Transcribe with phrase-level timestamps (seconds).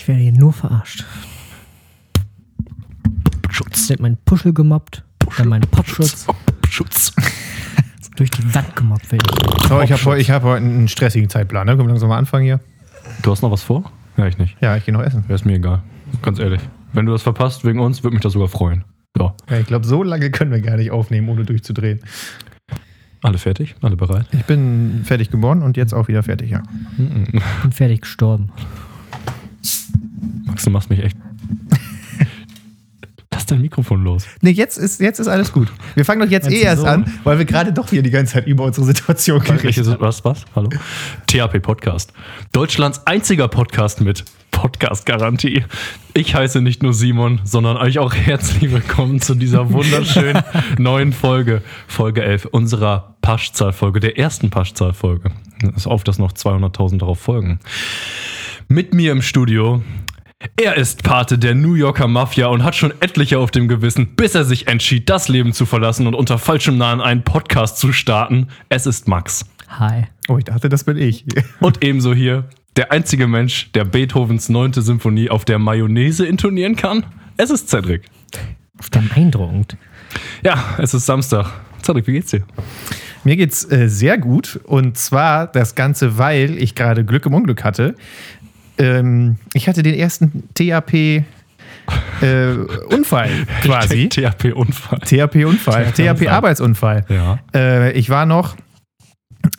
[0.00, 1.04] Ich werde hier nur verarscht.
[3.50, 3.90] Schutz.
[3.90, 5.04] Wird mein Puschel gemobbt,
[5.36, 6.26] dann mein Popschutz.
[6.70, 7.12] Schutz.
[8.16, 9.68] Durch die Wand gemobbt werde ich.
[9.68, 11.66] So, ich habe hab heute einen stressigen Zeitplan.
[11.66, 11.72] Ne?
[11.72, 12.60] Können wir langsam mal anfangen hier?
[13.20, 13.92] Du hast noch was vor?
[14.16, 14.56] Ja, ich nicht.
[14.62, 15.24] Ja, ich gehe noch essen.
[15.24, 15.82] Wäre es mir egal.
[16.22, 16.62] Ganz ehrlich.
[16.94, 18.86] Wenn du das verpasst wegen uns, würde mich das sogar freuen.
[19.18, 19.34] Ja.
[19.50, 22.00] Ja, ich glaube, so lange können wir gar nicht aufnehmen, ohne durchzudrehen.
[23.20, 23.74] Alle fertig?
[23.82, 24.24] Alle bereit?
[24.32, 26.62] Ich bin fertig geboren und jetzt auch wieder fertig, ja.
[26.96, 28.50] Bin fertig gestorben.
[30.50, 31.16] Max, du machst mich echt.
[33.32, 34.26] Lass dein Mikrofon los.
[34.40, 35.72] Nee, jetzt ist, jetzt ist alles gut.
[35.94, 36.88] Wir fangen doch jetzt Meinst eh erst so?
[36.88, 40.00] an, weil wir gerade doch hier die ganze Zeit über unsere Situation Welches geredet ist,
[40.00, 40.44] was, was?
[40.56, 40.68] Hallo?
[41.28, 42.12] THP Podcast.
[42.50, 45.64] Deutschlands einziger Podcast mit Podcast-Garantie.
[46.14, 50.42] Ich heiße nicht nur Simon, sondern euch auch herzlich willkommen zu dieser wunderschönen
[50.78, 55.30] neuen Folge, Folge 11 unserer Paschzahl-Folge, der ersten Paschzahl-Folge.
[55.76, 57.60] Ist auf, dass noch 200.000 darauf folgen.
[58.72, 59.82] Mit mir im Studio.
[60.56, 64.34] Er ist Pate der New Yorker Mafia und hat schon etliche auf dem Gewissen, bis
[64.34, 68.48] er sich entschied, das Leben zu verlassen und unter falschem Namen einen Podcast zu starten.
[68.70, 69.44] Es ist Max.
[69.68, 70.04] Hi.
[70.28, 71.26] Oh, ich dachte, das bin ich.
[71.60, 77.04] Und ebenso hier der einzige Mensch, der Beethovens neunte Symphonie auf der Mayonnaise intonieren kann.
[77.36, 78.04] Es ist Cedric.
[78.90, 79.76] Beeindruckend.
[80.42, 81.52] Ja, es ist Samstag.
[81.82, 82.44] Cedric, wie geht's dir?
[83.22, 87.62] Mir geht's äh, sehr gut und zwar das Ganze, weil ich gerade Glück im Unglück
[87.64, 87.94] hatte.
[88.78, 91.24] Ähm, ich hatte den ersten THP
[92.22, 92.54] äh,
[92.94, 93.30] Unfall
[93.62, 94.08] quasi.
[94.08, 95.00] THP-Unfall.
[95.00, 97.04] THP-Unfall, THP-Arbeitsunfall.
[97.08, 97.38] Ja.
[97.54, 98.56] Äh, ich war noch,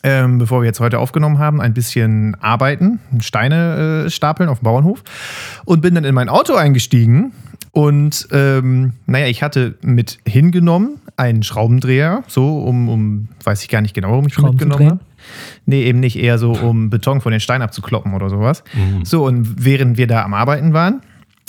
[0.02, 4.64] ähm, bevor wir jetzt heute aufgenommen haben, ein bisschen arbeiten, Steine äh, stapeln auf dem
[4.64, 5.02] Bauernhof
[5.64, 7.32] und bin dann in mein Auto eingestiegen.
[7.72, 13.80] Und ähm, naja, ich hatte mit hingenommen einen Schraubendreher, so um, um weiß ich gar
[13.80, 15.00] nicht genau, warum ich Schrauben mitgenommen habe.
[15.66, 18.64] Nee, eben nicht, eher so, um Beton von den Steinen abzukloppen oder sowas.
[18.74, 19.04] Mhm.
[19.04, 21.02] So, und während wir da am Arbeiten waren,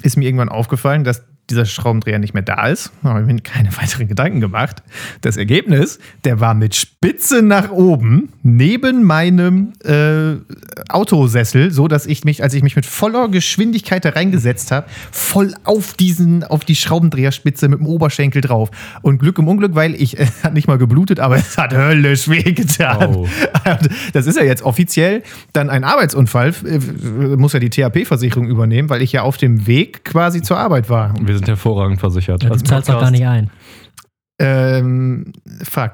[0.03, 2.91] ist mir irgendwann aufgefallen, dass dieser Schraubendreher nicht mehr da ist.
[3.03, 4.81] Habe ich mir keine weiteren Gedanken gemacht.
[5.21, 10.35] Das Ergebnis, der war mit Spitze nach oben neben meinem äh,
[10.89, 15.53] Autosessel, so dass ich mich, als ich mich mit voller Geschwindigkeit da reingesetzt habe, voll
[15.63, 18.69] auf diesen, auf die Schraubendreherspitze mit dem Oberschenkel drauf.
[19.01, 22.29] Und Glück im Unglück, weil ich äh, hat nicht mal geblutet, aber es hat höllisch
[22.29, 23.15] wehgetan.
[23.15, 23.27] Oh.
[24.13, 25.23] Das ist ja jetzt offiziell
[25.53, 26.53] dann ein Arbeitsunfall.
[26.65, 26.77] Äh,
[27.37, 31.13] Muss ja die THP-Versicherung übernehmen, weil ich ja auf dem Weg quasi zur Arbeit war.
[31.33, 32.43] Wir sind hervorragend versichert.
[32.43, 33.49] Ja, du zahlst doch gar nicht ein.
[34.37, 35.33] Ähm,
[35.63, 35.93] fuck.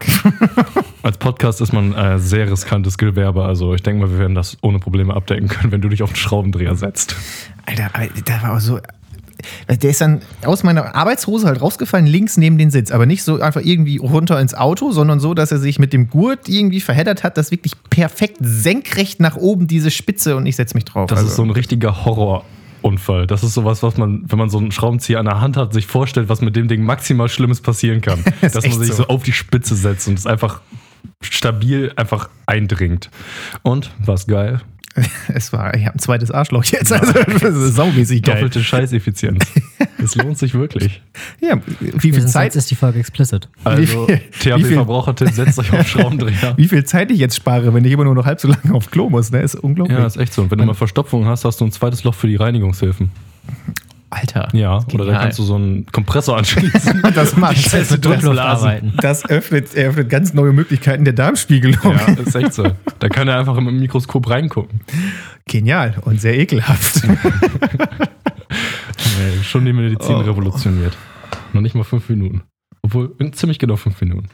[1.03, 3.45] als Podcast ist man äh, sehr riskantes Gewerbe.
[3.45, 6.11] Also ich denke mal, wir werden das ohne Probleme abdecken können, wenn du dich auf
[6.11, 7.15] den Schraubendreher setzt.
[7.65, 8.79] Alter, aber der war auch so.
[9.69, 12.91] Der ist dann aus meiner Arbeitshose halt rausgefallen, links neben den Sitz.
[12.91, 16.09] Aber nicht so einfach irgendwie runter ins Auto, sondern so, dass er sich mit dem
[16.09, 20.75] Gurt irgendwie verheddert hat, dass wirklich perfekt senkrecht nach oben diese Spitze und ich setze
[20.75, 21.09] mich drauf.
[21.09, 22.03] Das Also, ist so ein richtiger
[22.89, 23.27] Horrorunfall.
[23.27, 25.87] Das ist sowas, was man, wenn man so einen Schraubenzieher an der Hand hat, sich
[25.87, 28.19] vorstellt, was mit dem Ding maximal Schlimmes passieren kann.
[28.41, 29.03] Ist Dass man sich so.
[29.03, 29.07] so.
[29.07, 30.61] auf die Spitze setzt und es einfach
[31.21, 33.09] stabil einfach eindringt.
[33.63, 34.61] Und was geil?
[35.27, 36.91] es war, ich habe ein zweites Arschloch jetzt.
[36.91, 38.35] Also, das ist saumäßig geil.
[38.35, 39.45] Doppelte Scheißeffizienz.
[39.99, 41.01] Das lohnt sich wirklich.
[41.41, 43.49] Ja, wie viel Zeit ist die Folge explicit.
[43.63, 44.07] Also,
[44.39, 46.53] THP-Verbrauchertipp, setzt euch auf Schraubendreher.
[46.57, 48.89] Wie viel Zeit ich jetzt spare, wenn ich immer nur noch halb so lange aufs
[48.91, 49.41] Klo muss, ne?
[49.41, 49.97] Ist unglaublich.
[49.97, 50.43] Ja, ist echt so.
[50.43, 53.11] Und wenn du mal Verstopfung hast, hast du ein zweites Loch für die Reinigungshilfen.
[54.11, 54.49] Alter.
[54.53, 57.03] Ja, oder dann kannst du so einen Kompressor anschließen.
[57.13, 57.57] Das macht
[58.03, 58.93] Druckluft arbeiten.
[59.01, 61.77] Das öffnet, eröffnet ganz neue Möglichkeiten der Darmspiegelung.
[61.83, 62.65] ja, ist echt so.
[62.99, 64.81] Da kann er einfach im Mikroskop reingucken.
[65.45, 67.01] Genial und sehr ekelhaft.
[69.19, 70.19] Nee, schon die Medizin Oh.
[70.21, 70.97] revolutioniert.
[71.53, 72.41] Noch nicht mal fünf Minuten.
[72.81, 74.29] Obwohl, in ziemlich genau fünf Minuten.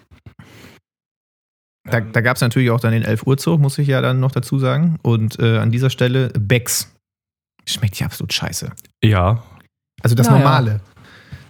[1.89, 4.19] Da, da gab es natürlich auch dann den 11 Uhr Zug, muss ich ja dann
[4.19, 4.97] noch dazu sagen.
[5.03, 6.91] Und äh, an dieser Stelle Becks.
[7.67, 8.71] Schmeckt ja absolut scheiße.
[9.03, 9.43] Ja.
[10.01, 10.39] Also das Naja.
[10.39, 10.81] Normale.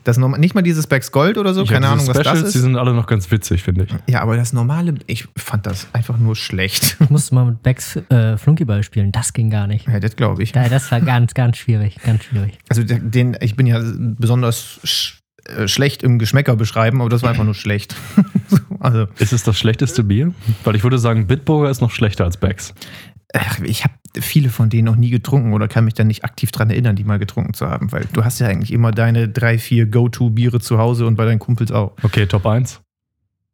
[0.05, 2.51] Das Norm nicht mal dieses Becks Gold oder so, Ich keine Ahnung, was das Specials,
[2.53, 2.63] Die ist.
[2.63, 3.89] sind alle noch ganz witzig, finde ich.
[4.07, 6.95] Ja, aber das Normale, ich fand das einfach nur schlecht.
[6.99, 9.11] Ich musste mal mit Becks äh, Flunkyball spielen.
[9.11, 9.87] Das ging gar nicht.
[9.87, 10.53] Ja, das glaube ich.
[10.55, 11.97] Ja, das war ganz, ganz schwierig.
[12.05, 12.57] Ganz schwierig.
[12.69, 15.19] Also den, ich bin ja besonders sch
[15.57, 17.95] äh, schlecht im Geschmäcker beschreiben, aber das war einfach nur schlecht.
[18.79, 20.33] also Ist es das schlechteste Bier?
[20.63, 22.73] Weil ich würde sagen, Bitburger ist noch schlechter als Becks.
[23.33, 26.51] ach, ich habe viele von denen noch nie getrunken oder kann mich dann nicht aktiv
[26.51, 29.57] dran erinnern, die mal getrunken zu haben, weil du hast ja eigentlich immer deine drei,
[29.57, 31.93] vier Go-To-Biere zu Hause und bei deinen Kumpels auch.
[32.03, 32.84] Okay, Top 1.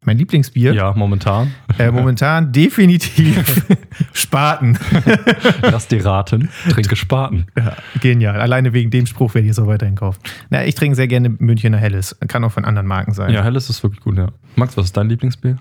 [0.03, 0.73] Mein Lieblingsbier?
[0.73, 1.51] Ja, momentan.
[1.77, 3.67] Äh, momentan definitiv
[4.13, 4.75] Spaten.
[5.61, 7.45] Lass dir raten, trinke Spaten.
[7.55, 8.41] Ja, genial.
[8.41, 10.19] Alleine wegen dem Spruch werde ich es auch weiterhin kaufen.
[10.49, 12.17] Na, ich trinke sehr gerne Münchner Helles.
[12.27, 13.31] Kann auch von anderen Marken sein.
[13.31, 14.29] Ja, Helles ist wirklich gut, ja.
[14.55, 15.57] Max, was ist dein Lieblingsbier?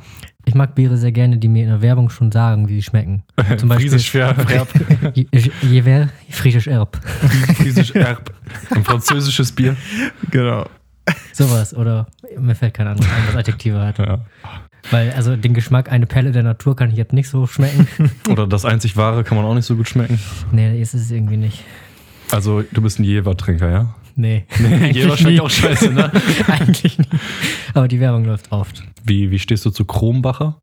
[0.47, 3.25] Ich mag Biere sehr gerne, die mir in der Werbung schon sagen, wie sie schmecken.
[3.59, 4.69] Zum Beispiel Friesisch Erb.
[5.15, 5.27] Je-
[5.61, 6.99] Jever Friesisch Erb.
[7.59, 8.33] Friesisch Erb.
[8.71, 9.77] Ein französisches Bier.
[10.31, 10.65] Genau.
[11.33, 11.75] Sowas.
[11.75, 12.07] Oder
[12.39, 13.99] mir fällt kein anderes Adjektive hat.
[13.99, 14.25] Ja.
[14.91, 17.87] Weil, also den Geschmack eine Perle der Natur kann ich jetzt nicht so schmecken.
[18.29, 20.19] Oder das einzig wahre kann man auch nicht so gut schmecken.
[20.53, 21.65] nee, ist es irgendwie nicht.
[22.33, 23.95] Also, du bist ein Jever-Trinker, ja?
[24.15, 24.45] Nee.
[24.93, 25.41] Jever schmeckt nie.
[25.41, 26.11] auch scheiße, ne?
[26.47, 27.11] Eigentlich nicht.
[27.75, 28.85] Aber die Werbung läuft oft.
[29.05, 30.61] Wie, wie stehst du zu Kronbacher?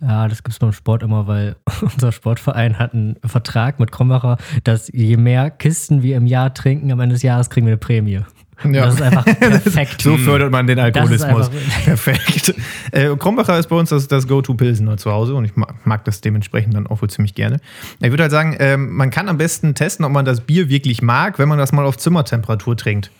[0.00, 4.90] Ja, das gibt's beim Sport immer, weil unser Sportverein hat einen Vertrag mit Krombacher, dass
[4.92, 8.20] je mehr Kisten wir im Jahr trinken, am Ende des Jahres kriegen wir eine Prämie.
[8.64, 8.86] Ja.
[8.86, 10.02] Das ist einfach perfekt.
[10.02, 11.50] So fördert man den Alkoholismus.
[11.84, 12.54] Perfekt.
[12.92, 16.20] Äh, Krombacher ist bei uns das, das Go-To-Pilsener zu Hause und ich mag, mag das
[16.20, 17.60] dementsprechend dann auch wohl ziemlich gerne.
[18.00, 21.02] Ich würde halt sagen, ähm, man kann am besten testen, ob man das Bier wirklich
[21.02, 23.10] mag, wenn man das mal auf Zimmertemperatur trinkt.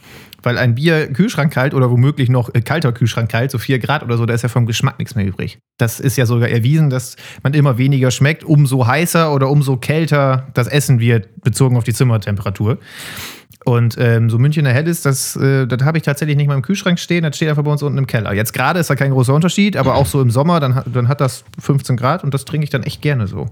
[0.43, 4.03] Weil ein Bier Kühlschrank kalt oder womöglich noch äh, kalter Kühlschrank kalt, so 4 Grad
[4.03, 5.59] oder so, da ist ja vom Geschmack nichts mehr übrig.
[5.79, 10.49] Das ist ja sogar erwiesen, dass man immer weniger schmeckt, umso heißer oder umso kälter
[10.55, 12.79] das Essen wird, bezogen auf die Zimmertemperatur.
[13.65, 16.99] Und ähm, so Münchner Helles, das, äh, das habe ich tatsächlich nicht mal im Kühlschrank
[16.99, 18.33] stehen, das steht einfach bei uns unten im Keller.
[18.33, 21.07] Jetzt gerade ist da kein großer Unterschied, aber auch so im Sommer, dann, hat- dann
[21.07, 23.47] hat das 15 Grad und das trinke ich dann echt gerne so.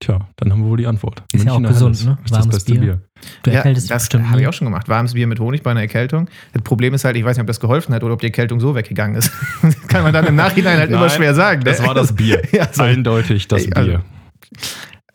[0.00, 1.22] Tja, dann haben wir wohl die Antwort.
[1.32, 2.18] Ist ja auch gesund, Helles ne?
[2.22, 2.80] Ist das Warmes beste Bier.
[2.80, 3.00] Bier.
[3.42, 4.88] Du erkältest dich das bestimmt habe ich auch schon gemacht.
[4.90, 6.28] Warmes Bier mit Honig bei einer Erkältung.
[6.52, 8.60] Das Problem ist halt, ich weiß nicht, ob das geholfen hat oder ob die Erkältung
[8.60, 9.32] so weggegangen ist.
[9.88, 11.60] Kann man dann im Nachhinein halt immer Nein, schwer sagen.
[11.60, 11.64] ne?
[11.70, 12.42] Das war das Bier.
[12.52, 12.82] Ja, so.
[12.82, 13.96] Eindeutig das Ey, also- Bier.
[14.02, 14.06] Also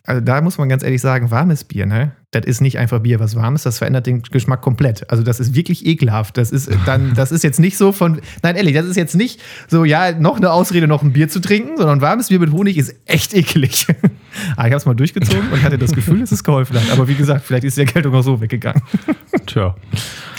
[0.04, 2.12] da muss man ganz ehrlich sagen, warmes Bier, ne?
[2.32, 5.08] Das ist nicht einfach Bier, was warm ist, das verändert den Geschmack komplett.
[5.10, 6.36] Also das ist wirklich ekelhaft.
[6.38, 9.40] Das ist dann, das ist jetzt nicht so von, nein ehrlich, das ist jetzt nicht
[9.68, 12.78] so, ja, noch eine Ausrede, noch ein Bier zu trinken, sondern warmes Bier mit Honig
[12.78, 13.86] ist echt ekelig.
[14.56, 16.90] Aber ich habe es mal durchgezogen und hatte das Gefühl, dass es geholfen hat.
[16.90, 18.82] Aber wie gesagt, vielleicht ist die Erkältung auch so weggegangen.
[19.46, 19.76] Tja.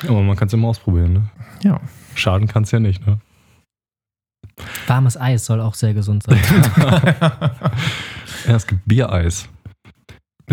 [0.05, 1.29] Aber man kann es immer ausprobieren, ne?
[1.63, 1.79] Ja.
[2.15, 3.19] Schaden kann es ja nicht, ne?
[4.87, 6.37] Warmes Eis soll auch sehr gesund sein.
[8.47, 9.47] Ja, es gibt Biereis.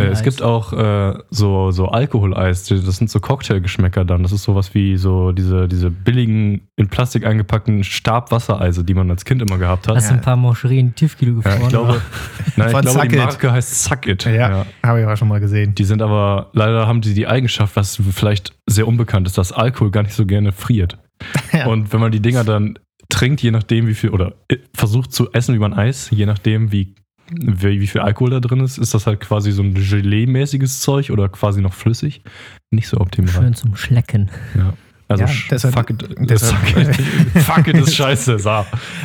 [0.00, 4.22] Äh, es gibt auch äh, so, so Alkoholeis, das sind so Cocktailgeschmäcker dann.
[4.22, 9.24] Das ist sowas wie so diese, diese billigen, in Plastik eingepackten Stabwassereise, die man als
[9.24, 9.96] Kind immer gehabt hat.
[9.96, 11.62] Hast du ein paar Moscherie in die Tiefkühle Ja, gefroren?
[11.62, 12.00] ich glaube,
[12.56, 13.22] nein, ich glaube die It.
[13.22, 14.24] Marke heißt Suck It.
[14.24, 15.74] Ja, habe ich auch schon mal gesehen.
[15.74, 19.90] Die sind aber, leider haben die die Eigenschaft, was vielleicht sehr unbekannt ist, dass Alkohol
[19.90, 20.98] gar nicht so gerne friert.
[21.52, 21.66] Ja.
[21.66, 25.32] Und wenn man die Dinger dann trinkt, je nachdem wie viel, oder äh, versucht zu
[25.32, 26.94] essen wie man Eis, je nachdem wie,
[27.30, 31.10] wie, wie viel Alkohol da drin ist, ist das halt quasi so ein Gelee-mäßiges Zeug
[31.10, 32.22] oder quasi noch flüssig.
[32.70, 33.32] Nicht so optimal.
[33.32, 34.30] Schön zum Schlecken.
[34.56, 34.72] Ja.
[35.08, 36.96] Also Ja, deshalb- fuck it, deshalb-
[37.42, 38.38] fuck it, ist scheiße.
[38.38, 38.64] So.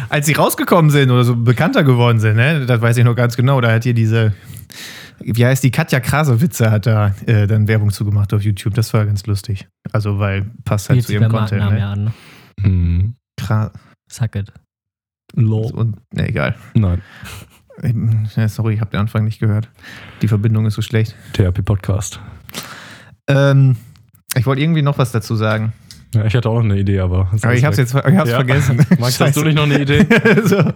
[0.09, 3.35] Als sie rausgekommen sind oder so bekannter geworden sind, ne, das weiß ich noch ganz
[3.35, 4.33] genau, da hat hier diese,
[5.19, 8.75] wie heißt die, Katja Krasowitze hat da äh, dann Werbung zugemacht auf YouTube.
[8.75, 9.67] Das war ganz lustig.
[9.93, 11.71] Also, weil passt halt Spielt zu ihrem Content.
[11.71, 11.79] Ne?
[11.79, 12.03] ja an.
[12.05, 12.13] Ne?
[12.61, 13.15] Hm.
[13.37, 13.71] Kra
[14.07, 14.53] Suck it.
[15.33, 15.71] Lol.
[15.73, 16.55] und, ne, egal.
[16.75, 17.01] Nein,
[18.47, 19.69] sorry, ich habe den Anfang nicht gehört.
[20.21, 21.15] Die Verbindung ist so schlecht.
[21.33, 22.19] THP-Podcast.
[23.27, 23.75] Ähm,
[24.35, 25.73] ich wollte irgendwie noch was dazu sagen.
[26.13, 27.29] Ja, ich hatte auch noch eine Idee, aber.
[27.41, 28.35] Aber ich habe es jetzt ich hab's Ja.
[28.37, 28.77] vergessen.
[28.99, 30.05] Max, hast du nicht noch eine Idee?
[30.43, 30.71] so.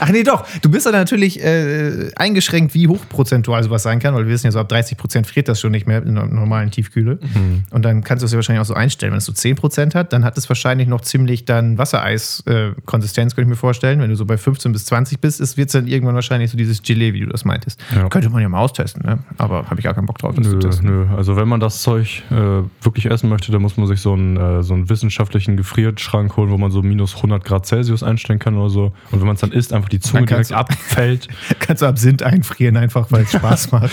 [0.00, 0.46] Ach nee, doch.
[0.62, 4.52] Du bist ja natürlich äh, eingeschränkt, wie hochprozentual sowas sein kann, weil wir wissen ja
[4.52, 7.18] so, ab 30 Prozent friert das schon nicht mehr in einer normalen Tiefkühle.
[7.20, 7.64] Hm.
[7.70, 9.12] Und dann kannst du es ja wahrscheinlich auch so einstellen.
[9.12, 13.46] Wenn es so 10 Prozent hat, dann hat es wahrscheinlich noch ziemlich dann Wassereis-Konsistenz, könnte
[13.46, 14.00] ich mir vorstellen.
[14.00, 16.82] Wenn du so bei 15 bis 20 bist, wird es dann irgendwann wahrscheinlich so dieses
[16.82, 17.80] Gelee, wie du das meintest.
[17.94, 18.08] Ja.
[18.08, 19.18] Könnte man ja mal austesten, ne?
[19.38, 20.86] aber habe ich gar keinen Bock drauf, das Nö, zu testen.
[20.86, 21.06] nö.
[21.16, 22.34] Also wenn man das Zeug äh,
[22.82, 26.50] wirklich essen möchte, dann muss man sich so einen, äh, so einen wissenschaftlichen Gefrierschrank holen,
[26.50, 28.92] wo man so minus 100 Grad Celsius einstellen kann oder so.
[29.10, 31.28] Und wenn man es dann isst, einfach die Zunge direkt abfällt.
[31.58, 33.90] Kannst du Absinth einfrieren, einfach weil es Spaß macht.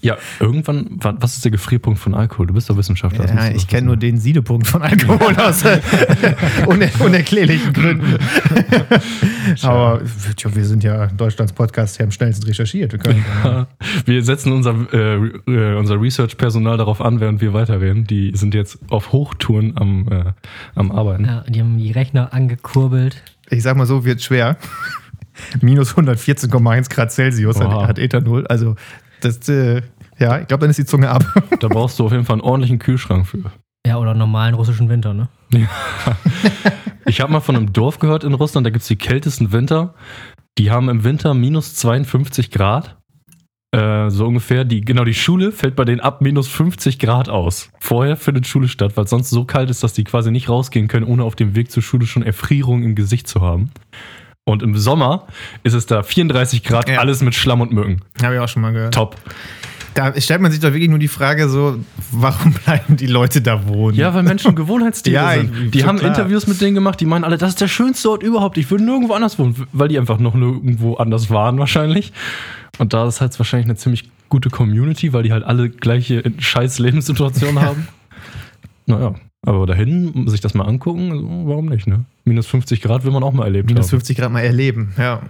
[0.00, 2.46] Ja, irgendwann, wa- was ist der Gefrierpunkt von Alkohol?
[2.48, 3.26] Du bist doch Wissenschaftler.
[3.26, 5.62] Ja, ich kenne nur den Siedepunkt von Alkohol aus
[6.66, 8.18] uner unerklärlichen Gründen.
[9.62, 10.00] Aber
[10.36, 12.92] tja, wir sind ja Deutschlands Podcast, der am schnellsten recherchiert.
[12.92, 13.24] Wir können,
[14.04, 15.14] Wir setzen unser, äh,
[15.50, 18.06] äh, unser Research-Personal darauf an, während wir weiterreden.
[18.06, 20.24] Die sind jetzt auf Hochtouren am, äh,
[20.74, 21.24] am Arbeiten.
[21.24, 23.22] Ja, die haben die Rechner angekurbelt.
[23.50, 24.56] Ich sag mal so, wird schwer.
[25.60, 27.88] Minus 114,1 Grad Celsius hat, Oha.
[27.88, 28.46] hat Ethanol.
[28.46, 28.76] Also,
[29.20, 29.82] das, äh,
[30.18, 31.24] ja, ich glaube, dann ist die Zunge ab.
[31.60, 33.50] Da brauchst du auf jeden Fall einen ordentlichen Kühlschrank für.
[33.86, 35.28] Ja, oder normalen russischen Winter, ne?
[37.06, 39.94] Ich habe mal von einem Dorf gehört in Russland, da gibt es die kältesten Winter.
[40.56, 42.96] Die haben im Winter minus 52 Grad.
[43.74, 44.64] Äh, so ungefähr.
[44.64, 47.70] Die, genau, die Schule fällt bei denen ab minus 50 Grad aus.
[47.80, 50.88] Vorher findet Schule statt, weil es sonst so kalt ist, dass die quasi nicht rausgehen
[50.88, 53.70] können, ohne auf dem Weg zur Schule schon Erfrierung im Gesicht zu haben.
[54.44, 55.26] Und im Sommer
[55.62, 56.98] ist es da 34 Grad, Ja.
[57.00, 58.00] alles mit Schlamm und Mücken.
[58.22, 58.92] Habe ich auch schon mal gehört.
[58.94, 59.16] Top.
[59.94, 61.78] Da stellt man sich doch wirklich nur die Frage so,
[62.10, 63.96] warum bleiben die Leute da wohnen?
[63.96, 65.72] Ja, weil Menschen Gewohnheitstiere Ja, sind.
[65.72, 66.10] Die haben klar.
[66.10, 68.58] Interviews mit denen gemacht, die meinen alle, das ist der schönste Ort überhaupt.
[68.58, 72.12] Ich würde nirgendwo anders wohnen, weil die einfach noch nirgendwo anders waren wahrscheinlich.
[72.78, 76.78] Und da ist halt wahrscheinlich eine ziemlich gute Community, weil die halt alle gleiche scheiß
[76.78, 77.88] Lebenssituationen haben.
[78.86, 79.14] Naja,
[79.46, 82.04] aber dahin, sich das mal angucken, warum nicht, ne?
[82.24, 83.90] Minus 50 Grad will man auch mal erlebt Minus haben.
[83.90, 85.22] 50 Grad mal erleben, ja.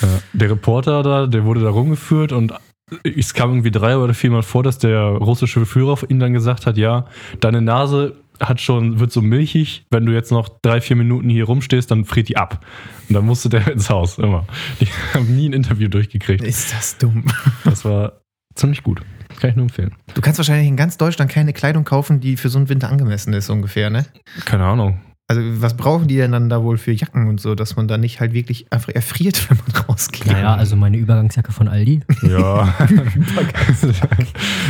[0.00, 0.08] Ja.
[0.32, 2.54] Der Reporter da, der wurde da rumgeführt und
[3.02, 6.78] es kam irgendwie drei oder viermal vor, dass der russische Führer ihm dann gesagt hat,
[6.78, 7.06] ja,
[7.40, 11.44] deine Nase hat schon, wird so milchig, wenn du jetzt noch drei, vier Minuten hier
[11.44, 12.64] rumstehst, dann friert die ab.
[13.08, 14.46] Und dann musste der ins Haus, immer.
[14.80, 16.42] Die haben nie ein Interview durchgekriegt.
[16.42, 17.24] Ist das dumm.
[17.64, 18.20] Das war
[18.54, 19.02] ziemlich gut.
[19.40, 19.94] Kann ich nur empfehlen.
[20.14, 23.32] Du kannst wahrscheinlich in ganz Deutschland keine Kleidung kaufen, die für so einen Winter angemessen
[23.32, 24.06] ist, ungefähr, ne?
[24.44, 25.00] Keine Ahnung.
[25.30, 27.98] Also, was brauchen die denn dann da wohl für Jacken und so, dass man da
[27.98, 30.26] nicht halt wirklich einfach erfriert, wenn man rausgeht?
[30.26, 32.00] Naja, also meine Übergangsjacke von Aldi.
[32.22, 32.66] Ja.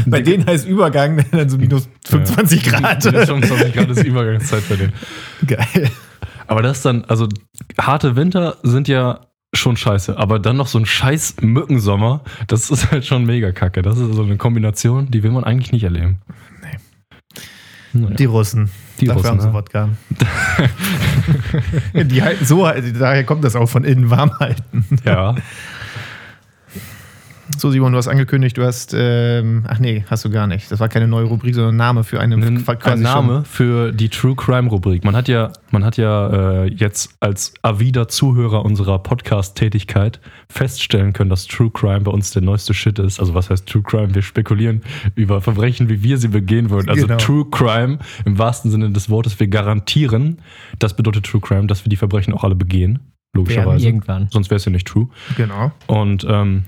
[0.07, 3.05] Bei denen heißt Übergang dann so minus 25 Grad.
[3.05, 4.93] Minus 25 Grad ist Übergangszeit bei denen.
[5.47, 5.91] Geil.
[6.49, 7.29] Aber das dann, also
[7.81, 9.21] harte Winter sind ja
[9.55, 13.83] schon scheiße, aber dann noch so ein scheiß Mückensommer, das ist halt schon mega kacke.
[13.83, 16.19] Das ist so eine Kombination, die will man eigentlich nicht erleben.
[16.63, 18.01] Nee.
[18.01, 18.17] Naja.
[18.17, 18.71] Die Russen.
[19.01, 19.55] Die Dafür Russen, haben sie ne?
[19.55, 19.89] Wodka.
[22.05, 24.85] die halten so, daher kommt das auch von innen warm halten.
[25.05, 25.35] Ja,
[27.57, 30.71] So, Simon, du hast angekündigt, du hast, ähm, ach nee, hast du gar nicht.
[30.71, 33.93] Das war keine neue Rubrik, sondern ein Name für eine ein, quasi ein Name für
[33.93, 35.05] die True Crime Rubrik.
[35.05, 41.31] Man hat ja, man hat ja äh, jetzt als avider Zuhörer unserer Podcast-Tätigkeit feststellen können,
[41.31, 43.19] dass True Crime bei uns der neueste Shit ist.
[43.19, 44.15] Also was heißt True Crime?
[44.15, 44.83] Wir spekulieren
[45.15, 46.89] über Verbrechen, wie wir sie begehen würden.
[46.89, 47.19] Also Genau.
[47.19, 49.41] True Crime im wahrsten Sinne des Wortes.
[49.41, 50.39] Wir garantieren,
[50.79, 52.99] das bedeutet True Crime, dass wir die Verbrechen auch alle begehen.
[53.35, 53.87] Logischerweise.
[53.87, 54.29] Irgendwann.
[54.31, 55.09] Sonst wäre es ja nicht true.
[55.29, 55.37] schon.
[55.37, 55.73] Genau.
[55.87, 56.65] Und ähm,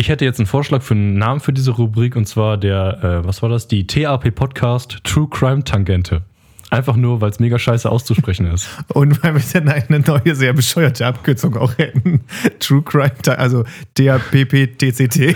[0.00, 3.26] ich hätte jetzt einen Vorschlag für einen Namen für diese Rubrik und zwar der, äh,
[3.26, 3.68] was war das?
[3.68, 6.22] Die TAP Podcast True Crime Tangente.
[6.70, 8.68] Einfach nur, weil es mega scheiße auszusprechen ist.
[8.94, 12.20] Und weil wir dann eine neue, sehr bescheuerte Abkürzung auch hätten.
[12.60, 13.64] True Crime, also
[13.94, 15.18] TAPPTCT.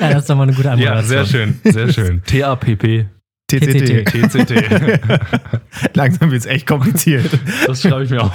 [0.00, 0.88] Ja, das ist doch mal eine gute Antwort.
[0.88, 2.22] Ja, sehr schön, sehr schön.
[2.26, 3.06] TAPP
[3.48, 4.04] TCT.
[4.04, 4.52] TCT.
[5.94, 7.30] Langsam wird es echt kompliziert.
[7.66, 8.32] Das schreibe ich mir auf.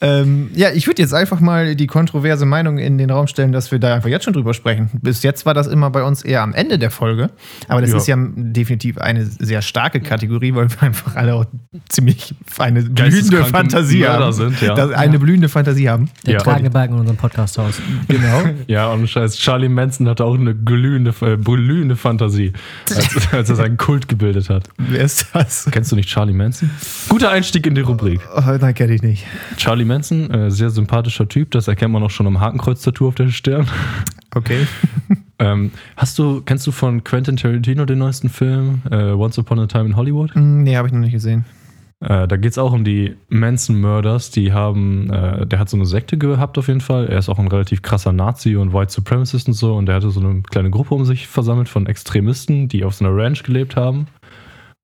[0.00, 3.72] Ähm, ja, ich würde jetzt einfach mal die kontroverse Meinung in den Raum stellen, dass
[3.72, 4.90] wir da einfach jetzt schon drüber sprechen.
[5.02, 7.30] Bis jetzt war das immer bei uns eher am Ende der Folge.
[7.68, 7.96] Aber das Ja.
[7.96, 11.44] ist ja definitiv eine sehr starke Kategorie, weil wir einfach alle auch
[11.88, 14.32] ziemlich eine blühende Fantasie Mörder haben.
[14.32, 14.74] sind, ja.
[14.74, 16.10] Eine blühende Fantasie haben.
[16.26, 16.40] Der Ja.
[16.40, 17.80] Tragebalken in unserem Podcast-Haus.
[18.08, 18.42] Genau.
[18.66, 22.52] Ja, und scheiß, Charlie Manson hatte auch eine glühende, äh, glühende Fantasie,
[22.94, 24.68] als, als er seinen Kult gebildet hat.
[24.78, 25.68] Wer ist das?
[25.70, 26.70] Kennst du nicht Charlie Manson?
[27.08, 28.20] Guter Einstieg in die Rubrik.
[28.36, 29.24] Oh, nein, kenne ich nicht.
[29.56, 33.28] Charlie Manson, äh, sehr sympathischer Typ, das erkennt man auch schon am Hakenkreuz-Tattoo auf der
[33.28, 33.66] Stirn.
[34.34, 34.66] Okay.
[35.38, 39.66] Ähm, hast du, kennst du von Quentin Tarantino den neuesten Film, äh, Once Upon a
[39.66, 40.34] Time in Hollywood?
[40.34, 41.44] Hm, Nee, habe ich noch nicht gesehen.
[42.00, 45.76] Äh, da geht es auch um die Manson Murders, die haben, äh, der hat so
[45.76, 47.08] eine Sekte gehabt auf jeden Fall.
[47.08, 50.10] Er ist auch ein relativ krasser Nazi und White Supremacist und so und der hatte
[50.10, 53.76] so eine kleine Gruppe um sich versammelt von Extremisten, die auf so einer Ranch gelebt
[53.76, 54.06] haben.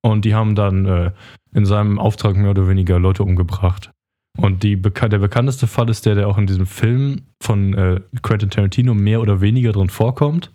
[0.02, 1.10] Und die haben dann äh,
[1.54, 3.90] in seinem Auftrag mehr oder weniger Leute umgebracht.
[4.38, 8.50] Und die, der bekannteste Fall ist der, der auch in diesem Film von äh, Quentin
[8.50, 10.52] Tarantino mehr oder weniger drin vorkommt.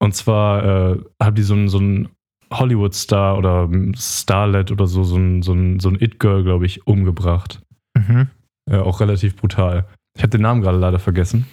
[0.00, 2.08] Und zwar äh, haben die so einen, so einen
[2.52, 7.60] Hollywood-Star oder Starlet oder so, so ein, so ein, so ein It-Girl, glaube ich, umgebracht.
[7.96, 8.28] Mhm.
[8.70, 9.86] Äh, auch relativ brutal.
[10.16, 11.46] Ich habe den Namen gerade leider vergessen.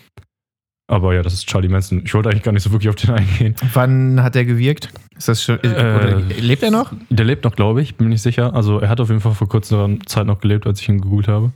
[0.89, 2.01] Aber ja, das ist Charlie Manson.
[2.03, 3.55] Ich wollte eigentlich gar nicht so wirklich auf den eingehen.
[3.73, 4.89] Wann hat er gewirkt?
[5.15, 5.59] Ist das schon.
[5.59, 6.91] oder lebt er noch?
[7.09, 8.55] Der lebt noch, glaube ich, bin nicht sicher.
[8.55, 11.27] Also er hat auf jeden Fall vor kurzer Zeit noch gelebt, als ich ihn gegoogelt
[11.27, 11.51] habe.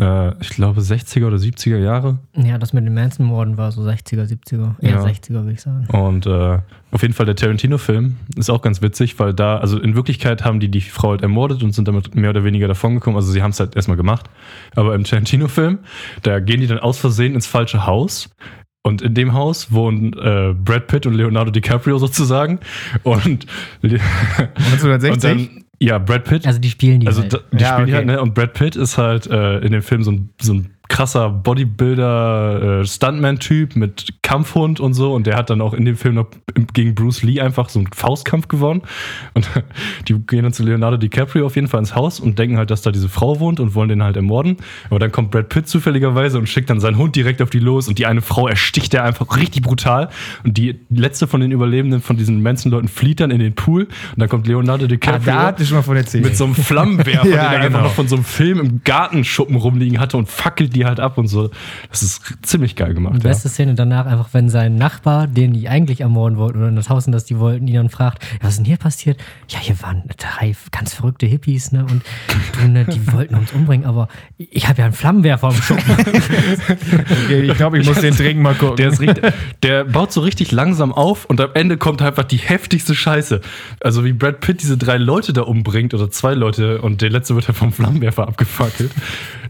[0.00, 2.18] Äh, ich glaube 60er oder 70er Jahre.
[2.34, 4.74] Ja, das mit den Manson-Morden war so 60er, 70er.
[4.80, 5.04] Eher Ja.
[5.04, 5.86] 60er, würde ich sagen.
[5.86, 6.58] Und äh,
[6.90, 10.58] auf jeden Fall der Tarantino-Film ist auch ganz witzig, weil da, also in Wirklichkeit haben
[10.58, 13.16] die die Frau halt ermordet und sind damit mehr oder weniger davongekommen.
[13.16, 14.28] Also sie haben es halt erstmal gemacht.
[14.74, 15.78] Aber im Tarantino-Film,
[16.22, 18.30] da gehen die dann aus Versehen ins falsche Haus.
[18.86, 22.58] Und in dem Haus wohnen äh, Brad Pitt und Leonardo DiCaprio sozusagen.
[23.02, 23.46] Und,
[23.82, 25.22] und 1960?
[25.22, 26.46] dann, ja, Brad Pitt.
[26.46, 27.44] Also die spielen die Also halt.
[27.52, 27.94] die Ja, spielen okay.
[27.96, 28.20] halt, ne?
[28.20, 32.80] Und Brad Pitt ist halt äh, in dem Film so ein, so ein krasser Bodybuilder,
[32.80, 35.14] äh, Stuntman-Typ mit Kampfhund und so.
[35.14, 36.26] Und der hat dann auch in dem Film noch
[36.72, 38.82] gegen Bruce Lee einfach so einen Faustkampf gewonnen.
[39.34, 39.48] Und
[40.08, 42.82] die gehen dann zu Leonardo DiCaprio auf jeden Fall ins Haus und denken halt, dass
[42.82, 44.58] da diese Frau wohnt und wollen den halt ermorden.
[44.90, 47.88] Aber dann kommt Brad Pitt zufälligerweise und schickt dann seinen Hund direkt auf die los
[47.88, 50.08] und die eine Frau ersticht er einfach richtig brutal.
[50.44, 53.90] Und die letzte von den Überlebenden von diesen Manson-Leuten flieht dann in den Pool und
[54.18, 56.24] dann kommt Leonardo Ah, DiCaprio da hatte ich schon mal von erzählt.
[56.24, 57.78] mit so einem Flammenwerfer, Ja, den er genau.
[57.78, 61.18] einfach noch von so einem Film im Gartenschuppen rumliegen hatte und fackelt die halt ab
[61.18, 61.50] und so.
[61.90, 63.16] Das ist ziemlich geil gemacht.
[63.16, 66.76] Die beste Szene danach einfach, wenn sein Nachbar, den die eigentlich ermorden wollten oder in
[66.76, 69.18] das Haus, in das die wollten, ihn dann fragt, ja, was ist denn hier passiert?
[69.48, 71.84] Ja, hier waren drei ganz verrückte Hippies, ne?
[71.84, 72.02] Und
[72.60, 75.84] du, ne, die wollten uns umbringen, aber ich habe ja einen Flammenwerfer im Schuppen.
[77.24, 78.76] Okay, ich glaube, ich muss den trinken mal gucken.
[78.76, 82.36] Der, ist richtig, der baut so richtig langsam auf und am Ende kommt einfach die
[82.36, 83.40] heftigste Scheiße.
[83.80, 87.34] Also wie Brad Pitt diese drei Leute da umbringt oder zwei Leute und der letzte
[87.34, 88.90] wird halt vom Flammenwerfer abgefackelt.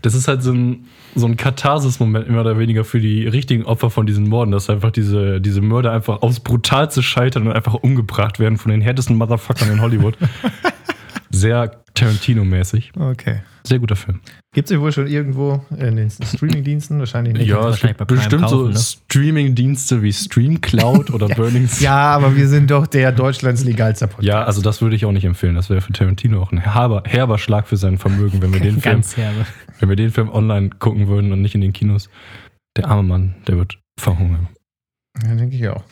[0.04, 3.90] Das ist halt so ein, so ein Katharsis-Moment immer oder weniger für die richtigen Opfer
[3.90, 8.38] von diesen Morden, dass einfach diese, diese Mörder einfach aufs Brutalste scheitern und einfach umgebracht
[8.38, 10.16] werden von den härtesten Motherfuckern in Hollywood.
[11.30, 12.92] Sehr Tarantino-mäßig.
[12.98, 13.40] Okay.
[13.66, 14.20] Sehr guter Film.
[14.52, 16.98] Gibt es wohl schon irgendwo in den Streaming-Diensten?
[16.98, 17.48] Wahrscheinlich nicht.
[17.48, 18.78] ja, wahrscheinlich bei Prime bestimmt so kaufen, ne?
[18.78, 24.26] Streaming-Dienste wie Streamcloud oder Burning Ja, aber wir sind doch der Deutschlands legalster Podcast.
[24.26, 25.54] Ja, also das würde ich auch nicht empfehlen.
[25.54, 28.80] Das wäre für Tarantino auch ein herber, herber Schlag für sein Vermögen, wenn wir, den
[28.80, 29.46] Film, Ganz herbe.
[29.80, 32.08] Wenn wir den Film online gucken würden und nicht in den Kinos.
[32.76, 34.48] Der arme Mann, der wird verhungern.
[35.22, 35.84] Ja, denke ich auch.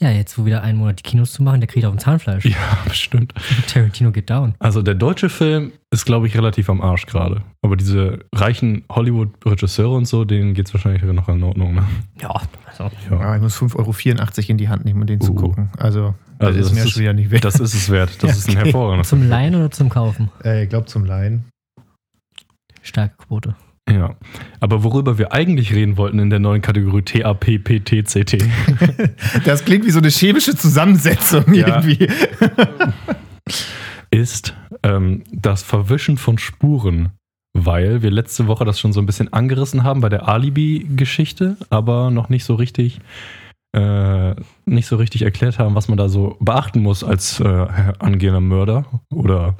[0.00, 2.44] Ja, jetzt wo wieder einen Monat die Kinos zu machen, der kriegt auf dem Zahnfleisch.
[2.44, 3.34] Ja, bestimmt.
[3.66, 4.54] Tarantino geht down.
[4.60, 7.42] Also der deutsche Film ist, glaube ich, relativ am Arsch gerade.
[7.62, 11.74] Aber diese reichen Hollywood-Regisseure und so, denen geht es wahrscheinlich noch in Ordnung.
[11.74, 11.82] Ne?
[12.22, 12.90] Ja, also.
[13.10, 13.18] Ja.
[13.18, 15.34] Aber ich muss 5,84 Euro in die Hand nehmen, um den zu Uh.
[15.34, 15.70] gucken.
[15.78, 17.44] Also, das Also ist das mir ist- schon wieder nicht wert.
[17.44, 18.22] Das ist es wert.
[18.22, 18.64] Das Ja, ist ein okay.
[18.66, 19.30] hervorragender Zum Film.
[19.30, 20.30] Leihen oder zum Kaufen?
[20.44, 21.44] äh, ich glaube zum Laien.
[22.88, 23.54] Starke Quote.
[23.88, 24.16] Ja.
[24.60, 28.44] Aber worüber wir eigentlich reden wollten in der neuen Kategorie TAPPTCT.
[29.44, 31.80] Das klingt wie so eine chemische Zusammensetzung Ja.
[31.82, 32.08] irgendwie.
[34.10, 37.10] ist ähm, das Verwischen von Spuren.
[37.54, 42.10] Weil wir letzte Woche das schon so ein bisschen angerissen haben bei der Alibi-Geschichte, aber
[42.10, 43.00] noch nicht so richtig
[43.72, 47.66] äh, nicht so richtig erklärt haben, was man da so beachten muss als äh,
[47.98, 49.56] angehender Mörder oder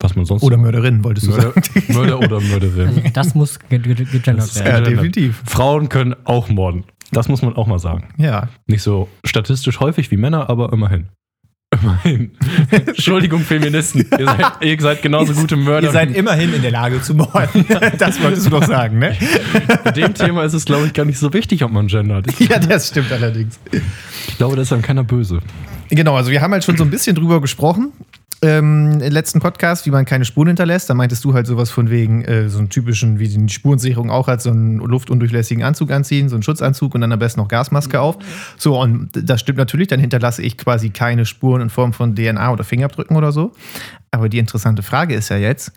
[0.00, 1.84] was man sonst Oder Mörderin, wolltest du Mörder, sagen.
[1.92, 2.88] Mörder oder Mörderin.
[2.88, 4.66] Also das muss ge- ge- gegendert werden.
[4.66, 5.42] Ja, definitiv.
[5.44, 6.84] Frauen können auch morden.
[7.10, 8.08] Das muss man auch mal sagen.
[8.18, 8.48] Ja.
[8.66, 11.06] Nicht so statistisch häufig wie Männer, aber immerhin.
[11.82, 12.30] Immerhin.
[12.70, 14.06] Entschuldigung, Feministen.
[14.18, 15.88] Ihr seid, ihr seid genauso gute Mörder.
[15.88, 17.64] Ihr seid immerhin in der Lage zu morden.
[17.98, 19.16] Das wolltest du doch sagen, ne?
[19.84, 22.26] Bei dem Thema ist es, glaube ich, gar nicht so wichtig, ob man gendert.
[22.40, 23.58] Ja, das stimmt allerdings.
[24.28, 25.40] Ich glaube, da ist dann keiner böse.
[25.90, 27.92] Genau, also wir haben halt schon so ein bisschen drüber gesprochen.
[28.40, 32.22] Ähm, letzten Podcast, wie man keine Spuren hinterlässt, da meintest du halt sowas von wegen
[32.24, 36.36] äh, so einen typischen, wie die Spurensicherung auch hat, so einen luftundurchlässigen Anzug anziehen, so
[36.36, 38.16] einen Schutzanzug und dann am besten noch Gasmaske auf.
[38.56, 42.52] So, und das stimmt natürlich, dann hinterlasse ich quasi keine Spuren in Form von DNA
[42.52, 43.52] oder Fingerabdrücken oder so.
[44.12, 45.72] Aber die interessante Frage ist ja jetzt,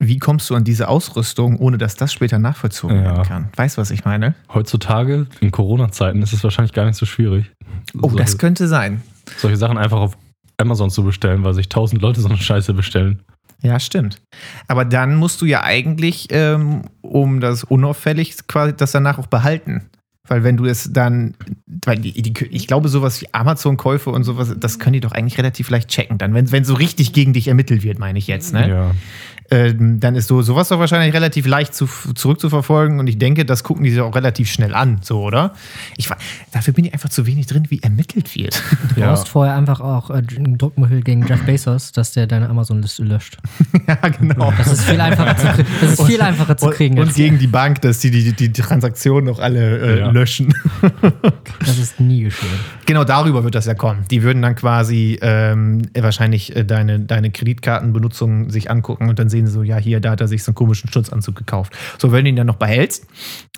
[0.00, 3.04] wie kommst du an diese Ausrüstung, ohne dass das später nachvollzogen Ja.
[3.04, 3.48] werden kann?
[3.54, 4.34] Weißt du, was ich meine?
[4.52, 7.52] Heutzutage, in Corona-Zeiten, ist es wahrscheinlich gar nicht so schwierig.
[8.00, 9.02] Oh, das solche, könnte sein.
[9.38, 10.16] solche Sachen einfach auf
[10.58, 13.22] Amazon zu bestellen, weil sich tausend Leute so eine Scheiße bestellen.
[13.62, 14.20] Ja, stimmt.
[14.68, 19.88] Aber dann musst du ja eigentlich, ähm, um das unauffällig quasi das danach auch behalten.
[20.28, 21.34] Weil wenn du es dann,
[21.86, 25.38] weil die, die, ich glaube, sowas wie Amazon-Käufe und sowas, das können die doch eigentlich
[25.38, 26.18] relativ leicht checken.
[26.18, 28.68] Dann, wenn, wenn so richtig gegen dich ermittelt wird, meine ich jetzt, ne?
[28.68, 28.90] Ja.
[29.50, 33.64] Ähm, dann ist so sowas doch wahrscheinlich relativ leicht zu, zurückzuverfolgen und ich denke, das
[33.64, 35.54] gucken die sich auch relativ schnell an, so, oder?
[35.96, 36.18] Ich, war-
[36.52, 38.62] dafür bin ich einfach zu wenig drin, wie ermittelt wird.
[38.94, 39.08] Du Ja.
[39.08, 43.38] brauchst vorher einfach auch äh, einen Druckmittel gegen Jeff Bezos, dass der deine Amazon-Liste löscht.
[43.88, 44.52] ja, genau.
[44.58, 46.94] Das ist viel einfacher zu, krie- das ist viel einfacher zu kriegen.
[46.96, 50.10] Und, und als- gegen die Bank, dass die die, die Transaktionen noch alle äh, Ja.
[50.10, 50.52] löschen.
[51.60, 52.48] das ist nie geschehen.
[52.86, 54.04] Genau darüber wird das ja kommen.
[54.10, 59.37] Die würden dann quasi ähm, wahrscheinlich äh, deine, deine Kreditkartenbenutzung sich angucken und dann sehen
[59.46, 61.76] sie so, ja, hier, da hat er sich so einen komischen Schutzanzug gekauft.
[61.98, 63.06] So, wenn du ihn dann noch behältst,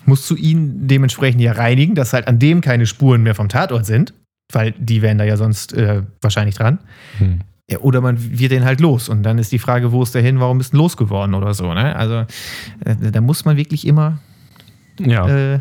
[0.05, 3.85] musst du ihn dementsprechend ja reinigen, dass halt an dem keine Spuren mehr vom Tatort
[3.85, 4.13] sind,
[4.51, 6.79] weil die wären da ja sonst äh, wahrscheinlich dran.
[7.17, 7.39] Hm.
[7.69, 10.21] Ja, oder man wird den halt los und dann ist die Frage, wo ist der
[10.21, 11.73] hin, warum ist denn losgeworden oder so.
[11.73, 11.95] Ne?
[11.95, 12.25] Also
[12.83, 14.19] äh, da muss man wirklich immer
[14.99, 15.27] ja.
[15.27, 15.59] äh,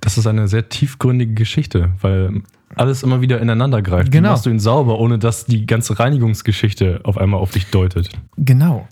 [0.00, 2.42] Das ist eine sehr tiefgründige Geschichte, weil
[2.76, 4.12] alles immer wieder ineinander greift.
[4.12, 4.28] Genau.
[4.28, 8.10] Wie machst du ihn sauber, ohne dass die ganze Reinigungsgeschichte auf einmal auf dich deutet?
[8.36, 8.86] genau.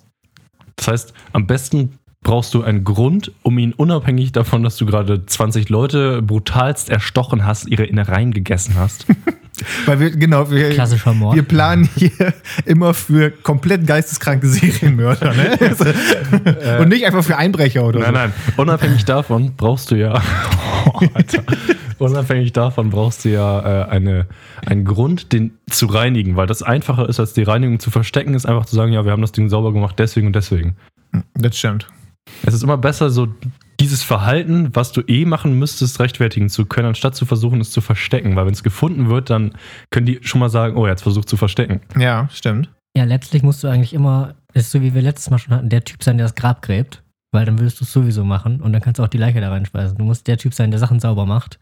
[0.76, 5.24] Das heißt, am besten brauchst du einen Grund, um ihn unabhängig davon, dass du gerade
[5.24, 9.06] 20 Leute brutalst erstochen hast, ihre Innereien gegessen hast.
[9.86, 11.34] Weil wir, genau, wir, Klassischer Mord.
[11.34, 15.58] Wir planen hier immer für komplett geisteskranke Serienmörder, ne?
[16.80, 18.12] Und nicht einfach für Einbrecher oder nein, so.
[18.14, 18.32] nein.
[18.56, 20.20] Unabhängig davon brauchst du ja.
[20.86, 21.42] Oh, Alter.
[21.98, 24.26] Unabhängig davon brauchst du ja äh, eine,
[24.64, 28.46] einen Grund, den zu reinigen, weil das einfacher ist, als die Reinigung zu verstecken, ist
[28.46, 30.76] einfach zu sagen, ja, wir haben das Ding sauber gemacht, deswegen und deswegen.
[31.34, 31.88] Das stimmt.
[32.44, 33.26] Es ist immer besser, so
[33.80, 37.80] dieses Verhalten, was du eh machen müsstest, rechtfertigen zu können, anstatt zu versuchen, es zu
[37.80, 38.36] verstecken.
[38.36, 39.52] Weil wenn es gefunden wird, dann
[39.90, 41.80] können die schon mal sagen, oh, er hat versucht zu verstecken.
[41.98, 42.70] Ja, stimmt.
[42.96, 45.68] Ja, letztlich musst du eigentlich immer, das ist so wie wir letztes Mal schon hatten,
[45.68, 47.02] der Typ sein, der das Grab gräbt.
[47.32, 49.50] Weil dann würdest du es sowieso machen und dann kannst du auch die Leiche da
[49.50, 49.98] reinspeisen.
[49.98, 51.58] Du musst der Typ sein, der Sachen sauber macht,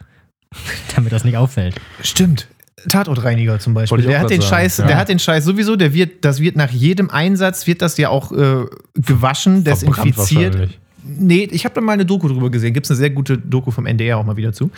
[0.94, 1.74] damit das nicht auffällt.
[2.02, 2.48] Stimmt.
[2.88, 4.02] Tatortreiniger zum Beispiel.
[4.02, 4.86] Der hat, den sagen, Scheiß, ja.
[4.86, 8.10] der hat den Scheiß sowieso, der wird, das wird nach jedem Einsatz, wird das ja
[8.10, 10.78] auch äh, gewaschen, Verbrannt desinfiziert.
[11.06, 12.72] Nee, ich habe da mal eine Doku drüber gesehen.
[12.72, 14.70] Gibt es eine sehr gute Doku vom NDR auch mal wieder zu,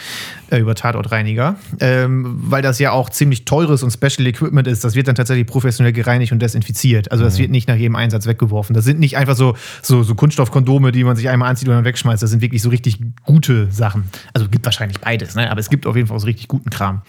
[0.50, 1.56] äh, über Tatortreiniger.
[1.78, 4.82] Ähm, weil das ja auch ziemlich teures und Special Equipment ist.
[4.82, 7.12] Das wird dann tatsächlich professionell gereinigt und desinfiziert.
[7.12, 8.74] Also das wird nicht nach jedem Einsatz weggeworfen.
[8.74, 11.84] Das sind nicht einfach so, so, so Kunststoffkondome, die man sich einmal anzieht und dann
[11.84, 12.22] wegschmeißt.
[12.22, 14.04] Das sind wirklich so richtig gute Sachen.
[14.34, 15.50] Also gibt wahrscheinlich beides, ne?
[15.50, 17.02] aber es gibt auf jeden Fall auch so richtig guten Kram.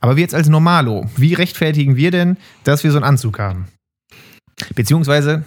[0.00, 3.68] Aber wir jetzt als Normalo, wie rechtfertigen wir denn, dass wir so einen Anzug haben?
[4.74, 5.44] Beziehungsweise,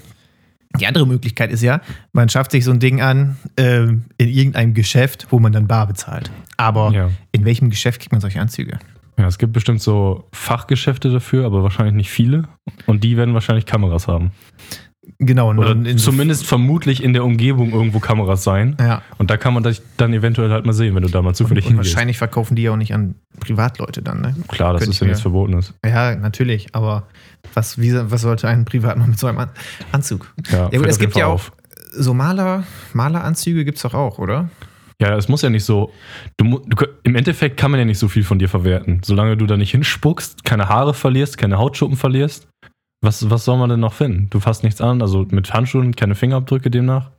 [0.80, 1.82] die andere Möglichkeit ist ja,
[2.13, 5.88] man schafft sich so ein Ding an ähm, in irgendeinem Geschäft, wo man dann bar
[5.88, 6.30] bezahlt.
[6.58, 7.10] Aber Ja.
[7.32, 8.77] in welchem Geschäft kriegt man solche Anzüge?
[9.17, 12.43] Ja, es gibt bestimmt so Fachgeschäfte dafür, aber wahrscheinlich nicht viele.
[12.86, 14.32] Und die werden wahrscheinlich Kameras haben.
[15.19, 18.75] Genau, und Oder in so- zumindest vermutlich in der Umgebung irgendwo Kameras sein.
[18.80, 19.01] Ja.
[19.17, 21.36] Und da kann man das dann eventuell halt mal sehen, wenn du da mal Und,
[21.36, 21.95] zufällig und hingehst.
[21.95, 24.36] wahrscheinlich verkaufen die ja auch nicht an Privatleute dann, ne?
[24.49, 25.73] Klar, das Könnte ist ich ja nichts Verbotenes.
[25.84, 27.08] Ja, natürlich, aber
[27.53, 29.49] was, wie, was sollte ein Privatmann mit so einem An
[29.91, 30.33] Anzug?
[30.51, 31.51] Ja, Ja, gut, es gibt ja auch auf.
[31.91, 34.49] so Maler, Maleranzüge gibt es doch auch, oder?
[34.99, 35.91] Ja, es muss ja nicht so.
[36.38, 39.01] Du, du, Im Endeffekt kann man ja nicht so viel von dir verwerten.
[39.05, 42.47] Solange du da nicht hinspuckst, keine Haare verlierst, keine Hautschuppen verlierst,
[43.03, 44.27] was, was soll man denn noch finden?
[44.31, 47.12] Du fasst nichts an, also mit Handschuhen keine Fingerabdrücke demnach.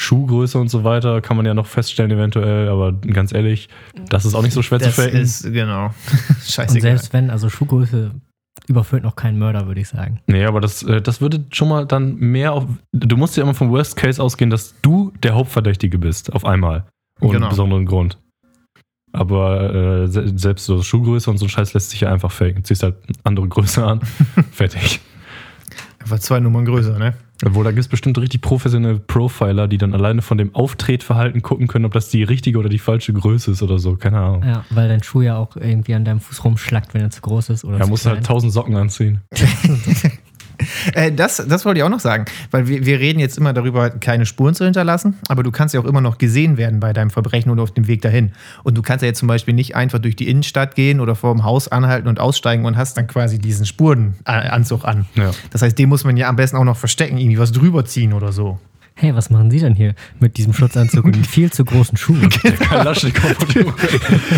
[0.00, 3.68] Schuhgröße und so weiter kann man ja noch feststellen, eventuell, aber ganz ehrlich,
[4.08, 5.20] das ist auch nicht so schwer das zu faken.
[5.20, 5.86] ist, genau.
[6.28, 6.80] Und Scheißegal.
[6.80, 8.10] selbst wenn, also Schuhgröße
[8.66, 10.20] überfüllt noch keinen Mörder, würde ich sagen.
[10.26, 12.66] Nee, aber das, äh, das würde schon mal dann mehr auf.
[12.92, 16.84] Du musst ja immer vom Worst Case ausgehen, dass du der Hauptverdächtige bist, auf einmal.
[17.20, 17.48] Ohne Genau.
[17.50, 18.18] besonderen Grund.
[19.12, 19.72] Aber
[20.02, 22.64] äh, se selbst so Schuhgröße und so ein Scheiß lässt sich ja einfach faken.
[22.64, 24.00] Ziehst halt andere Größe an.
[24.50, 25.00] Fertig.
[26.00, 27.14] Einfach zwei Nummern größer, ne?
[27.44, 31.66] Obwohl, da gibt es bestimmt richtig professionelle Profiler, die dann alleine von dem Auftretverhalten gucken
[31.66, 33.96] können, ob das die richtige oder die falsche Größe ist oder so.
[33.96, 34.44] Keine Ahnung.
[34.44, 37.50] Ja, weil dein Schuh ja auch irgendwie an deinem Fuß rumschlackt, wenn er zu groß
[37.50, 37.64] ist.
[37.64, 38.16] Oder Ja, musst klein.
[38.16, 39.20] halt tausend Socken anziehen.
[40.94, 43.90] Äh, das, das wollte ich auch noch sagen, weil wir, wir reden jetzt immer darüber,
[43.90, 47.10] keine Spuren zu hinterlassen, aber du kannst ja auch immer noch gesehen werden bei deinem
[47.10, 48.32] Verbrechen oder auf dem Weg dahin.
[48.62, 51.32] Und du kannst ja jetzt zum Beispiel nicht einfach durch die Innenstadt gehen oder vor
[51.32, 55.06] dem Haus anhalten und aussteigen und hast dann quasi diesen Spurenanzug an.
[55.14, 55.30] Ja.
[55.50, 58.12] Das heißt, den muss man ja am besten auch noch verstecken, irgendwie was drüber ziehen
[58.12, 58.58] oder so.
[58.96, 62.28] Hey, was machen Sie denn hier mit diesem Schutzanzug und den viel zu großen Schuhen?
[62.30, 63.36] Kalaschnikow.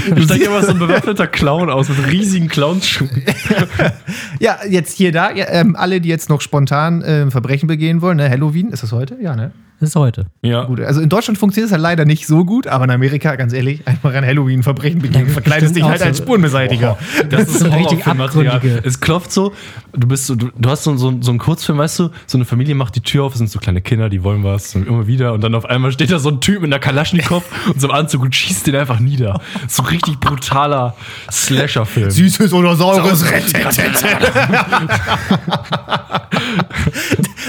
[0.09, 3.23] Da steigt immer so ein bewaffneter Clown aus mit riesigen Clownsschuhen.
[4.41, 8.17] Ja, jetzt hier da, ja, ähm, alle, die jetzt noch spontan ähm, Verbrechen begehen wollen,
[8.19, 8.29] ne?
[8.29, 9.17] Halloween, ist das heute?
[9.21, 9.53] Ja, ne?
[9.79, 10.25] Das ist heute.
[10.41, 10.65] Ja.
[10.65, 13.53] Gut, also in Deutschland funktioniert es halt leider nicht so gut, aber in Amerika, ganz
[13.53, 16.23] ehrlich, einfach an Halloween Verbrechen begehen, verkleidest dich halt auch als so.
[16.25, 16.97] Spurenbeseitiger.
[17.29, 19.53] Das ist so So richtig abgründige- Es klopft so,
[19.93, 22.47] du bist so, du, du hast so, so, so einen Kurzfilm, weißt du, so eine
[22.47, 25.07] Familie macht die Tür auf, es sind so kleine Kinder, die wollen was und immer
[25.07, 27.91] wieder und dann auf einmal steht da so ein Typ mit einer Kalaschnikow und so
[27.91, 29.43] einem Anzug und schießt den einfach nieder.
[29.69, 30.97] So richtig brutaler
[31.31, 32.11] Slasher-Film.
[32.11, 33.57] Süßes oder saures Rettet.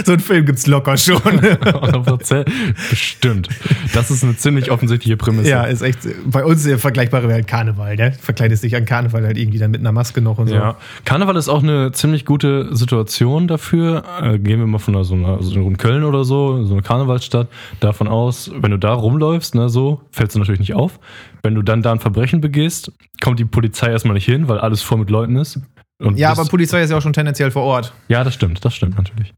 [0.05, 1.21] so einen Film gibt's locker schon.
[2.21, 2.45] 100%.
[2.89, 3.49] Bestimmt.
[3.93, 5.49] Das ist eine ziemlich offensichtliche Prämisse.
[5.49, 5.99] ja, ist echt.
[6.25, 8.13] Bei uns der vergleichbare halt Karneval, ne?
[8.19, 10.55] Verkleidest dich an Karneval halt irgendwie dann mit einer Maske noch und so.
[10.55, 14.03] Ja, Karneval ist auch eine ziemlich gute Situation dafür.
[14.21, 16.81] Äh, gehen wir mal von einer, so einer, so in Köln oder so, so eine
[16.81, 17.47] Karnevalsstadt,
[17.79, 20.99] davon aus, wenn du da rumläufst, ne, so, fällst du natürlich nicht auf.
[21.43, 24.81] Wenn du dann da ein Verbrechen begehst, kommt die Polizei erstmal nicht hin, weil alles
[24.81, 25.59] voll mit Leuten ist.
[25.99, 27.93] Und Ja, aber Polizei ist ja auch schon tendenziell vor Ort.
[28.07, 29.33] ja, das stimmt, das stimmt natürlich.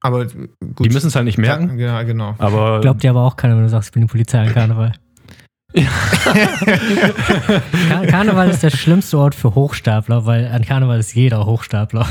[0.00, 0.50] Aber gut.
[0.84, 2.34] Die müssen es halt nicht merken, Ja, genau.
[2.38, 4.92] aber Glaubt dir aber auch keiner, wenn du sagst, ich bin die Polizei an Karneval.
[7.88, 12.06] Kar Karneval ist der schlimmste Ort für Hochstapler, weil an Karneval ist jeder Hochstapler.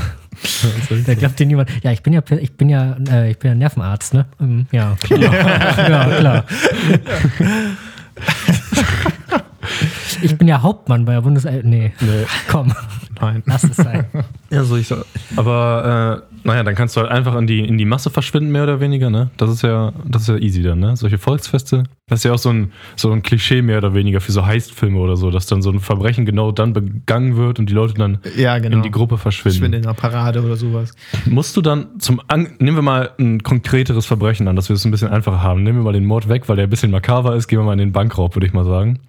[1.06, 1.70] Da glaubt dir niemand.
[1.82, 4.26] Ja, ich bin ja, ich bin ja, äh, ich bin ja Nervenarzt, ne?
[4.40, 5.20] Ähm, Ja, klar.
[5.88, 6.44] ja, klar.
[10.22, 11.44] Ich bin ja Hauptmann bei der Bundes...
[11.44, 12.24] äh, Nee, Nee.
[12.48, 12.72] komm,
[13.20, 13.42] Nein.
[13.46, 14.06] lass es sein.
[14.50, 14.96] Ja, so ich so.
[15.36, 18.62] Aber äh, naja, dann kannst du halt einfach in die, in die Masse verschwinden, mehr
[18.62, 19.30] oder weniger, ne?
[19.36, 20.96] Das ist ja, das ist ja easy dann, ne?
[20.96, 21.82] Solche Volksfeste.
[22.08, 24.98] Das ist ja auch so ein, so ein Klischee mehr oder weniger für so Heistfilme
[25.00, 28.18] oder so, dass dann so ein Verbrechen genau dann begangen wird und die Leute dann
[28.36, 28.76] Ja, genau.
[28.76, 29.58] in die Gruppe verschwinden.
[29.58, 30.92] Verschwinden in einer Parade oder sowas.
[31.26, 34.84] Musst du dann zum An nehmen wir mal ein konkreteres Verbrechen an, dass wir es
[34.84, 35.64] ein bisschen einfacher haben.
[35.64, 37.72] Nehmen wir mal den Mord weg, weil der ein bisschen makaber ist, gehen wir mal
[37.72, 39.00] in den Bankraub, würde ich mal sagen.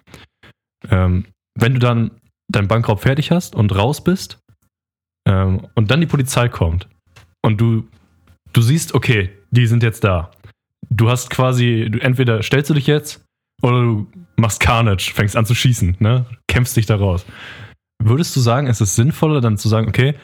[0.90, 2.10] Ähm, wenn du dann
[2.50, 4.40] deinen Bankraub fertig hast und raus bist
[5.28, 6.88] ähm, und dann die Polizei kommt
[7.42, 7.84] und du,
[8.52, 10.30] du siehst, okay, die sind jetzt da.
[10.90, 13.24] Du hast quasi, du, entweder stellst du dich jetzt
[13.62, 16.26] oder du machst Carnage, fängst an zu schießen, ne?
[16.46, 17.26] kämpfst dich da raus.
[18.02, 20.14] Würdest du sagen, es ist sinnvoller, dann zu sagen, okay,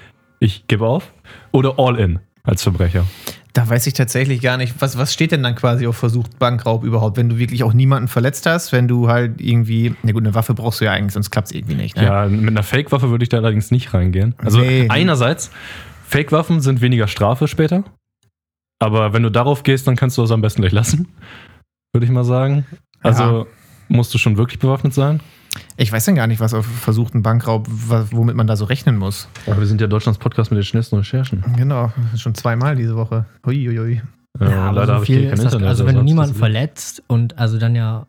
[0.41, 1.13] ich gebe auf
[1.53, 3.05] oder all in als Verbrecher?
[3.53, 6.83] Da weiß ich tatsächlich gar nicht, was, was steht denn dann quasi auf versucht Bankraub
[6.83, 10.35] überhaupt, wenn du wirklich auch niemanden verletzt hast, wenn du halt irgendwie, na gut, eine
[10.35, 11.97] Waffe brauchst du ja eigentlich, sonst klappt es irgendwie nicht.
[11.97, 12.05] Ne?
[12.05, 14.35] Ja, mit einer Fake-Waffe würde ich da allerdings nicht reingehen.
[14.39, 14.89] Also Nee.
[14.89, 15.53] einerseits,
[16.07, 17.85] Fake-Waffen sind weniger Strafe später,
[18.79, 21.09] aber wenn du darauf gehst, dann kannst du das am besten gleich lassen,
[21.93, 22.67] würde ich mal sagen.
[23.03, 23.47] Also
[23.89, 25.21] musst du schon wirklich bewaffnet sein.
[25.77, 29.29] Ich weiß dann gar nicht, was auf versuchten Bankraub, womit man da so rechnen muss.
[29.47, 31.45] Aber wir sind ja Deutschlands Podcast mit den schnellsten Recherchen.
[31.57, 33.27] Genau, schon zweimal diese Woche.
[33.47, 34.03] Huiuiui.
[34.41, 35.69] Äh, Ja, aber leider so habe ich kein ist das, Internet.
[35.69, 38.07] Also wenn du niemanden verletzt und also dann ja,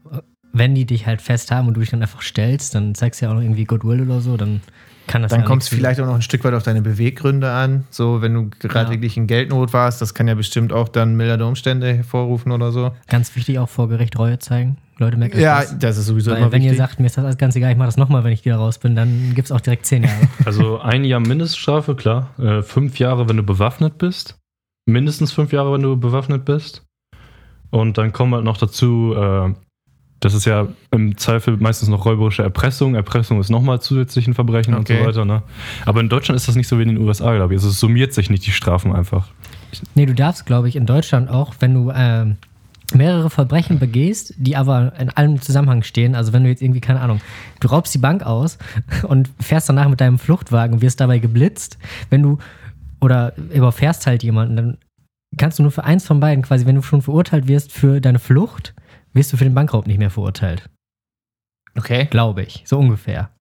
[0.54, 3.26] wenn die dich halt fest haben und du dich dann einfach stellst, dann zeigst du
[3.26, 4.62] ja auch noch irgendwie Goodwill oder so, dann
[5.08, 7.86] kann das Dann kommt es vielleicht auch noch ein Stück weit auf deine Beweggründe an.
[7.90, 8.92] So, wenn du gerade Ja.
[8.92, 12.92] wirklich in Geldnot warst, das kann ja bestimmt auch dann mildernde Umstände hervorrufen oder so.
[13.08, 14.78] Ganz wichtig auch vor Gericht Reue zeigen.
[14.98, 15.78] Leute merken Ja, das.
[15.78, 16.78] das ist sowieso Weil immer wenn ihr wichtig.
[16.78, 18.78] sagt, mir ist das alles ganz egal, ich mache das nochmal, wenn ich wieder raus
[18.78, 20.16] bin, dann gibt es auch direkt zehn Jahre.
[20.46, 22.30] Also ein Jahr Mindeststrafe, klar.
[22.40, 24.38] Äh, fünf Jahre, wenn du bewaffnet bist.
[24.88, 26.84] Mindestens fünf Jahre, wenn du bewaffnet bist.
[27.72, 29.54] Und dann kommen halt noch dazu, äh,
[30.22, 32.96] das ist ja im Zweifel meistens noch räuberische Erpressung.
[32.96, 35.00] Erpressung ist nochmal zusätzlich ein Verbrechen und Okay.
[35.00, 35.26] so weiter.
[35.26, 35.44] Ne?
[35.86, 37.60] Aber in Deutschland ist das nicht so wie in den USA, glaube ich.
[37.60, 39.28] Also es summiert sich nicht die Strafen einfach.
[39.94, 42.38] Nee, du darfst, glaube ich, in Deutschland auch, wenn du ähm,
[42.94, 47.02] mehrere Verbrechen begehst, die aber in allem Zusammenhang stehen, also wenn du jetzt irgendwie, keine
[47.02, 47.20] Ahnung,
[47.60, 48.58] du raubst die Bank aus
[49.08, 51.78] und fährst danach mit deinem Fluchtwagen und wirst dabei geblitzt,
[52.10, 52.38] wenn du,
[53.02, 54.78] oder überfährst halt jemanden, dann
[55.38, 58.20] kannst du nur für eins von beiden quasi, wenn du schon verurteilt wirst für deine
[58.20, 58.74] Flucht,
[59.16, 60.70] wirst du für den Bankraub nicht mehr verurteilt.
[61.78, 62.06] Okay.
[62.10, 63.32] Glaube ich, so ungefähr.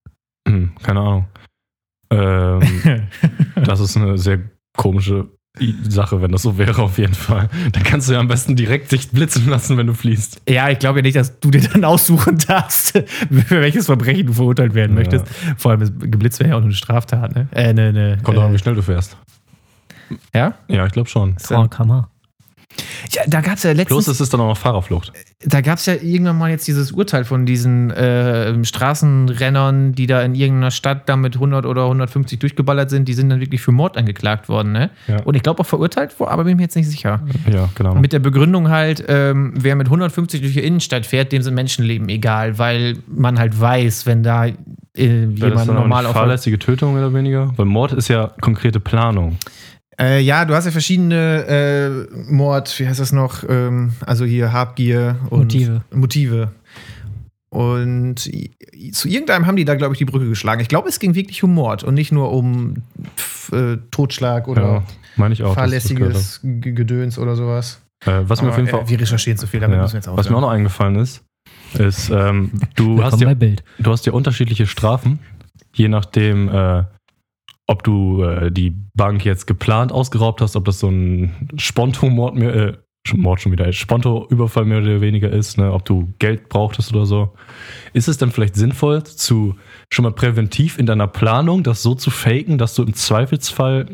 [0.48, 1.26] Hm, keine Ahnung.
[2.10, 3.06] Ähm,
[3.64, 4.40] das ist eine sehr
[4.76, 5.28] komische
[5.88, 7.48] Sache, wenn das so wäre, auf jeden Fall.
[7.72, 10.42] Dann kannst du ja am besten direkt dich blitzen lassen, wenn du fließt.
[10.48, 14.32] Ja, ich glaube ja nicht, dass du dir dann aussuchen darfst, für welches Verbrechen du
[14.32, 14.98] verurteilt werden Ja.
[14.98, 15.28] möchtest.
[15.56, 17.46] Vor allem, ist- geblitzt wäre ja auch nur eine Straftat, ne?
[17.52, 18.18] Äh, ne, ne.
[18.24, 19.16] Kommt auch an, wie äh, schnell du fährst.
[20.34, 20.54] ja?
[20.66, 21.38] Ja, ich glaube schon.
[21.38, 22.10] Frau Kammer.
[23.12, 23.22] Ja?
[23.26, 24.08] Da gab es ja letztens.
[24.08, 25.12] Es ist dann auch noch Fahrerflucht.
[25.44, 30.22] Da gab es ja irgendwann mal jetzt dieses Urteil von diesen äh, Straßenrennern, die da
[30.22, 33.08] in irgendeiner Stadt da mit 100 oder 150 durchgeballert sind.
[33.08, 34.90] Die sind dann wirklich für Mord angeklagt worden, ne?
[35.06, 35.22] Ja.
[35.22, 37.20] Und ich glaube auch verurteilt worden, aber bin mir jetzt nicht sicher.
[37.50, 37.94] Ja, genau.
[37.94, 42.08] Mit der Begründung halt, ähm, wer mit 150 durch die Innenstadt fährt, dem sind Menschenleben
[42.08, 44.52] egal, weil man halt weiß, wenn da äh,
[44.94, 46.12] jemand normal auf.
[46.12, 47.52] fahrlässige Tötung oder weniger?
[47.56, 49.38] Weil Mord ist ja konkrete Planung.
[50.00, 53.44] Äh, ja, du hast ja verschiedene äh, Mord, wie heißt das noch?
[53.48, 55.82] Ähm, also hier Habgier und Motive.
[55.92, 56.52] Motive.
[57.50, 58.16] Und
[58.92, 60.60] zu irgendeinem haben die da, glaube ich, die Brücke geschlagen.
[60.60, 62.82] Ich glaube, es ging wirklich um Mord und nicht nur um
[63.16, 64.84] pf, äh, Totschlag oder
[65.16, 65.54] Ja, auch.
[65.54, 67.80] fahrlässiges Gedöns oder sowas.
[68.04, 69.98] Äh, was mir auf jeden Fall äh, wir recherchieren zu viel, damit ja, müssen wir
[70.00, 71.22] jetzt was mir auch noch eingefallen ist,
[71.78, 75.20] ist, ähm, du, hast ja, du hast ja unterschiedliche Strafen,
[75.74, 76.84] je nachdem, äh,
[77.66, 82.54] ob du äh, die Bank jetzt geplant ausgeraubt hast, ob das so ein Sponto-Mord mehr,
[82.54, 82.76] äh,
[83.14, 85.72] Mord schon wieder, Sponto-Überfall mehr oder weniger ist, ne?
[85.72, 87.34] ob du Geld brauchtest oder so.
[87.92, 89.56] Ist es dann vielleicht sinnvoll, zu
[89.92, 93.86] schon mal präventiv in deiner Planung das so zu faken, dass du im Zweifelsfall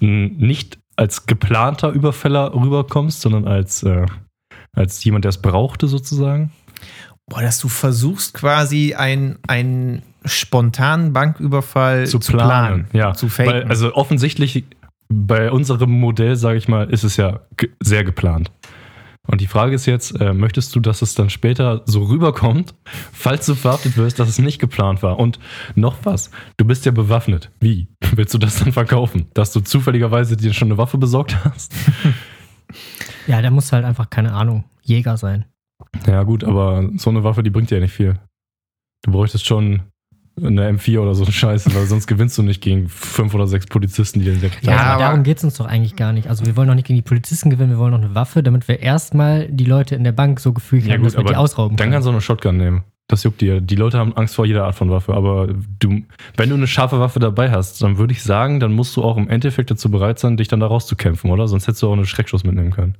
[0.00, 4.06] nicht als geplanter Überfäller rüberkommst, sondern als, äh,
[4.72, 6.52] als jemand, der es brauchte, sozusagen?
[7.28, 13.14] Boah, dass du versuchst quasi ein- einen spontanen Banküberfall zu planen, ja.
[13.14, 13.52] zu faken.
[13.52, 14.64] Weil, also offensichtlich
[15.08, 18.50] bei unserem Modell, sage ich mal, ist es ja ge sehr geplant.
[19.28, 22.74] Und die Frage ist jetzt, äh, möchtest du, dass es dann später so rüberkommt,
[23.12, 25.18] falls du verhaftet wirst, dass es nicht geplant war?
[25.18, 25.38] Und
[25.74, 27.50] noch was, du bist ja bewaffnet.
[27.60, 29.26] Wie willst du das dann verkaufen?
[29.34, 31.74] Dass du zufälligerweise dir schon eine Waffe besorgt hast?
[33.28, 35.46] Ja, der muss halt einfach, keine Ahnung, Jäger sein.
[36.06, 38.20] Ja gut, aber so eine Waffe, die bringt dir ja nicht viel.
[39.02, 39.82] Du bräuchtest schon
[40.40, 43.66] eine M4 oder so eine Scheiße, weil sonst gewinnst du nicht gegen fünf oder sechs
[43.66, 46.28] Polizisten, die dir direkt Ja, Ja, aber darum geht es uns doch eigentlich gar nicht.
[46.28, 48.68] Also wir wollen doch nicht gegen die Polizisten gewinnen, wir wollen noch eine Waffe, damit
[48.68, 51.36] wir erstmal die Leute in der Bank so gefühlt Ja, haben, gut, dass wir die
[51.36, 51.92] ausrauben Dann können.
[51.94, 52.82] kannst du auch eine Shotgun nehmen.
[53.08, 53.60] Das juckt dir.
[53.60, 55.14] Die Leute haben Angst vor jeder Art von Waffe.
[55.14, 55.46] Aber
[55.78, 56.02] du,
[56.36, 59.16] wenn du eine scharfe Waffe dabei hast, dann würde ich sagen, dann musst du auch
[59.16, 61.46] im Endeffekt dazu bereit sein, dich dann da rauszukämpfen, oder?
[61.46, 62.96] Sonst hättest du auch einen Schreckschuss mitnehmen können.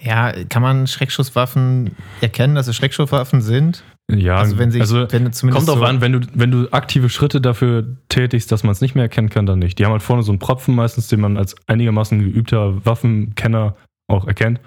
[0.00, 3.82] ja, kann man Schreckschusswaffen erkennen, dass es Schreckschusswaffen sind?
[4.10, 6.50] Ja, Also wenn sie, also wenn du zumindest kommt drauf so, an, wenn du, wenn
[6.50, 9.78] du aktive Schritte dafür tätigst, dass man es nicht mehr erkennen kann, dann nicht.
[9.78, 13.76] Die haben halt vorne so einen Propfen meistens, den man als einigermaßen geübter Waffenkenner
[14.08, 14.60] auch erkennt.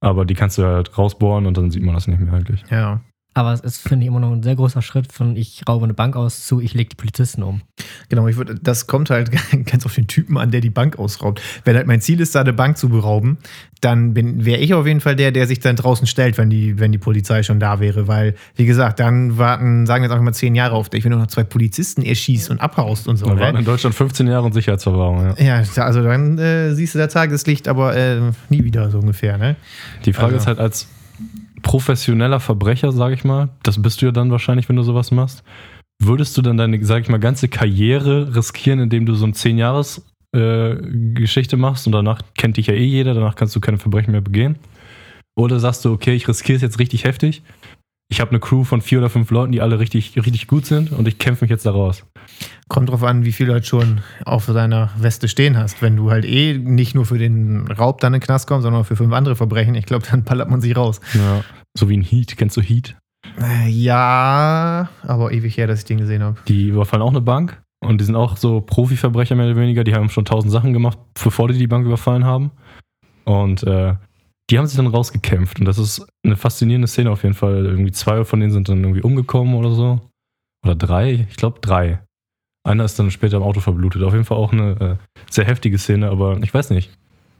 [0.00, 2.64] Aber die kannst du halt rausbohren und dann sieht man das nicht mehr eigentlich.
[2.70, 3.00] Ja.
[3.34, 5.94] Aber es ist, finde ich, immer noch ein sehr großer Schritt von ich raube eine
[5.94, 7.62] Bank aus zu ich lege die Polizisten um.
[8.10, 9.30] Genau, ich würd, das kommt halt
[9.66, 11.40] ganz auf den Typen an, der die Bank ausraubt.
[11.64, 13.38] Wenn halt mein Ziel ist, da eine Bank zu berauben,
[13.80, 16.92] dann wäre ich auf jeden Fall der, der sich dann draußen stellt, wenn die, wenn
[16.92, 18.06] die Polizei schon da wäre.
[18.06, 21.10] Weil, wie gesagt, dann warten, sagen wir jetzt einfach mal zehn Jahre auf dich, wenn
[21.12, 23.26] du noch zwei Polizisten erschießt und abhaust und so.
[23.26, 25.62] Dann warten in Deutschland 15 Jahre und Sicherheitsverwahrung, ja.
[25.74, 29.56] Ja, also dann äh, siehst du das Tageslicht, aber äh, nie wieder so ungefähr, ne?
[30.04, 30.86] Die Frage Also- ist halt als
[31.62, 35.42] professioneller Verbrecher, sage ich mal, das bist du ja dann wahrscheinlich, wenn du sowas machst,
[36.02, 39.58] würdest du dann deine, sage ich mal, ganze Karriere riskieren, indem du so eine 10
[39.58, 40.76] Jahres äh,
[41.14, 44.20] Geschichte machst und danach kennt dich ja eh jeder, danach kannst du keine Verbrechen mehr
[44.20, 44.56] begehen?
[45.36, 47.42] Oder sagst du, okay, ich riskiere es jetzt richtig heftig,
[48.12, 50.92] ich habe eine Crew von vier oder fünf Leuten, die alle richtig, richtig gut sind
[50.92, 52.04] und ich kämpfe mich jetzt da raus.
[52.68, 55.82] Kommt drauf an, wie viel du halt schon auf deiner Weste stehen hast.
[55.82, 58.82] Wenn du halt eh nicht nur für den Raub dann in den Knast kommst, sondern
[58.82, 61.00] auch für fünf andere Verbrechen, ich glaube, dann ballert man sich raus.
[61.14, 61.42] Ja.
[61.76, 62.36] So wie ein Heat.
[62.36, 62.96] Kennst du Heat?
[63.40, 66.38] Äh, ja, aber ewig her, dass ich den gesehen habe.
[66.48, 69.84] Die überfallen auch eine Bank und die sind auch so Profiverbrecher mehr oder weniger.
[69.84, 72.50] Die haben schon tausend Sachen gemacht, bevor die die Bank überfallen haben.
[73.24, 73.94] Und äh,
[74.50, 75.60] die haben sich dann rausgekämpft.
[75.60, 77.64] Und das ist eine faszinierende Szene auf jeden Fall.
[77.64, 80.00] Irgendwie zwei von denen sind dann irgendwie umgekommen oder so.
[80.64, 82.00] Oder drei, ich glaube drei.
[82.64, 84.02] Einer ist dann später im Auto verblutet.
[84.02, 84.96] Auf jeden Fall auch eine äh,
[85.30, 86.90] sehr heftige Szene, aber ich weiß nicht,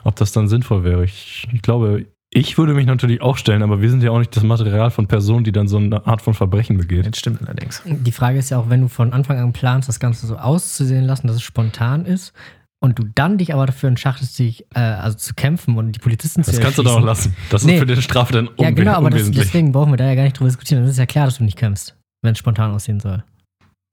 [0.05, 1.05] ob das dann sinnvoll wäre.
[1.05, 4.35] Ich, ich glaube, ich würde mich natürlich auch stellen, aber wir sind ja auch nicht
[4.35, 7.07] das Material von Personen, die dann so eine Art von Verbrechen begeht.
[7.07, 7.83] Das stimmt allerdings.
[7.85, 11.05] Die Frage ist ja auch, wenn du von Anfang an planst, das Ganze so auszusehen
[11.05, 12.33] lassen, dass es spontan ist
[12.81, 16.43] und du dann dich aber dafür entscheidest, dich äh, also zu kämpfen und die Polizisten
[16.43, 17.37] zu Das kannst du doch auch lassen.
[17.51, 17.75] Das Nee.
[17.75, 20.25] ist für die Strafe dann Ja, genau, aber das, deswegen brauchen wir da ja gar
[20.25, 20.83] nicht drüber diskutieren.
[20.83, 23.23] Dann ist ja klar, dass du nicht kämpfst, wenn es spontan aussehen soll.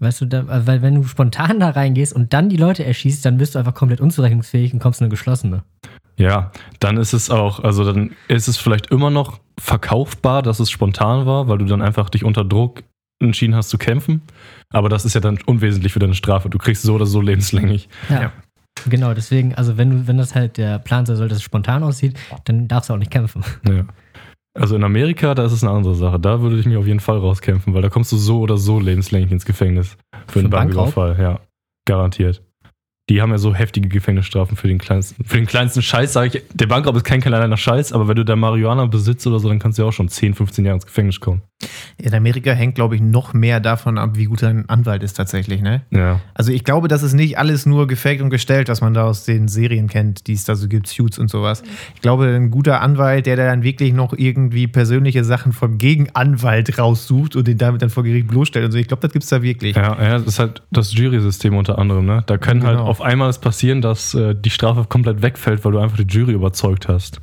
[0.01, 3.37] Weißt du, da, weil wenn du spontan da reingehst und dann die Leute erschießt, dann
[3.37, 5.63] bist du einfach komplett unzurechnungsfähig und kommst in eine geschlossene.
[6.15, 10.69] Ja, dann ist es auch, also dann ist es vielleicht immer noch verkaufbar, dass es
[10.71, 12.83] spontan war, weil du dann einfach dich unter Druck
[13.21, 14.21] entschieden hast zu kämpfen.
[14.71, 16.49] Aber das ist ja dann unwesentlich für deine Strafe.
[16.49, 17.89] Du kriegst so oder so lebenslänglich.
[18.09, 18.21] Ja.
[18.21, 18.31] Ja.
[18.87, 21.83] Genau, deswegen, also wenn du, wenn das halt der Plan sein soll, dass es spontan
[21.83, 23.43] aussieht, dann darfst du auch nicht kämpfen.
[23.67, 23.83] Ja.
[24.53, 26.19] Also in Amerika, da ist es eine andere Sache.
[26.19, 28.79] Da würde ich mich auf jeden Fall rauskämpfen, weil da kommst du so oder so
[28.79, 29.97] lebenslänglich ins Gefängnis.
[30.27, 30.49] Für, Für einen?
[30.49, 31.39] Banküberfall, ja.
[31.85, 32.43] Garantiert.
[33.09, 36.43] Die haben ja so heftige Gefängnisstrafen für den kleinsten, für den kleinsten Scheiß, sage ich.
[36.53, 39.57] Der Bankraub ist kein kleiner Scheiß, aber wenn du da Marihuana besitzt oder so, dann
[39.57, 41.41] kannst du ja auch schon 10, 15 Jahre ins Gefängnis kommen.
[41.97, 45.61] In Amerika hängt, glaube ich, noch mehr davon ab, wie gut dein Anwalt ist tatsächlich,
[45.61, 45.81] ne?
[45.91, 46.21] Ja.
[46.33, 49.25] Also ich glaube, das ist nicht alles nur gefaked und gestellt, was man da aus
[49.25, 51.61] den Serien kennt, die es da so gibt, Suits und sowas.
[51.95, 56.79] Ich glaube, ein guter Anwalt, der da dann wirklich noch irgendwie persönliche Sachen vom Gegenanwalt
[56.79, 59.29] raussucht und den damit dann vor Gericht bloßstellt und so, ich glaube, das gibt es
[59.29, 59.75] da wirklich.
[59.75, 62.23] Ja, ja, das ist halt das Jury-System unter anderem, ne?
[62.27, 62.87] Da kann halt Genau.
[62.89, 66.31] auf einmal es passieren, dass äh, die Strafe komplett wegfällt, weil du einfach die Jury
[66.33, 67.19] überzeugt hast.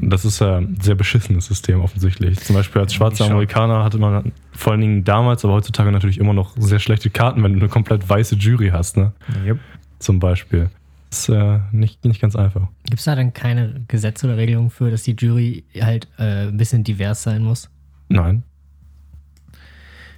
[0.00, 2.38] Das ist ja ein sehr beschissenes System offensichtlich.
[2.40, 3.26] Zum Beispiel als schwarzer.
[3.26, 7.42] Amerikaner hatte man vor allen Dingen damals, aber heutzutage natürlich immer noch sehr schlechte Karten,
[7.42, 9.12] wenn du eine komplett weiße Jury hast, ne?
[9.46, 9.58] Yep.
[9.98, 10.70] Zum Beispiel.
[11.10, 12.68] Das ist äh, nicht, nicht ganz einfach.
[12.84, 16.56] Gibt es da dann keine Gesetze oder Regelungen für, dass die Jury halt äh, ein
[16.56, 17.70] bisschen divers sein muss?
[18.08, 18.42] Nein.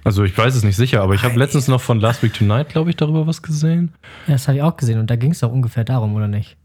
[0.03, 2.69] Also ich weiß es nicht sicher, aber ich habe letztens noch von Last Week Tonight,
[2.69, 3.93] glaube ich, darüber was gesehen.
[4.27, 6.57] Ja, das habe ich auch gesehen und da ging es doch ungefähr darum, oder nicht?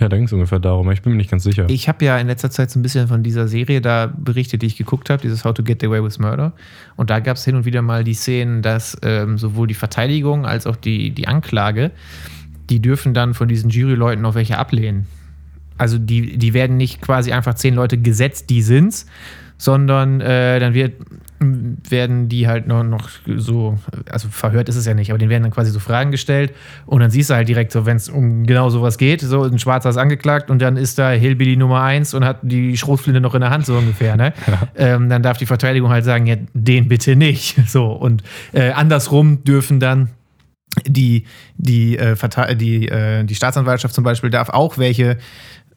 [0.00, 1.66] Ja, da ging es ungefähr darum, ich bin mir nicht ganz sicher.
[1.68, 4.66] Ich habe ja in letzter Zeit so ein bisschen von dieser Serie da berichtet, die
[4.66, 6.54] ich geguckt habe, dieses How to Get Away with Murder.
[6.96, 10.46] Und da gab es hin und wieder mal die Szenen, dass ähm, sowohl die Verteidigung
[10.46, 11.90] als auch die, die Anklage,
[12.70, 15.06] die dürfen dann von diesen Juryleuten noch welche ablehnen.
[15.76, 19.04] Also die, die werden nicht quasi einfach zehn Leute gesetzt, die sind's,
[19.58, 20.94] sondern äh, dann wird,
[21.40, 23.78] werden die halt noch, noch so,
[24.10, 26.52] also verhört ist es ja nicht, aber denen werden dann quasi so Fragen gestellt
[26.84, 29.58] und dann siehst du halt direkt so, wenn es um genau sowas geht, so ein
[29.58, 33.34] Schwarzer ist angeklagt und dann ist da Hillbilly Nummer eins und hat die Schrotflinte noch
[33.34, 34.34] in der Hand, so ungefähr, ne?
[34.76, 37.56] Ähm, dann darf die Verteidigung halt sagen, ja, den bitte nicht.
[37.70, 40.08] So, und äh, andersrum dürfen dann
[40.86, 41.24] die,
[41.56, 42.16] die, äh,
[42.56, 45.18] die, äh, die Staatsanwaltschaft zum Beispiel darf auch welche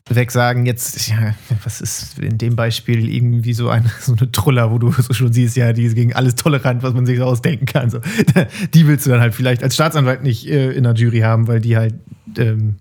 [0.09, 0.65] wegsagen.
[0.65, 4.91] Jetzt, ja, was ist in dem Beispiel irgendwie so eine, so eine Truller, wo du
[4.91, 7.89] so schon siehst, ja, die ist gegen alles tolerant, was man sich so ausdenken kann.
[7.89, 7.99] So.
[8.73, 11.59] Die willst du dann halt vielleicht als Staatsanwalt nicht äh, in der Jury haben, weil
[11.59, 11.95] die halt,
[12.37, 12.75] ähm,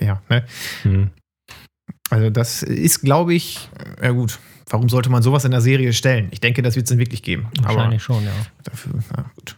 [0.00, 0.44] ja, ne?
[0.82, 1.10] Hm.
[2.10, 3.68] Also das ist, glaube ich,
[4.02, 4.38] ja gut.
[4.70, 6.28] Warum sollte man sowas in der Serie stellen?
[6.30, 7.48] Ich denke, das wird es dann wirklich geben.
[7.58, 8.32] Aber Wahrscheinlich schon, ja.
[8.62, 9.56] dafür, na gut.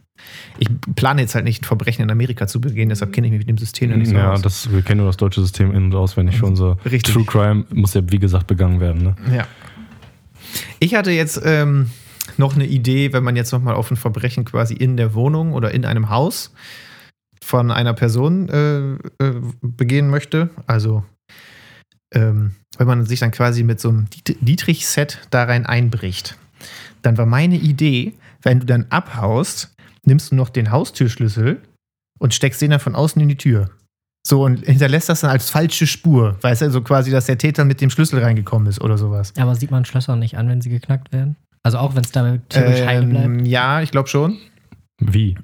[0.59, 3.41] Ich plane jetzt halt nicht, ein Verbrechen in Amerika zu begehen, deshalb kenne ich mich
[3.41, 4.43] mit dem System noch nicht so ja, aus.
[4.43, 7.15] das, wir kennen nur das deutsche System in- und auswendig für unser Richtig.
[7.15, 9.03] True Crime muss ja, wie gesagt, begangen werden.
[9.03, 9.17] Ne?
[9.35, 9.47] Ja.
[10.79, 11.91] Ich hatte jetzt ähm,
[12.37, 15.73] noch eine Idee, wenn man jetzt nochmal auf ein Verbrechen quasi in der Wohnung oder
[15.73, 16.53] in einem Haus
[17.43, 20.51] von einer Person äh, äh, begehen möchte.
[20.67, 21.05] Also,
[22.13, 26.37] ähm, wenn man sich dann quasi mit so einem Diet- Dietrich-Set da rein einbricht.
[27.03, 29.76] dann war meine Idee, wenn du dann abhaust,
[30.07, 31.61] nimmst du noch den Haustürschlüssel
[32.19, 33.71] und steckst den dann von außen in die Tür.
[34.27, 36.37] So und hinterlässt das dann als falsche Spur.
[36.41, 39.33] Weißt du, so quasi, dass der Täter mit dem Schlüssel reingekommen ist oder sowas.
[39.39, 41.37] Aber sieht man Schlösser nicht an, wenn sie geknackt werden?
[41.63, 43.25] Also auch wenn es da theoretisch heile bleibt?
[43.25, 44.39] Ähm, ja, ich glaube schon.
[45.01, 45.37] Wie?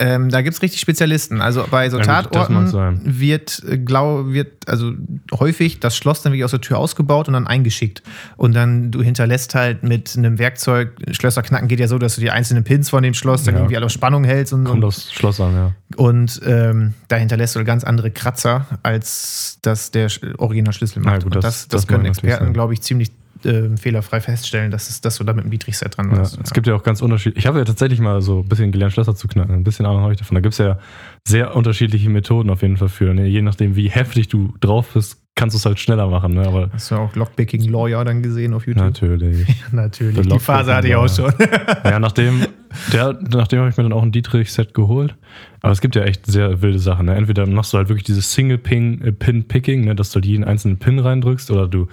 [0.00, 1.40] Ähm, da gibt es richtig Spezialisten.
[1.40, 4.90] Also bei so Ja, Tatorten wird, äh, glau, wird also
[5.32, 8.02] häufig das Schloss dann wirklich aus der Tür ausgebaut und dann eingeschickt.
[8.36, 12.20] Und dann du hinterlässt halt mit einem Werkzeug, Schlösser knacken geht ja so, dass du
[12.20, 13.60] die einzelnen Pins von dem Schloss dann Ja.
[13.60, 15.72] irgendwie alle auf Spannung hältst und, Kommt und, aufs Schloss an, ja.
[15.96, 21.14] und ähm, da hinterlässt du ganz andere Kratzer, als das der Sch- Originalschlüssel macht.
[21.18, 23.12] Na gut, und das- das, das, können Experten, glaube ich, ziemlich
[23.46, 26.38] äh, fehlerfrei feststellen, dass, es, dass du da mit einem Dietrich-Set dran Ja, warst.
[26.42, 27.38] es gibt ja auch ganz unterschiedliche.
[27.40, 29.54] Ich habe ja tatsächlich mal so ein bisschen gelernt, Schlösser zu knacken.
[29.54, 30.34] Ein bisschen Ahnung habe ich davon.
[30.34, 30.78] Da gibt es ja
[31.26, 33.12] sehr unterschiedliche Methoden auf jeden Fall für.
[33.14, 33.26] Ne?
[33.26, 36.34] Je nachdem, wie heftig du drauf bist, kannst du es halt schneller machen.
[36.34, 36.46] Ne?
[36.46, 38.84] Aber Hast du auch Lockpicking Lawyer dann gesehen auf YouTube?
[38.84, 39.46] natürlich.
[39.72, 40.26] Natürlich.
[40.28, 41.32] Die Phase hatte ich auch schon.
[41.84, 42.46] ja, nachdem,
[42.92, 45.16] der, nachdem habe ich mir dann auch ein Dietrich-Set geholt.
[45.60, 47.06] Aber es gibt ja echt sehr wilde Sachen.
[47.06, 47.16] Ne?
[47.16, 49.94] Entweder machst du halt wirklich dieses Single-Pin-Picking, ne?
[49.96, 51.88] dass du halt jeden einzelnen Pin reindrückst, oder du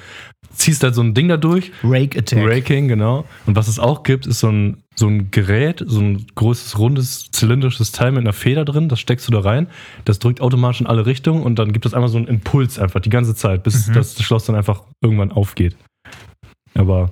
[0.54, 1.72] ziehst halt so ein Ding da durch.
[1.84, 2.48] Rake Attack.
[2.48, 3.26] Raking, genau.
[3.46, 7.32] Und was es auch gibt, ist so ein, so ein Gerät, so ein großes, rundes,
[7.32, 8.90] zylindrisches Teil mit einer Feder drin.
[8.90, 9.68] Das steckst du da rein.
[10.06, 13.00] Das drückt automatisch in alle Richtungen und dann gibt es einmal so einen Impuls einfach
[13.00, 13.94] die ganze Zeit, bis Mhm.
[13.94, 15.76] das Schloss dann einfach irgendwann aufgeht.
[16.76, 17.12] Aber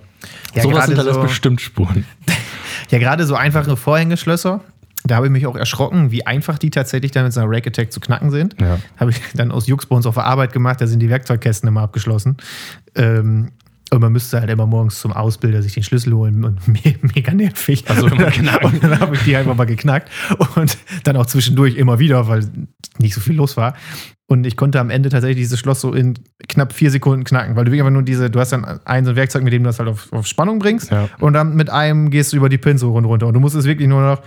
[0.55, 2.05] Ja, sowas sind alles so- bestimmt Spuren.
[2.91, 4.61] Ja, gerade so einfache Vorhängeschlösser.
[5.05, 7.69] Da habe ich mich auch erschrocken, wie einfach die tatsächlich dann mit so einer Rake
[7.69, 8.55] Attack zu knacken sind.
[8.59, 8.79] Ja.
[8.97, 11.67] Habe ich dann aus Jux bei uns auf der Arbeit gemacht, da sind die Werkzeugkästen
[11.69, 12.37] immer abgeschlossen.
[12.95, 13.51] Ähm,
[13.91, 17.33] und man müsste halt immer morgens zum Ausbilder sich den Schlüssel holen und me mega
[17.33, 17.85] nervig.
[17.89, 18.65] Also und immer dann, knacken.
[18.73, 20.11] und dann habe ich die einfach mal geknackt
[20.55, 22.45] und dann auch zwischendurch immer wieder, weil
[22.99, 23.73] nicht so viel los war.
[24.27, 26.13] Und ich konnte am Ende tatsächlich dieses Schloss so in
[26.47, 29.11] knapp vier Sekunden knacken, weil du wirklich einfach nur diese, du hast dann ein so
[29.11, 31.09] ein Werkzeug, mit dem du das halt auf, auf Spannung bringst Ja.
[31.19, 33.25] und dann mit einem gehst du über die Pins so rund runter.
[33.25, 34.21] Und du musst es wirklich nur noch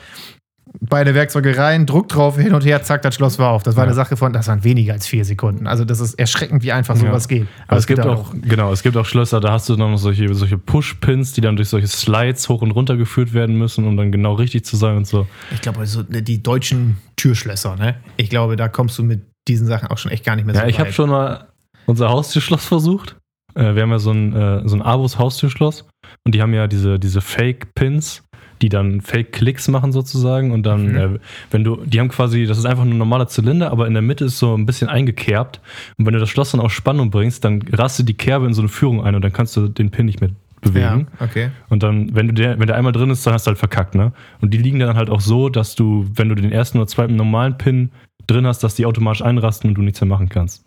[0.80, 3.62] beide Werkzeuge rein, Druck drauf, hin und her, zack, das Schloss war auf.
[3.62, 3.88] Das war Ja.
[3.88, 5.66] eine Sache von, das waren weniger als vier Sekunden.
[5.66, 7.46] Also das ist erschreckend, wie einfach sowas geht.
[7.68, 9.98] Aber es gibt halt auch, genau, es gibt auch Schlösser, da hast du dann noch
[9.98, 13.96] solche, solche Push-Pins, die dann durch solche Slides hoch und runter geführt werden müssen, um
[13.96, 15.26] dann genau richtig zu sein und so.
[15.52, 17.96] Ich glaube, also die deutschen Türschlösser, ne?
[18.16, 20.62] Ich glaube, da kommst du mit diesen Sachen auch schon echt gar nicht mehr Ja,
[20.62, 21.48] so ich habe schon mal
[21.86, 23.16] unser Haustürschloss versucht.
[23.54, 25.84] Äh, wir haben ja so ein, äh, so ein Abus Haustürschloss
[26.24, 28.22] und die haben ja diese, diese Fake-Pins,
[28.62, 30.96] die dann Fake-Klicks machen sozusagen und dann, Mhm.
[30.96, 31.08] äh,
[31.50, 34.02] wenn du, die haben quasi, das ist einfach nur ein normaler Zylinder, aber in der
[34.02, 35.60] Mitte ist so ein bisschen eingekerbt
[35.98, 38.62] und wenn du das Schloss dann auf Spannung bringst, dann rastet die Kerbe in so
[38.62, 40.30] eine Führung ein und dann kannst du den Pin nicht mehr
[40.62, 41.08] bewegen.
[41.18, 41.50] Ja, okay.
[41.70, 43.96] Und dann, wenn du der, wenn der einmal drin ist, dann hast du halt verkackt,
[43.96, 44.12] ne?
[44.40, 47.16] Und die liegen dann halt auch so, dass du, wenn du den ersten oder zweiten
[47.16, 47.90] normalen Pin
[48.28, 50.64] drin hast, dass die automatisch einrasten und du nichts mehr machen kannst.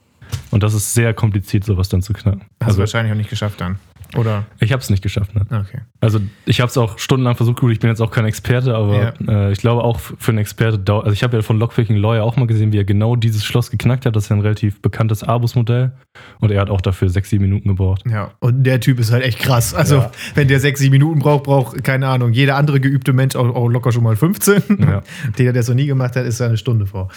[0.52, 2.42] Und das ist sehr kompliziert, sowas dann zu knacken.
[2.42, 3.78] Hast du Also wahrscheinlich auch nicht geschafft dann.
[4.16, 4.46] Oder?
[4.60, 5.42] ich habe es nicht geschafft, ne?
[5.50, 5.80] Okay.
[6.00, 9.14] Also ich habe es auch stundenlang versucht, gut, ich bin jetzt auch kein Experte, aber
[9.28, 12.24] äh, ich glaube auch für einen Experte, dau- also ich habe ja von Lockpicking Lawyer
[12.24, 14.16] auch mal gesehen, wie er genau dieses Schloss geknackt hat.
[14.16, 15.92] Das ist ja ein relativ bekanntes Abus-Modell
[16.40, 18.04] und er hat auch dafür sechs, sieben Minuten gebraucht.
[18.10, 19.74] Ja, und der Typ ist halt echt krass.
[19.74, 20.12] Also, Ja.
[20.36, 23.68] wenn der sechs, sieben Minuten braucht, braucht, keine Ahnung, jeder andere geübte Mensch auch, auch
[23.68, 24.62] locker schon mal 15.
[24.80, 25.02] Ja.
[25.38, 27.10] Der, der es noch nie gemacht hat, ist da eine Stunde vor.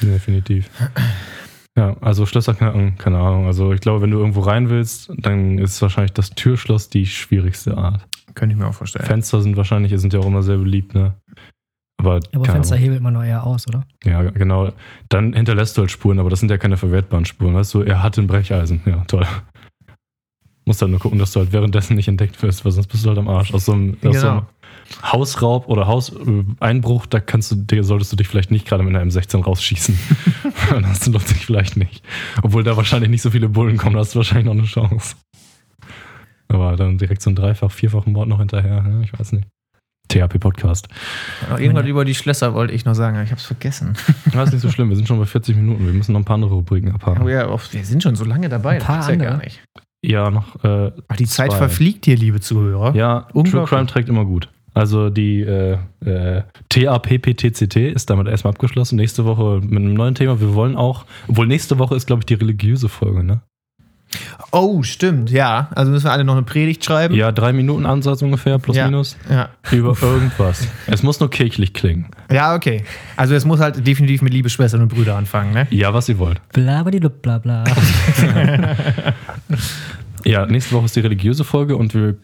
[0.00, 0.70] Definitiv.
[1.78, 3.46] Ja, also Schlösser knacken, keine Ahnung.
[3.46, 7.76] Also ich glaube, wenn du irgendwo rein willst, dann ist wahrscheinlich das Türschloss die schwierigste
[7.78, 8.06] Art.
[8.34, 9.06] Könnte ich mir auch vorstellen.
[9.06, 11.14] Fenster sind wahrscheinlich, sind ja auch immer sehr beliebt, ne?
[11.98, 12.84] Aber, Aber Fenster Ahnung.
[12.84, 13.84] hebelt man doch eher aus, oder?
[14.04, 14.72] Ja, genau.
[15.10, 17.54] Dann hinterlässt du halt Spuren, aber das sind ja keine verwertbaren Spuren.
[17.54, 18.80] Weißt du, er hat ein Brecheisen.
[18.86, 19.26] Ja, toll.
[20.64, 23.08] Musst halt nur gucken, dass du halt währenddessen nicht entdeckt wirst, weil sonst bist du
[23.08, 23.52] halt am Arsch.
[23.52, 24.46] Aus so einem, aus so einem Genau.
[25.02, 29.04] Hausraub oder Hauseinbruch, da kannst du, dir solltest du dich vielleicht nicht gerade mit einer
[29.08, 29.98] M16 rausschießen.
[30.82, 32.02] das lohnt sich vielleicht nicht.
[32.42, 35.16] Obwohl da wahrscheinlich nicht so viele Bullen kommen, da hast du wahrscheinlich noch eine Chance.
[36.48, 39.02] Aber dann direkt so ein Dreifach-, Vierfach-Mord noch hinterher, ne?
[39.04, 39.46] ich weiß nicht.
[40.08, 40.88] THP-Podcast.
[41.58, 43.96] Irgendwas über die Schlösser wollte ich noch sagen, aber ich habe es vergessen.
[44.32, 46.24] Das ist nicht so schlimm, wir sind schon bei 40 Minuten, wir müssen noch ein
[46.24, 47.22] paar andere Rubriken abhaken.
[47.22, 49.62] Oh ja, wir sind schon so lange dabei, Ein paar das ja gar nicht.
[50.02, 50.64] Ja, noch.
[50.64, 51.58] Äh, Ach, die Zeit Zwei.
[51.58, 52.94] verfliegt hier, liebe Zuhörer.
[52.94, 53.64] ja, True.
[53.66, 54.48] Crime trägt immer gut.
[54.72, 58.96] Also die äh, äh, TAPPTCT ist damit erstmal abgeschlossen.
[58.96, 60.40] Nächste Woche mit einem neuen Thema.
[60.40, 63.40] Wir wollen auch, obwohl nächste Woche ist, glaube ich, die religiöse Folge, ne?
[64.50, 65.68] Oh, stimmt, ja.
[65.76, 67.14] Also müssen wir alle noch eine Predigt schreiben.
[67.14, 68.86] Ja, drei Minuten Ansatz ungefähr, plus Ja.
[68.86, 69.16] minus.
[69.30, 69.50] Ja.
[69.70, 70.66] Über irgendwas.
[70.88, 72.06] es muss nur kirchlich klingen.
[72.32, 72.82] Ja, okay.
[73.16, 75.68] Also es muss halt definitiv mit liebe Schwestern und Brüder anfangen, ne?
[75.70, 76.40] Ja, was ihr wollt.
[76.52, 77.62] Blabadidup, bla bla.
[80.24, 82.16] Ja, nächste Woche ist die religiöse Folge und wir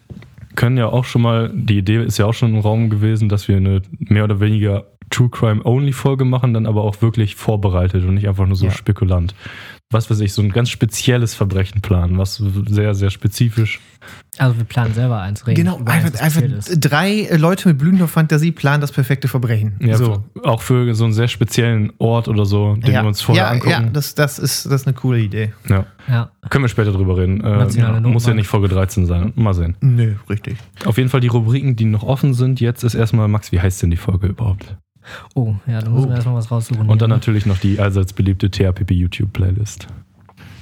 [0.57, 3.47] können ja auch schon mal, die Idee ist ja auch schon im Raum gewesen, dass
[3.49, 8.05] wir eine mehr oder weniger True Crime Only Folge machen, dann aber auch wirklich vorbereitet
[8.05, 8.73] und nicht einfach nur so Ja.
[8.73, 9.35] spekulant.
[9.93, 13.81] Was weiß ich, so ein ganz spezielles Verbrechen planen, was sehr, sehr spezifisch.
[14.37, 15.65] Also wir planen selber eins reden.
[15.65, 16.43] Genau, einfach, einfach
[16.77, 19.77] drei äh, Leute mit blühender Fantasie planen das perfekte Verbrechen.
[19.81, 20.25] Ja, so.
[20.43, 23.51] Auch für so einen sehr speziellen Ort oder so, den ja, wir uns vorher ja,
[23.51, 23.71] angucken.
[23.71, 25.53] ja das, das, ist, das ist eine coole Idee.
[25.69, 25.87] Ja.
[26.09, 26.31] Ja.
[26.51, 27.41] Können wir später drüber reden.
[27.43, 29.33] Äh, muss ja nicht Folge 13 sein.
[29.37, 29.77] Mal sehen.
[29.81, 30.57] Nö, richtig.
[30.85, 32.61] Auf jeden Fall die Rubriken, die noch offen sind.
[32.61, 34.77] Jetzt ist erstmal, Max, wie heißt denn die Folge überhaupt?
[35.35, 36.09] Oh, ja, da müssen Oh.
[36.09, 36.89] wir erstmal was raussuchen.
[36.89, 39.87] Und dann natürlich noch die allseits beliebte THPP YouTube-Playlist.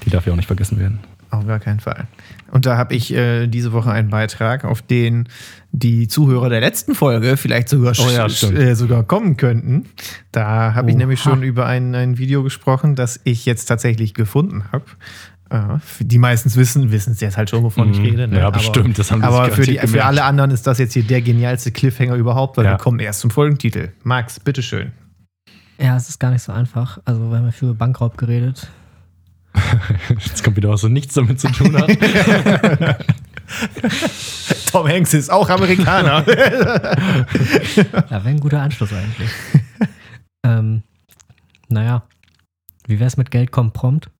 [0.04, 1.00] Die darf ja auch nicht vergessen werden.
[1.30, 2.06] Auf gar keinen Fall.
[2.52, 5.28] Und da habe ich äh, diese Woche einen Beitrag, auf den
[5.72, 9.86] die Zuhörer der letzten Folge vielleicht sogar, Oh ja, äh, sogar kommen könnten.
[10.30, 14.64] Da habe ich nämlich schon über ein, ein Video gesprochen, das ich jetzt tatsächlich gefunden
[14.70, 14.84] habe.
[15.54, 18.04] Äh, die meistens wissen, wissen es jetzt halt schon, wovon ich Mhm.
[18.04, 18.28] rede.
[18.28, 18.38] Ne?
[18.38, 21.04] Ja, bestimmt, das haben aber sich für, die, für alle anderen ist das jetzt hier
[21.04, 22.72] der genialste Cliffhanger überhaupt, weil Ja.
[22.72, 23.92] wir kommen erst zum Folgentitel.
[24.02, 24.92] Max, bitteschön.
[25.78, 26.98] Ja, es ist gar nicht so einfach.
[27.04, 28.68] Also wir haben ja viel über Bankraub geredet.
[30.08, 31.88] Jetzt kommt wieder was, so nichts damit zu tun hat.
[34.72, 36.24] Tom Hanks ist auch Amerikaner.
[38.10, 39.30] Ja, wäre ein guter Anschluss eigentlich.
[40.44, 40.82] ähm,
[41.68, 42.02] naja.
[42.86, 44.10] Wie wär's mit Geld kommt prompt?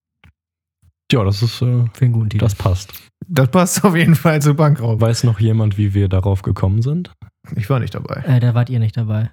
[1.12, 2.44] Ja, das ist, äh, Für einen guten Titel.
[2.44, 2.92] das passt.
[3.26, 5.00] das passt auf jeden Fall zu Bankraub.
[5.00, 7.12] Weiß noch jemand, wie wir darauf gekommen sind?
[7.56, 8.22] Ich war nicht dabei.
[8.26, 9.30] äh, da wart ihr nicht dabei.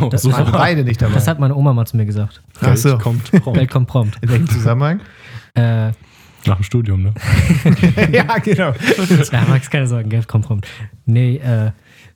[0.00, 1.14] Oh, Das waren war- beide nicht dabei.
[1.14, 2.42] Das hat meine Oma mal zu mir gesagt.
[2.60, 2.98] Ach so.
[2.98, 3.58] kommt prompt.
[3.58, 4.18] Geld kommt prompt.
[4.22, 5.00] In welchem Zusammenhang?
[5.54, 5.92] Äh,
[6.46, 7.14] Nach dem Studium, ne?
[8.12, 8.72] ja, genau.
[9.32, 10.66] ja, Max, keine Sorgen, Geld kommt prompt.
[11.06, 11.70] Nee, äh,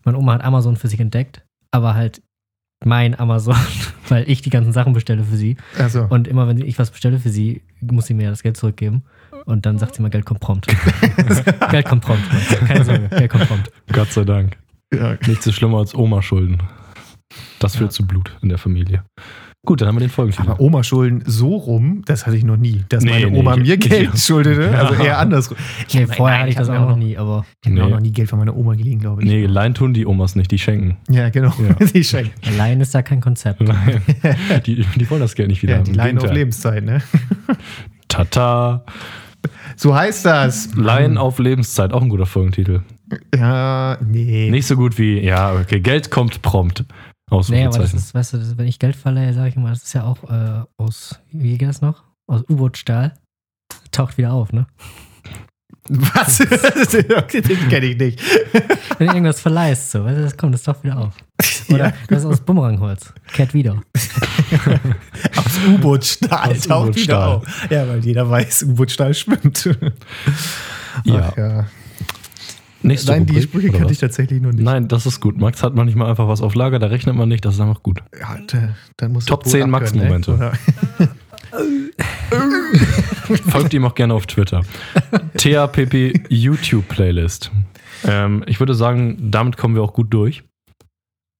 [0.04, 2.20] meine Oma hat Amazon für sich entdeckt, aber halt
[2.84, 3.56] mein Amazon,
[4.08, 5.56] weil ich die ganzen Sachen bestelle für sie.
[5.78, 9.02] Also, Und immer wenn ich was bestelle für sie, muss sie mir das Geld zurückgeben.
[9.46, 10.66] Und dann sagt sie mal, Geld kommt prompt.
[11.70, 12.22] Geld kommt prompt.
[12.66, 13.70] Keine Sorge, Geld kommt prompt.
[13.92, 14.56] Gott sei Dank.
[14.92, 15.16] ja.
[15.26, 16.62] Nichts ist schlimmer als Oma-Schulden.
[17.58, 17.94] Das führt Ja.
[17.96, 19.04] zu Blut in der Familie.
[19.68, 20.48] Gut, dann haben wir den Folgentitel.
[20.48, 22.84] aber Oma schulden so rum, das hatte ich noch nie.
[22.88, 24.16] Dass Nee, meine nee, Oma ich- mir Geld ja.
[24.16, 24.70] schuldete.
[24.78, 25.58] Also eher andersrum.
[25.92, 27.82] Nee, vorher hatte ich das auch noch nie, aber Ich habe Nee.
[27.82, 29.28] auch noch nie Geld von meiner Oma geliehen, glaube ich.
[29.28, 30.96] Nee, leihen tun die Omas nicht, die schenken.
[31.10, 31.52] Ja, genau.
[31.58, 31.86] Ja.
[31.94, 32.30] die schenken.
[32.46, 33.60] allein ist da kein Konzept.
[33.60, 34.00] Nein.
[34.64, 35.74] Die, die wollen das Geld nicht wieder.
[35.74, 35.84] Ja, haben.
[35.84, 36.32] die leihen auf.
[36.32, 37.02] Lebenszeit, ne?
[38.08, 38.84] Tata.
[39.76, 40.74] So heißt das.
[40.74, 42.80] Leihen auf Lebenszeit, auch ein guter Folgentitel.
[43.34, 44.50] Ja, nee.
[44.50, 46.84] Nicht so gut wie, ja, okay, Geld kommt prompt.
[47.48, 49.92] Nee, aber das ist, weißt du, wenn ich Geld verleihe, sage ich immer, das ist
[49.92, 52.04] ja auch äh, aus, wie geht das noch?
[52.26, 53.14] Aus U-Boot-Stahl.
[53.92, 54.66] Taucht wieder auf, ne?
[55.90, 56.38] Was?
[56.38, 58.20] den kenne ich nicht.
[58.98, 61.14] Wenn du irgendwas verleihst, so, weißt du, das kommt, das taucht wieder auf.
[61.70, 61.92] Oder Ja.
[62.08, 63.12] das ist aus Bumerangholz.
[63.32, 63.80] Kehrt wieder.
[65.36, 67.70] Aus U-Boot-Stahl taucht wieder auf.
[67.70, 69.68] Ja, weil jeder weiß, U-Boot-Stahl schwimmt.
[71.04, 71.28] Ja.
[71.32, 71.66] Ach, ja.
[72.82, 74.62] Nächste Nein, die Rubrik, Sprüche oder kannte ich tatsächlich noch nicht.
[74.62, 75.38] Nein, das ist gut.
[75.38, 78.02] Max hat manchmal einfach was auf Lager, da rechnet man nicht, das ist einfach gut.
[78.18, 80.38] Ja, da, dann muss Top das wohl 10 abkönnen, Max-Momente.
[80.38, 80.52] Ne?
[83.50, 84.62] Folgt ihm auch gerne auf Twitter.
[85.36, 87.50] TAPP YouTube Playlist.
[88.04, 90.44] Ähm, ich würde sagen, damit kommen wir auch gut durch.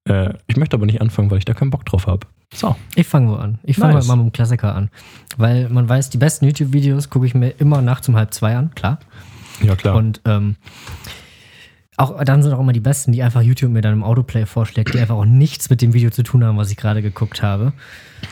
[0.08, 2.26] Äh, ich möchte aber nicht anfangen, weil ich da keinen Bock drauf habe.
[2.54, 2.76] So.
[2.94, 3.58] Ich fange wo an.
[3.62, 4.06] Ich fange Nice.
[4.06, 4.90] mal mit einem Klassiker an.
[5.36, 8.74] Weil man weiß, die besten YouTube-Videos gucke ich mir immer nachts um halb zwei an,
[8.74, 8.98] klar.
[9.62, 9.96] Ja, klar.
[9.96, 10.56] Und ähm,
[11.98, 14.94] auch dann sind auch immer die besten, die einfach YouTube mir dann im Autoplay vorschlägt,
[14.94, 17.72] die einfach auch nichts mit dem Video zu tun haben, was ich gerade geguckt habe.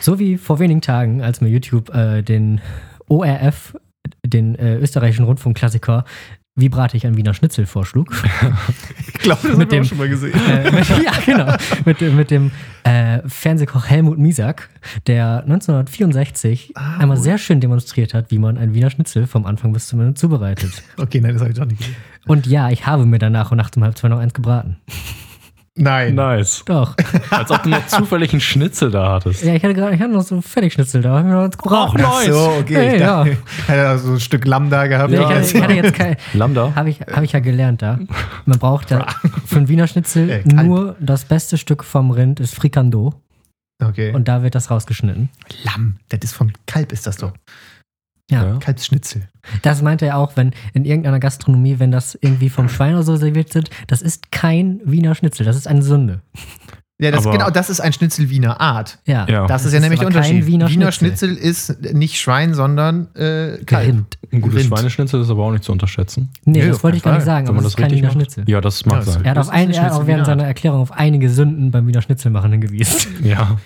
[0.01, 2.61] So wie vor wenigen Tagen, als mir YouTube äh, den
[3.09, 3.77] ORF,
[4.25, 6.05] den äh, österreichischen Rundfunkklassiker,
[6.57, 8.13] wie brate ich ein Wiener Schnitzel vorschlug.
[9.19, 10.33] Ich glaube, das Mit haben wir dem- schon mal gesehen.
[10.49, 11.53] äh, mit, ja, genau.
[11.85, 12.51] Mit, dem- mit dem
[12.85, 14.69] äh, Fernsehkoch Helmut Misak,
[15.09, 17.25] der 1964 Ah, einmal wohl.
[17.25, 20.83] sehr schön demonstriert hat, wie man ein Wiener Schnitzel vom Anfang bis zum Ende zubereitet.
[20.97, 21.97] Okay, nein, das habe ich doch nicht gesehen.
[22.27, 24.77] Und ja, ich habe mir danach um nachts um halb zwei noch eins gebraten.
[25.79, 26.15] Nein.
[26.15, 26.63] nice.
[26.65, 26.95] Doch.
[27.31, 29.45] Als ob du noch zufällig einen Schnitzel da hattest.
[29.45, 31.51] Ja, ich hatte gerade, ich hatte noch so Fertigschnitzel da, hab ich mir noch.
[31.71, 32.75] Ach, Ach so, okay.
[32.77, 33.25] Hey, ich ja.
[33.25, 33.37] dachte,
[33.69, 35.11] hat er so ein Stück Lamm da gehabt.
[35.11, 36.73] Nee, ich, Ja, hatte, ich hatte jetzt kein, Lambda?
[36.75, 37.99] habe ich, hab ich ja gelernt da.
[38.47, 39.07] Man braucht da
[39.47, 43.15] für einen Wiener Schnitzel Äh, nur das beste Stück vom Rind ist Frikando
[43.83, 44.13] okay.
[44.13, 45.29] und da wird das rausgeschnitten.
[45.65, 47.33] Lamm, das ist vom Kalb, ist das doch.
[48.31, 48.45] Ja.
[48.45, 48.59] Ja.
[48.59, 49.29] Kalbsschnitzel.
[49.63, 53.17] Das meinte er auch, wenn in irgendeiner Gastronomie, wenn das irgendwie vom Schwein oder so
[53.17, 56.23] serviert wird, das ist kein Wiener Schnitzel, das ist eine Sünde.
[56.99, 58.99] Ja, das, genau, das ist ein Schnitzel Wiener Art.
[59.05, 59.29] Ja.
[59.29, 59.47] Ja.
[59.47, 60.47] Das, ist ja nämlich der Unterschied.
[60.47, 61.29] Wiener, Wiener Schnitzel.
[61.37, 61.49] Schnitzel
[61.85, 63.87] ist nicht Schwein, sondern äh, Kalb.
[63.89, 64.19] Rind.
[64.33, 64.69] Ein gutes Rind.
[64.69, 66.31] Schweineschnitzel ist aber auch nicht zu unterschätzen.
[66.47, 68.05] Nee, Nee, das wollte ich gar nicht sagen, Wenn aber man das ist kein Wiener
[68.09, 68.15] macht.
[68.15, 68.45] Schnitzel.
[68.49, 69.25] Ja, das mag Ja, das- sein.
[69.25, 70.45] Er hat, auf ein, ein er hat auch Schnitzel während seiner.
[70.47, 73.13] Erklärung auf einige Sünden beim Wiener Schnitzel machen hingewiesen.
[73.23, 73.59] Ja.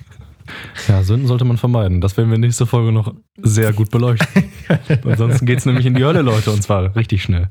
[0.88, 2.00] Ja, Sünden sollte man vermeiden.
[2.00, 4.44] Das werden wir nächste Folge noch sehr gut beleuchten.
[5.04, 7.48] Ansonsten geht es nämlich in die Hölle, Leute, und zwar richtig schnell.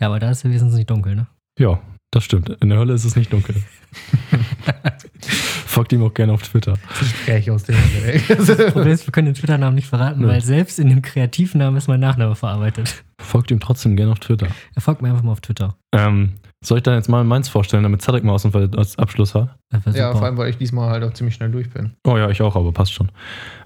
[0.00, 1.26] Ja, aber da ist ja wenigstens nicht dunkel, ne?
[1.58, 1.80] Ja,
[2.10, 2.50] Das stimmt.
[2.60, 3.56] In der Hölle ist es nicht dunkel.
[5.66, 6.74] Folgt ihm auch gerne auf Twitter.
[6.98, 7.76] Gespräch aus dem
[8.28, 10.28] Das Problem ist, wir können den Twitter-Namen nicht verraten, Nö.
[10.28, 13.02] weil selbst in dem Kreativnamen ist mein Nachname verarbeitet.
[13.20, 14.48] Folgt ihm trotzdem gerne auf Twitter.
[14.74, 15.76] Er folgt mir einfach mal auf Twitter.
[15.92, 19.34] Ähm, soll ich dann jetzt mal meins vorstellen, damit Zarek mal aus dem als Abschluss
[19.34, 19.56] hat?
[19.70, 21.94] Wär Ja, vor allem, weil ich diesmal halt auch ziemlich schnell durch bin.
[22.06, 23.10] Oh ja, ich auch, aber passt schon.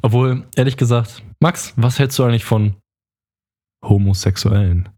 [0.02, 2.74] Obwohl, ehrlich gesagt, Max, was hältst du eigentlich von
[3.84, 4.88] Homosexuellen?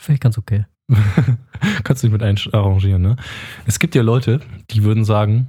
[0.00, 0.66] Finde ich ganz okay.
[1.84, 3.16] Kannst du dich mit arrangieren, ne?
[3.66, 5.48] Es gibt ja Leute, die würden sagen,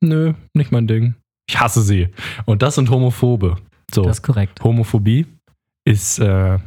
[0.00, 1.14] nö, nicht mein Ding.
[1.48, 2.08] Ich hasse sie.
[2.44, 3.56] Und das sind Homophobe.
[3.92, 4.62] So, Das ist korrekt.
[4.62, 5.26] Homophobie
[5.84, 6.58] ist äh,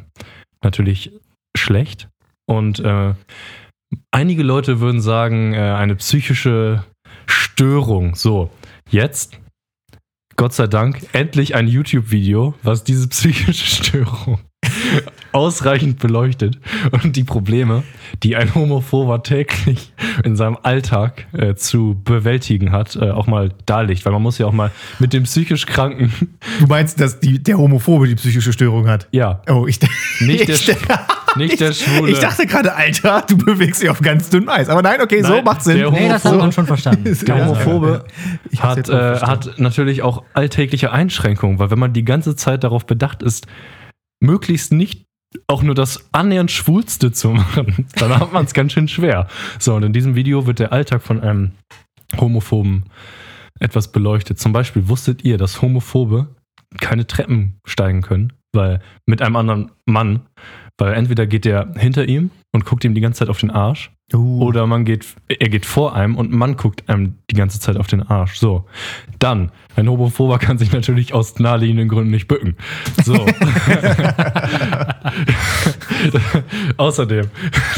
[0.64, 1.12] natürlich
[1.56, 2.10] schlecht.
[2.48, 3.14] Und äh,
[4.12, 6.86] einige Leute würden sagen, äh, eine psychische
[7.28, 8.16] Störung.
[8.16, 8.50] So,
[8.90, 9.40] jetzt,
[10.36, 14.40] Gott sei Dank, endlich ein YouTube-Video, was diese psychische Störung
[15.32, 16.58] ausreichend beleuchtet
[16.92, 17.84] und die Probleme,
[18.24, 19.94] die ein Homophober täglich
[20.26, 24.04] in seinem Alltag äh, zu bewältigen hat, äh, auch mal darlegt.
[24.06, 26.12] Weil man muss ja auch mal mit dem psychisch Kranken,
[26.60, 29.08] Du meinst, dass die, der Homophobe die psychische Störung hat?
[29.12, 29.80] ja, Oh, ich,
[30.20, 30.78] nicht der, ich,
[31.38, 32.12] nicht der Schwule.
[32.12, 34.68] ich dachte gerade, Alter, du bewegst dich auf ganz dünnem Eis.
[34.68, 35.78] Aber nein, okay, so Nein, macht Sinn.
[35.78, 37.18] der Nee, das hat Homophobe- man schon verstanden.
[37.26, 38.04] Der Ja, Homophobe
[38.60, 42.86] hab's hat, äh, hat natürlich auch alltägliche Einschränkungen, weil wenn man die ganze Zeit darauf
[42.86, 43.48] bedacht ist,
[44.22, 45.06] möglichst nicht
[45.48, 49.28] auch nur das annähernd Schwulste zu machen, dann hat man es ganz schön schwer.
[49.60, 51.52] So, und in diesem Video wird der Alltag von einem
[52.20, 52.86] Homophoben
[53.60, 54.40] etwas beleuchtet.
[54.40, 56.36] Zum Beispiel wusstet ihr, dass Homophobe
[56.80, 60.22] keine Treppen steigen können, weil mit einem anderen Mann,
[60.78, 63.92] weil entweder geht der hinter ihm und guckt ihm die ganze Zeit auf den Arsch
[64.14, 67.78] Uh, oder man geht, er geht vor einem und Mann guckt einem die ganze Zeit
[67.78, 68.36] auf den Arsch.
[68.36, 68.66] So.
[69.20, 72.58] Dann, ein Homophober kann sich natürlich aus naheliegenden Gründen nicht bücken.
[73.04, 73.14] So.
[76.78, 77.28] Außerdem,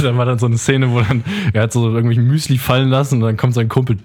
[0.02, 1.24] da war dann so eine Szene, wo dann,
[1.54, 3.98] er hat so irgendwie Müsli fallen lassen und dann kommt sein Kumpel,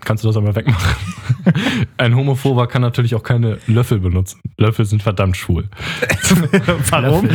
[0.00, 0.96] kannst du das einmal wegmachen?
[1.96, 4.40] Ein Homophober kann natürlich auch keine Löffel benutzen.
[4.58, 5.68] Löffel sind verdammt schwul.
[6.90, 7.28] warum?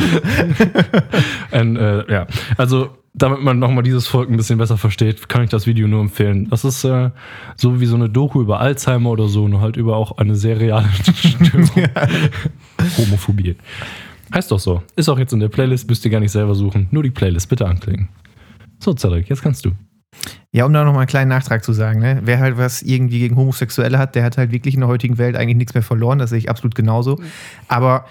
[1.51, 2.27] Ein, äh, ja,
[2.57, 6.01] also damit man nochmal dieses Volk ein bisschen besser versteht, kann ich das Video nur
[6.01, 6.47] empfehlen.
[6.49, 7.10] Das ist äh,
[7.55, 10.60] so wie so eine Doku über Alzheimer oder so, nur halt über auch eine sehr
[10.60, 11.89] reale Störung.
[12.97, 13.55] Homophobie.
[14.34, 14.84] Heißt doch so.
[14.95, 16.88] Ist auch jetzt in der Playlist, müsst ihr gar nicht selber suchen.
[16.91, 18.10] Nur die Playlist bitte anklicken.
[18.80, 19.72] So, Zarek, jetzt kannst du.
[20.51, 22.22] Ja, um da nochmal einen kleinen Nachtrag zu sagen, ne?
[22.24, 25.36] wer halt was irgendwie gegen Homosexuelle hat, der hat halt wirklich in der heutigen Welt
[25.36, 27.20] eigentlich nichts mehr verloren, das sehe ich absolut genauso.
[27.68, 28.05] Aber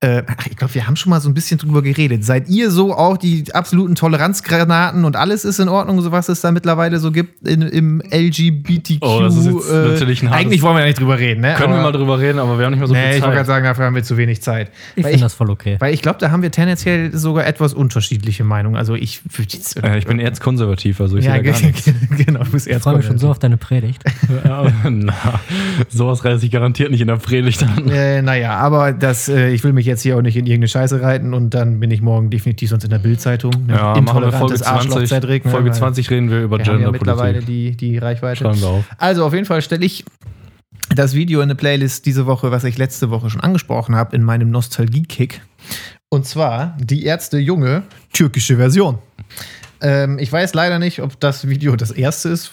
[0.00, 2.24] äh, ach, ich glaube, wir haben schon mal so ein bisschen drüber geredet.
[2.24, 6.40] Seid ihr so auch die absoluten Toleranzgranaten und alles ist in Ordnung, so was es
[6.40, 8.98] da mittlerweile so gibt in, im LGBTQ?
[9.00, 11.54] Oh, das ist jetzt natürlich ein hartes- Eigentlich wollen wir ja nicht drüber reden, ne?
[11.56, 13.22] Können wir Aber- mal drüber reden, aber wir haben nicht mehr so nee, viel ich
[13.22, 13.54] wollte gerade Zeit.
[13.56, 14.70] sagen, dafür haben wir zu wenig Zeit.
[14.94, 15.76] Ich finde das voll okay.
[15.80, 18.76] Weil ich glaube, da haben wir tendenziell sogar etwas unterschiedliche Meinungen.
[18.76, 19.82] Also ich würde jetzt.
[19.82, 21.90] Äh, ich bin erzkonservativ, also ich ja, sehe da gar nichts.
[22.24, 24.04] genau, du bist Ich freue mich schon so auf deine Predigt.
[24.44, 25.14] Ja, Na,
[25.88, 27.88] sowas reiße ich garantiert nicht in der Predigt an.
[27.88, 31.00] Äh, naja, aber das, äh, ich will mich jetzt hier auch nicht in irgendeine Scheiße
[31.00, 33.52] reiten und dann bin ich morgen definitiv sonst in der Bildzeitung.
[33.66, 33.74] Ne?
[33.74, 35.08] Ja, machen wir Folge 20.
[35.08, 35.50] Cedric, ne?
[35.50, 37.78] Folge Weil 20 reden wir über Wir haben ja mittlerweile Genderpolitik.
[37.78, 38.44] die, die Reichweite.
[38.44, 38.84] Schreiben wir auf.
[38.98, 40.04] Also auf jeden Fall stelle ich
[40.94, 44.22] das Video in eine Playlist diese Woche, was ich letzte Woche schon angesprochen habe, in
[44.22, 45.40] meinem Nostalgie-Kick.
[46.10, 48.98] Und zwar die Ärzte Junge türkische Version.
[49.80, 52.52] Ähm, ich weiß leider nicht, ob das Video das erste ist,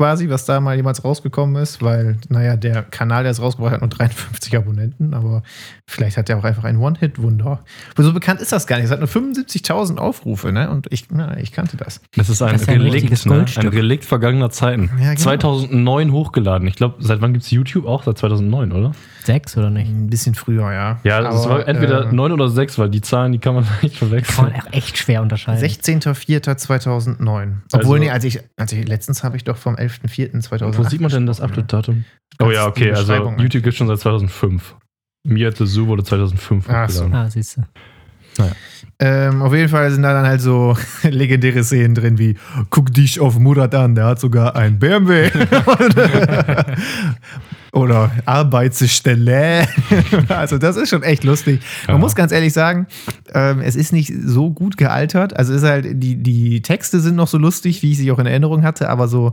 [0.00, 3.80] quasi, was da mal jemals rausgekommen ist, weil, naja, der Kanal, der es rausgebracht hat,
[3.82, 5.42] nur 53 Abonnenten, aber
[5.86, 7.60] vielleicht hat er auch einfach ein One-Hit-Wunder.
[7.92, 8.86] Aber so bekannt ist das gar nicht.
[8.86, 10.70] Es hat nur 75.000 Aufrufe, ne?
[10.70, 12.00] Und ich, na, ich kannte das.
[12.16, 13.34] Das ist ein Das ist ein Relikt, ne?
[13.34, 13.62] Goldstück.
[13.62, 14.90] ein Relikt vergangener Zeiten.
[14.98, 15.20] Ja, genau.
[15.20, 16.66] 2009 hochgeladen.
[16.66, 17.84] Ich glaube, seit wann gibt es YouTube?
[17.84, 18.92] Auch seit 2009, oder?
[19.24, 19.88] Sechs oder nicht?
[19.90, 20.98] Ein bisschen früher, ja.
[21.04, 23.64] Ja, es Aber, war entweder äh, 9 oder 6, weil die Zahlen, die kann man
[23.82, 24.54] nicht Kann man verwechseln.
[24.68, 25.62] auch echt schwer unterscheiden.
[25.62, 27.52] 16.04.2009.
[27.72, 30.78] Obwohl, Also- nee, als ich, als ich, letztens habe ich doch vom 11.04.2008.
[30.78, 31.40] Wo sieht man denn das?
[31.40, 32.04] Update-Datum?
[32.42, 34.76] Oh ja, okay, also YouTube gibt schon seit 2005.
[35.24, 37.04] Mir the Zoo wurde 2005 Ach so.
[37.12, 37.62] Ah, siehst du.
[39.00, 42.36] Ähm, auf jeden Fall sind da dann halt so legendäre Szenen drin wie
[42.70, 45.30] guck dich auf Murat an, der hat sogar ein BMW.
[47.72, 49.66] Oder Arbeitsstelle.
[50.28, 51.60] also das ist schon echt lustig.
[51.86, 52.00] Man Ja.
[52.00, 52.86] muss ganz ehrlich sagen,
[53.34, 55.36] ähm, es ist nicht so gut gealtert.
[55.36, 58.26] Also ist halt, die, die Texte sind noch so lustig, wie ich sie auch in
[58.26, 59.32] Erinnerung hatte, aber so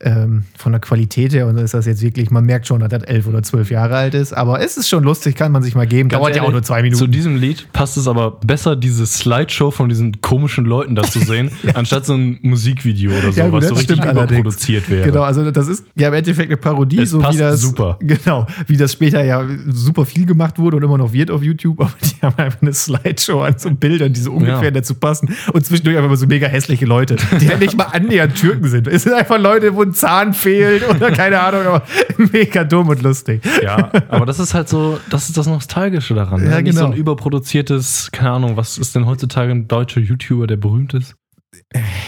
[0.00, 3.04] ähm, von der Qualität her und ist das jetzt wirklich, man merkt schon, dass das
[3.04, 5.86] elf oder zwölf Jahre alt ist, aber es ist schon lustig, kann man sich mal
[5.86, 6.10] geben.
[6.10, 7.12] Dauert ja auch nur zwei Zu Minuten.
[7.12, 11.50] diesem Lied passt es aber besser, diese Slideshow von diesen komischen Leuten da zu sehen,
[11.74, 14.20] anstatt so ein Musikvideo oder so, Ja, was so richtig allerdings.
[14.40, 15.06] überproduziert wäre.
[15.06, 17.98] Genau, also das ist ja im Endeffekt eine Parodie, Es so wie das, super.
[18.06, 21.80] Genau, wie das später ja super viel gemacht wurde und immer noch wird auf YouTube,
[21.80, 24.70] aber die haben einfach eine Slideshow an so Bildern, die so ungefähr Ja.
[24.70, 28.34] dazu passen und zwischendurch einfach mal so mega hässliche Leute, die halt nicht mal annähernd
[28.36, 28.86] Türken sind.
[28.88, 31.82] Es sind einfach Leute, wo ein Zahn fehlt oder keine Ahnung, aber
[32.32, 33.42] mega dumm und lustig.
[33.62, 36.42] Ja, aber das ist halt so, das ist das Nostalgische daran.
[36.42, 36.50] Ne?
[36.50, 36.92] Ja, Nicht so genau.
[36.92, 41.14] ein überproduziertes, keine Ahnung, was ist denn heutzutage ein deutscher YouTuber, der berühmt ist?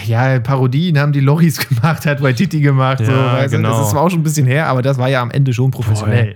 [0.07, 3.57] Ja, Parodien haben die Loris gemacht, hat Waititi gemacht, so, Ja, weißt du?
[3.59, 3.71] genau.
[3.71, 5.71] das ist zwar auch schon ein bisschen her, aber das war ja am Ende schon
[5.71, 6.35] professionell.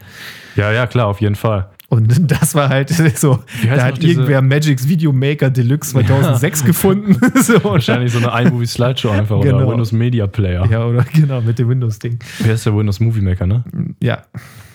[0.57, 1.69] Ja, ja, klar, auf jeden Fall.
[1.89, 7.17] Und das war halt so, da hat irgendwer Magic's Video Maker Deluxe 2006 gefunden.
[7.43, 9.71] so, Wahrscheinlich so eine iMovie-Slideshow einfach oder Genau.
[9.71, 10.67] Windows Media Player.
[10.71, 12.19] Ja, oder genau, mit dem Windows-Ding.
[12.39, 13.63] Wie heißt der Windows Movie Maker, ne?
[14.03, 14.23] Ja.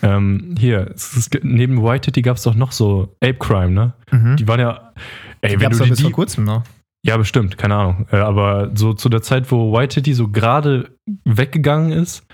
[0.02, 3.92] Ähm, hier, ist, neben White Titty gab es doch noch so Ape Crime, ne?
[4.38, 4.92] Die waren ja.
[5.40, 6.62] Ey, wenn Gab's du die, bis vor die kurzem noch.
[7.04, 8.06] Ja, bestimmt, keine Ahnung.
[8.10, 10.90] Äh, aber so zu der Zeit, wo White Titty so gerade
[11.24, 12.24] weggegangen ist,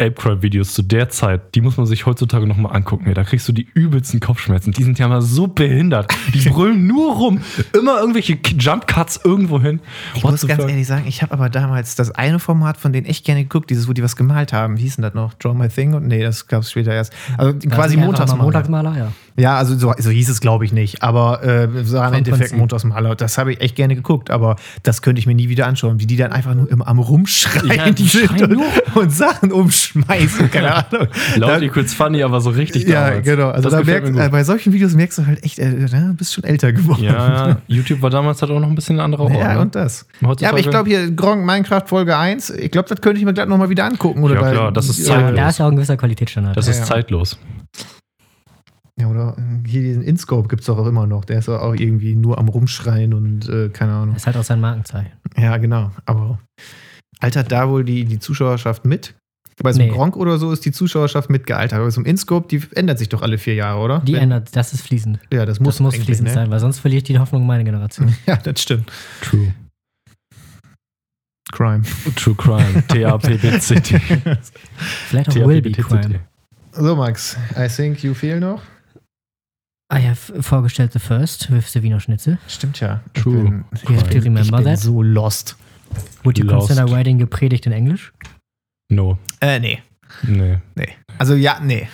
[0.00, 3.12] Ape Crime Videos zu der Zeit, die muss man sich heutzutage nochmal angucken.
[3.12, 4.72] Da kriegst du die übelsten Kopfschmerzen.
[4.72, 6.10] Die sind ja mal so behindert.
[6.32, 7.42] Die brüllen nur rum.
[7.78, 9.80] Immer irgendwelche K- Jump Cuts irgendwo hin.
[10.14, 10.70] Ich What muss ganz fuck?
[10.70, 13.88] ehrlich sagen, ich habe aber damals das eine Format von denen echt gerne geguckt, dieses,
[13.88, 14.78] wo die was gemalt haben.
[14.78, 15.34] Wie hieß denn das noch?
[15.34, 15.92] Draw My Thing?
[15.92, 17.12] Und nee, das gab es später erst.
[17.36, 18.42] Also quasi Montagsmaler.
[18.42, 19.12] Montagsmaler, ja.
[19.36, 21.02] Ja, also so, so hieß es, glaube ich, nicht.
[21.02, 22.58] Aber äh, so im Endeffekt Prinzip.
[22.58, 23.14] Montagsmaler.
[23.14, 26.06] Das habe ich echt gerne geguckt, aber das könnte ich mir nie wieder anschauen, wie
[26.06, 28.62] die dann einfach nur immer am Rumschreien Ja, die sind und,
[28.96, 30.50] und Sachen umschmeißen.
[30.50, 31.08] Keine Ahnung.
[31.36, 33.24] Laut Da- equals funny, aber so richtig ja, damals.
[33.24, 33.48] genau.
[33.50, 34.30] Also da äh, gut.
[34.30, 37.02] bei solchen Videos merkst du halt echt, äh, du bist schon älter geworden.
[37.04, 39.34] Ja, ja, YouTube war damals halt auch noch ein bisschen ein anderer Ort.
[39.34, 39.60] Ja, ne?
[39.60, 40.06] und das.
[40.22, 43.24] Heutzutage- Ja, aber ich glaube hier Gronk Minecraft Folge 1, ich glaube, das könnte ich
[43.24, 44.22] mir gleich nochmal wieder angucken.
[44.22, 45.36] Oder Ja, da- klar, das ist Ja, zeitlos.
[45.36, 46.56] da ist ja auch ein gewisser Qualitätsstandard.
[46.56, 46.84] Das Ja, ist ja.
[46.86, 47.38] zeitlos.
[48.98, 51.24] Ja, oder äh, hier diesen InScope gibt es doch auch immer noch.
[51.24, 54.14] Der ist doch auch irgendwie nur am Rumschreien und äh, keine Ahnung.
[54.14, 55.12] Das ist halt auch sein Markenzeichen.
[55.36, 55.90] Ja, genau.
[56.06, 56.38] Aber
[57.20, 59.14] altert da wohl die, die Zuschauerschaft mit?
[59.62, 59.94] Bei so einem Nee.
[59.94, 61.74] Gronk oder so ist die Zuschauerschaft mitgealtert.
[61.76, 64.00] Aber bei so einem InScope, die ändert sich doch alle vier Jahre, oder?
[64.00, 65.18] Die Wenn- ändert, das ist fließend.
[65.30, 66.34] Ja, das muss, Das muss fließend ne?
[66.34, 68.14] sein, weil sonst verliere ich die Hoffnung meine Generation.
[68.26, 68.90] Ja, das stimmt.
[69.20, 69.52] True.
[71.52, 71.82] Crime.
[72.16, 72.84] True Crime.
[72.88, 73.98] T-A-P-B-C-T.
[74.78, 76.20] Vielleicht auch Will Be Crime.
[76.72, 78.62] So, Max, I think you feel noch.
[79.92, 82.38] I have vorgestellt The First with the Wiener Schnitzel.
[82.46, 83.00] Stimmt ja.
[83.14, 83.64] True.
[83.74, 84.78] Ich bin, You have to ich remember bin that.
[84.78, 85.56] so lost.
[86.22, 86.68] Would you Lost.
[86.68, 88.12] consider writing gepredigt in Englisch?
[88.88, 89.18] No.
[89.40, 89.80] Äh, nee.
[90.26, 90.58] Nee.
[90.74, 90.88] Nee.
[91.18, 91.88] Also ja, nee.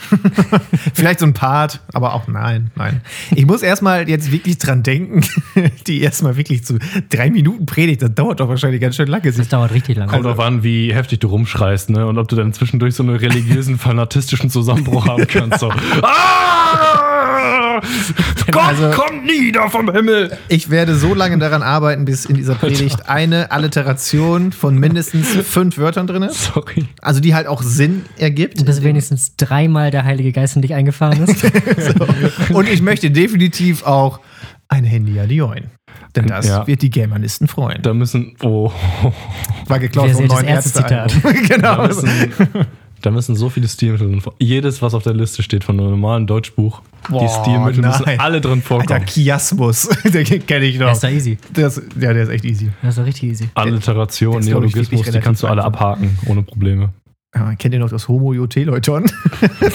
[0.94, 3.02] Vielleicht so ein Part, aber auch nein, nein.
[3.34, 5.22] Ich muss erstmal jetzt wirklich dran denken,
[5.86, 6.78] die erstmal wirklich zu
[7.10, 9.30] drei Minuten Predigt, das dauert doch wahrscheinlich ganz schön lange.
[9.32, 10.10] Das dauert richtig lange.
[10.10, 12.06] Kommt drauf an, wie heftig du rumschreist, ne?
[12.06, 15.60] Und ob du dann zwischendurch so einen religiösen, fanatistischen Zusammenbruch haben kannst.
[15.60, 15.70] So.
[16.02, 16.85] Ah!
[18.50, 20.36] Gott Also- kommt nieder vom Himmel!
[20.48, 25.78] Ich werde so lange daran arbeiten, bis in dieser Predigt eine Alliteration von mindestens fünf
[25.78, 26.44] Wörtern drin ist.
[26.54, 26.86] Sorry.
[27.02, 28.64] Also die halt auch Sinn ergibt.
[28.64, 31.44] Bis wenigstens dreimal der Heilige Geist in dich eingefahren ist.
[32.52, 34.20] Und ich möchte definitiv auch
[34.68, 35.70] ein Handy Adioin.
[36.14, 36.66] Denn das Ja.
[36.66, 37.82] wird die Germanisten freuen.
[37.82, 38.36] Da müssen.
[38.42, 38.72] Oh.
[39.66, 41.42] War geklaut vom neuen erste Ärzte-Album.
[41.48, 41.76] genau.
[41.76, 42.08] Da müssen,
[43.02, 45.90] da müssen so viele Stilmittel drin vor- Jedes, was auf der Liste steht von einem
[45.90, 48.18] normalen Deutschbuch, die Boah, Stilmittel müssen nein.
[48.20, 49.06] alle drin Alter, vorkommen.
[49.06, 49.88] Chiasmus.
[50.04, 50.92] Den kenne ich Das noch.
[50.92, 51.38] ist doch easy.
[51.52, 52.70] Das, ja, der ist echt easy.
[52.82, 53.48] Das ist doch richtig easy.
[53.54, 56.90] Alliteration, Der Neologismus, die kannst du alle abhaken, ohne Probleme.
[57.34, 59.10] Ja, kennt ihr noch das Homo Joteleuton?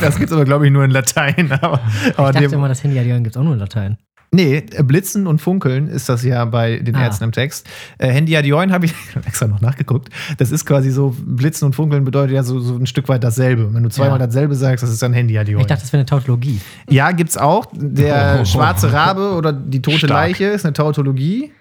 [0.01, 1.51] das gibt es aber, glaube ich, nur in Latein.
[1.51, 1.79] Aber,
[2.17, 3.97] aber Ich dachte dem, immer, das Handy Adion gibt es auch nur in Latein.
[4.33, 7.03] Nee, Blitzen und Funkeln ist das ja bei den Ah.
[7.03, 7.67] Ärzten im Text.
[7.97, 8.93] Äh, Handy Adioin habe ich
[9.25, 10.09] extra noch nachgeguckt.
[10.37, 13.73] Das ist quasi so, Blitzen und Funkeln bedeutet ja so, so ein Stück weit dasselbe.
[13.73, 14.25] Wenn du zweimal Ja.
[14.27, 15.61] dasselbe sagst, das ist dann Handy Adioin.
[15.61, 16.59] Ich dachte, das wäre eine Tautologie.
[16.89, 17.65] Ja, gibt's auch.
[17.73, 18.45] Der Oh.
[18.45, 20.11] schwarze Rabe oder die tote Stark.
[20.11, 21.51] Leiche ist eine Tautologie.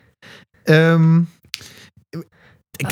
[0.67, 1.27] Ähm,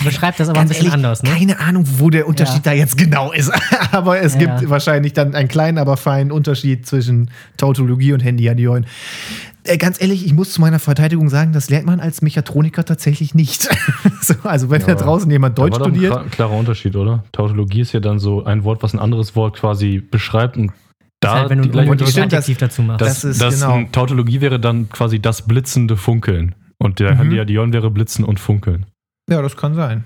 [0.04, 1.30] Beschreibt das aber ein bisschen ehrlich, anders, ne?
[1.30, 3.50] Keine Ahnung, wo der Unterschied da jetzt genau ist.
[3.92, 4.40] aber es Ja.
[4.56, 8.86] gibt wahrscheinlich dann einen kleinen, aber feinen Unterschied zwischen Tautologie und Handy-Adioin.
[9.64, 13.34] Äh, ganz ehrlich, ich muss zu meiner Verteidigung sagen, das lernt man als Mechatroniker tatsächlich
[13.34, 13.68] nicht.
[14.22, 14.94] so, also, wenn da Ja.
[14.94, 16.12] draußen jemand Da Deutsch war doch ein studiert.
[16.12, 17.24] klar- klarer Unterschied, oder?
[17.32, 20.76] Tautologie ist ja dann so ein Wort, was ein anderes Wort quasi beschreibt und Das
[21.20, 23.00] da ist halt, wenn du ein das- Adjektiv dazu machst.
[23.00, 23.74] das, das das, ist genau.
[23.74, 26.54] ein Tautologie wäre dann quasi das blitzende Funkeln.
[26.78, 27.18] Und der Mhm.
[27.18, 28.86] Handy Adion wäre Blitzen und Funkeln.
[29.28, 30.04] Ja, das kann sein.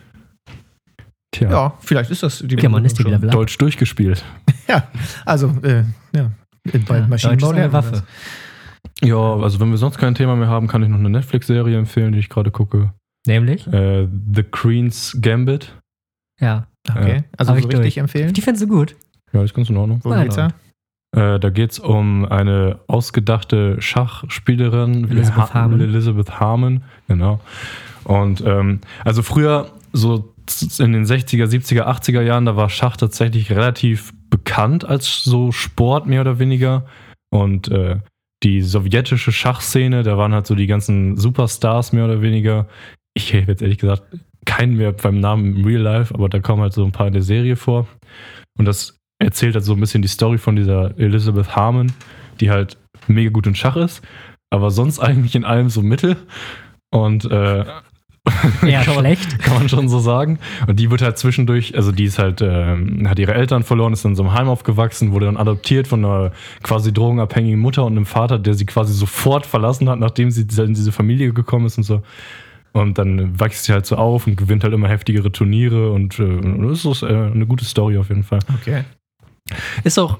[1.35, 3.35] Tja, Ja, vielleicht ist das die Germanistik Begründung Level up.
[3.35, 4.25] Deutsch durchgespielt.
[4.68, 4.87] Ja,
[5.27, 5.83] also, äh,
[6.14, 6.31] ja.
[6.89, 8.03] Bei Ja, Maschinenbau ist eine man Waffe.
[9.03, 12.12] Ja, also wenn wir sonst kein Thema mehr haben, kann ich noch eine Netflix-Serie empfehlen,
[12.12, 12.93] die ich gerade gucke.
[13.27, 13.66] Nämlich?
[13.66, 15.75] Äh, The Queen's Gambit.
[16.41, 16.66] Ja.
[16.85, 16.97] das.
[16.97, 17.97] Okay, also Hab so ich richtig durch.
[17.99, 18.33] empfehlen.
[18.33, 18.97] Die findest du gut.
[19.33, 20.01] Ja, ist ganz in Ordnung.
[20.05, 20.49] Wo geht's da?
[21.14, 25.81] Äh, da geht es um eine ausgedachte Schachspielerin, Elizabeth Ha- Harmon.
[25.81, 27.41] Elizabeth Harmon, genau.
[28.05, 30.33] Und ähm, also früher, so
[30.79, 36.07] in den 60er, 70er, 80er Jahren, da war Schach tatsächlich relativ bekannt als so Sport
[36.07, 36.85] mehr oder weniger.
[37.31, 37.99] Und äh,
[38.43, 42.67] die sowjetische Schachszene, da waren halt so die ganzen Superstars mehr oder weniger.
[43.15, 44.03] Ich habe jetzt ehrlich gesagt
[44.45, 47.13] keinen mehr beim Namen im Real Life, aber da kommen halt so ein paar in
[47.13, 47.87] der Serie vor.
[48.59, 51.93] Und das erzählt halt so ein bisschen die Story von dieser Elizabeth Harmon,
[52.41, 52.77] die halt
[53.07, 54.03] mega gut in Schach ist,
[54.51, 56.17] aber sonst eigentlich in allem so mittel.
[56.91, 57.65] Und äh,
[58.66, 59.39] Eher kann man, schlecht.
[59.41, 60.39] Kann man schon so sagen.
[60.66, 64.05] Und die wird halt zwischendurch, also die ist halt, ähm, hat ihre Eltern verloren, ist
[64.05, 68.07] in so einem Heim aufgewachsen, wurde dann adoptiert von einer quasi drogenabhängigen Mutter und einem
[68.07, 71.85] Vater, der sie quasi sofort verlassen hat, nachdem sie in diese Familie gekommen ist und
[71.85, 72.03] so.
[72.73, 76.41] Und dann wächst sie halt so auf und gewinnt halt immer heftigere Turniere und äh,
[76.68, 78.39] das ist äh, eine gute Story auf jeden Fall.
[78.61, 78.85] Okay.
[79.85, 80.18] Ist auch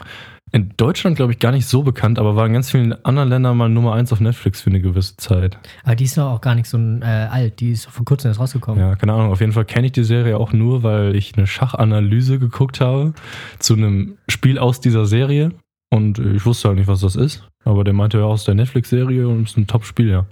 [0.53, 3.57] in Deutschland, glaube ich, gar nicht so bekannt, aber war in ganz vielen anderen Ländern
[3.57, 5.59] mal Nummer eins auf Netflix für eine gewisse Zeit.
[5.82, 7.61] Aber die ist doch auch gar nicht so äh, alt.
[7.61, 8.78] Die ist vor kurzem erst rausgekommen.
[8.78, 9.32] Ja, keine Ahnung.
[9.32, 13.14] Auf jeden Fall kenne ich die Serie auch nur, weil ich eine Schachanalyse geguckt habe
[13.59, 15.53] zu einem Spiel aus dieser Serie.
[15.90, 17.46] Und ich wusste halt nicht, was das ist.
[17.64, 20.26] Aber der meinte ja aus der Netflix-Serie und ist ein Top-Spiel, ja.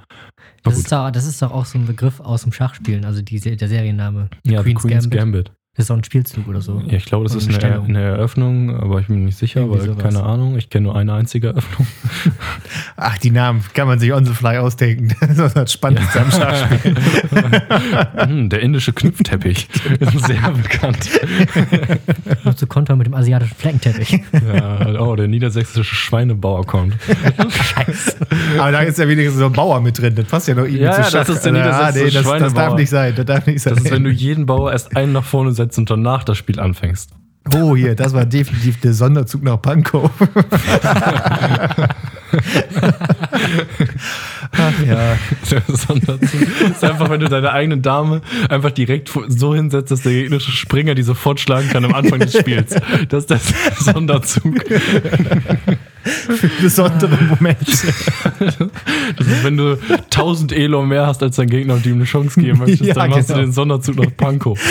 [0.63, 3.41] Das ist, doch, das ist doch auch so ein Begriff aus dem Schachspielen, also die,
[3.41, 4.29] der Serienname.
[4.45, 5.19] Ja, Queen's Queen's, Gambit.
[5.19, 5.53] Gambit.
[5.81, 6.83] Das ist auch ein Spielzug oder so.
[6.87, 9.61] Ja, ich glaube, das Oder ist eine eine, Eröffnung, aber ich bin mir nicht sicher,
[9.61, 10.03] Irgendwie weil sowas.
[10.03, 10.57] keine Ahnung.
[10.59, 11.87] Ich kenne nur eine einzige Eröffnung.
[12.97, 15.15] Ach, die Namen kann man sich on the fly ausdenken.
[15.21, 16.95] Das ist das Spannendste am Schachspiel.
[18.17, 19.69] Hm, der indische Knüpfteppich.
[20.27, 21.09] Sehr bekannt.
[22.45, 24.21] Nur zu kontern mit dem asiatischen Fleckenteppich.
[24.55, 26.95] Ja, oh, der niedersächsische Schweinebauer kommt.
[28.59, 30.15] Aber da ist ja wenigstens so ein Bauer mit drin.
[30.15, 31.29] Das passt ja noch irgendwie Ja, zu das Schach.
[31.29, 32.77] ist der Ah, niedersächsische nee, das, das darf Schweinebauer.
[32.79, 33.15] nicht sein.
[33.17, 33.75] Das darf nicht sein.
[33.77, 36.61] Das ist, wenn du jeden Bauer erst einen nach vorne setzt und danach das Spiel
[36.61, 37.11] anfängst.
[37.55, 40.11] oh, hier, das war definitiv der Sonderzug nach Pankow.
[44.53, 45.17] Ach ja.
[45.51, 50.13] Der Sonderzug ist einfach, wenn du deine eigene Dame einfach direkt so hinsetzt, dass der
[50.13, 52.75] gegnerische Springer die sofort schlagen kann am Anfang des Spiels.
[53.09, 53.41] Das ist der
[53.79, 54.65] Sonderzug.
[56.61, 57.65] Besondere Momente.
[59.17, 62.41] Das ist, wenn du 1000 Elo mehr hast als dein Gegner und ihm eine Chance
[62.41, 63.41] geben möchtest, Ja, dann machst genau.
[63.41, 64.59] du den Sonderzug nach Pankow.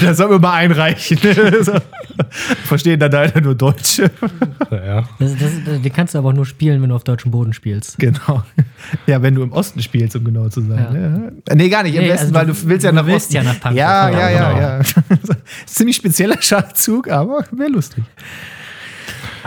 [0.00, 1.18] Das soll mir mal einreichen.
[2.64, 4.10] Verstehen dann leider nur Deutsche.
[4.70, 5.08] Ja.
[5.18, 7.98] Das, das, den kannst du aber auch nur spielen, wenn du auf deutschem Boden spielst.
[7.98, 8.42] Genau.
[9.06, 10.86] Ja, wenn du im Osten spielst, um genau zu sein.
[10.94, 11.00] Ja.
[11.50, 11.54] Ja.
[11.54, 11.94] Nee, gar nicht.
[11.94, 13.34] Im Nee, Westen, also weil du- du willst ja du nach willst Osten.
[13.36, 13.78] ja nach Pankow.
[13.78, 14.60] Ja, ja, Ja, ja, genau.
[14.60, 15.36] ja.
[15.66, 18.04] Ziemlich spezieller Schachzug, aber wäre lustig.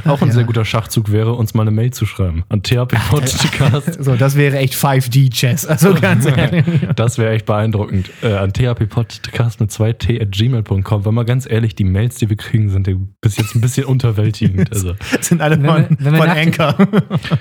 [0.06, 0.34] Auch ein ja.
[0.34, 3.98] sehr guter Schachzug wäre, uns mal eine Mail zu schreiben an THP Podcast.
[4.04, 5.66] So, das wäre echt 5D-Chess.
[5.66, 6.66] Also ganz ehrlich.
[6.96, 8.10] Das wäre echt beeindruckend.
[8.22, 11.06] Äh, an thppodcast mit 2t at gmail.com.
[11.06, 12.88] Weil mal ganz ehrlich, die Mails, die wir kriegen, sind
[13.22, 14.72] bis jetzt ein bisschen unterwältigend.
[14.72, 16.88] Also, Sind alle Wenn von, wir- wenn wir von nach den- Anchor.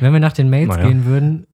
[0.01, 0.87] Wenn wir nach den Mails Naja.
[0.89, 1.47] gehen würden,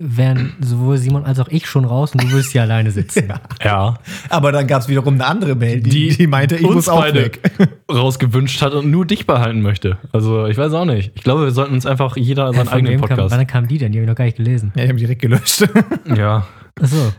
[0.00, 3.32] wären sowohl Simon als auch ich schon raus und du würdest hier alleine sitzen.
[3.64, 6.74] ja, Aber dann gab es wiederum eine andere Mail, die, Die die meinte, ich uns
[6.74, 7.40] muss auch beide weg.
[7.92, 9.98] rausgewünscht hat und nur dich behalten möchte.
[10.12, 11.12] Also, ich weiß auch nicht.
[11.16, 13.34] Ich glaube, wir sollten uns einfach jeder seinen Von eigenen wem kam, Podcast.
[13.34, 13.90] wann kam die denn?
[13.90, 14.72] Die habe ich noch gar nicht gelesen.
[14.76, 15.68] Ja, ich habe direkt gelöscht.
[16.16, 16.46] ja,
[16.80, 17.12] Achso.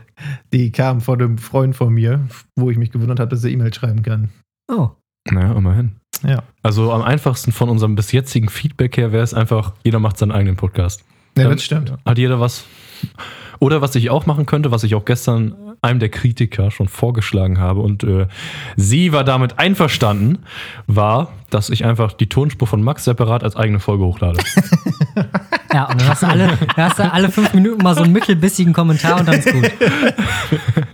[0.54, 2.26] Die kam von einem Freund von mir,
[2.56, 4.30] wo ich mich gewundert habe, dass er E-Mail schreiben kann.
[4.72, 4.90] Oh.
[5.30, 5.96] naja, immerhin.
[6.26, 6.42] Ja.
[6.62, 10.32] Also, am einfachsten von unserem bis jetzigen Feedback her wäre es einfach, jeder macht seinen
[10.32, 11.04] eigenen Podcast.
[11.36, 11.92] Ja, das stimmt.
[12.04, 12.64] Hat jeder was.
[13.58, 17.58] Oder was ich auch machen könnte, was ich auch gestern einem der Kritiker schon vorgeschlagen
[17.58, 18.26] habe und äh,
[18.76, 20.40] sie war damit einverstanden,
[20.86, 24.40] war, dass ich einfach die Tonspur von Max separat als eigene Folge hochlade.
[25.72, 28.72] Ja, und dann hast du alle, hast du alle fünf Minuten mal so einen mittelbissigen
[28.72, 29.70] Kommentar und dann ist gut.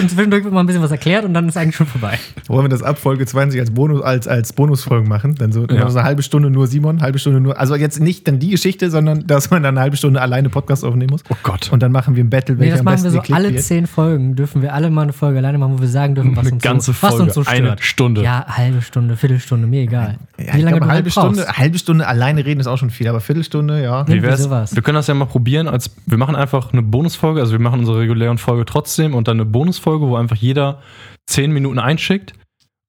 [0.00, 2.18] Und zwischendurch wird mal ein bisschen was erklärt und dann ist eigentlich schon vorbei.
[2.46, 5.34] Wollen wir das ab Folge 20 als Bonus, als, als Bonusfolgen machen?
[5.36, 5.88] Dann so, Ja.
[5.90, 7.58] so eine halbe Stunde nur Simon, eine halbe Stunde nur.
[7.58, 10.84] Also jetzt nicht dann die Geschichte, sondern dass man dann eine halbe Stunde alleine Podcast
[10.84, 11.22] aufnehmen muss.
[11.28, 11.70] Oh Gott.
[11.72, 13.52] Und dann machen wir ein Battle, Nee, welcher das am machen besten wir so alle
[13.52, 13.62] wird.
[13.62, 14.36] zehn Folgen.
[14.36, 16.62] Dürfen wir alle mal eine Folge alleine machen, wo wir sagen dürfen, was, Eine uns,
[16.62, 17.56] ganze so, was Folge, uns so stört.
[17.56, 18.22] eine Stunde.
[18.22, 20.18] Ja, halbe Stunde, Viertelstunde, mir egal.
[20.38, 23.82] Ja, ich glaube, halbe Stunde, halbe Stunde alleine reden ist auch schon viel, aber Viertelstunde,
[23.82, 24.06] ja.
[24.08, 24.42] Wie wär's?
[24.42, 24.74] sowas.
[24.74, 25.68] Wir können das ja mal probieren.
[25.68, 29.36] Als, wir machen einfach eine Bonusfolge, also wir machen unsere regulären Folge trotzdem und dann
[29.38, 30.80] eine Bonusfolge, wo einfach jeder
[31.26, 32.34] zehn Minuten einschickt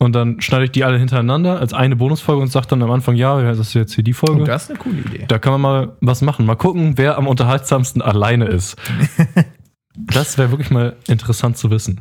[0.02, 3.16] und dann schneide ich die alle hintereinander als eine Bonusfolge und sage dann am Anfang,
[3.16, 4.42] ja, das ist jetzt hier die Folge.
[4.42, 5.26] Und das ist eine coole Idee.
[5.28, 6.46] Da kann man mal was machen.
[6.46, 8.76] Mal gucken, wer am unterhaltsamsten alleine ist.
[9.96, 12.00] Das wäre wirklich mal interessant zu wissen.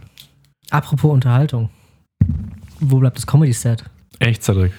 [0.70, 1.70] Apropos Unterhaltung.
[2.78, 3.82] Wo bleibt das Comedy-Set?
[4.20, 4.72] Echt, Cedric.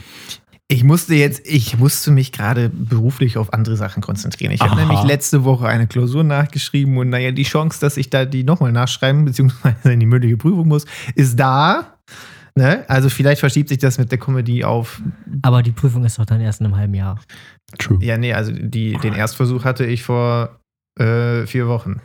[0.71, 4.51] Ich musste jetzt, ich musste mich gerade beruflich auf andere Sachen konzentrieren.
[4.51, 8.23] Ich habe nämlich letzte Woche eine Klausur nachgeschrieben und naja, die Chance, dass ich da
[8.23, 11.97] die nochmal nachschreiben, beziehungsweise in die mündliche Prüfung muss, ist da.
[12.53, 12.85] Ne?
[12.87, 15.01] Also vielleicht verschiebt sich das mit der Comedy auf.
[15.41, 17.19] Aber die Prüfung ist doch dann erst in einem halben Jahr.
[17.79, 17.97] True.
[18.01, 20.59] Ja, nee, also die, den Erstversuch hatte ich vor
[20.99, 21.99] äh, vier Wochen.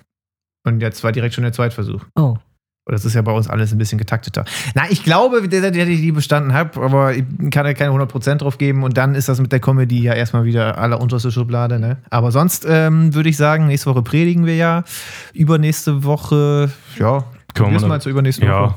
[0.67, 2.03] Und jetzt war direkt schon der Zweitversuch.
[2.15, 2.39] Oh.
[2.87, 4.45] Das ist ja bei uns alles ein bisschen getakteter.
[4.75, 8.59] Na, ich glaube, dass ich die bestanden habe, aber ich kann ja keine 100% drauf
[8.59, 8.83] geben.
[8.83, 11.79] Und dann ist das mit der Comedy ja erstmal wieder allerunterste Schublade.
[11.79, 11.97] Ne?
[12.11, 14.85] Aber sonst ähm, würde ich sagen, nächste Woche predigen wir ja.
[15.33, 17.25] Übernächste Woche, ja,
[17.55, 18.75] probier's mal- zur übernächsten Ja, Woche.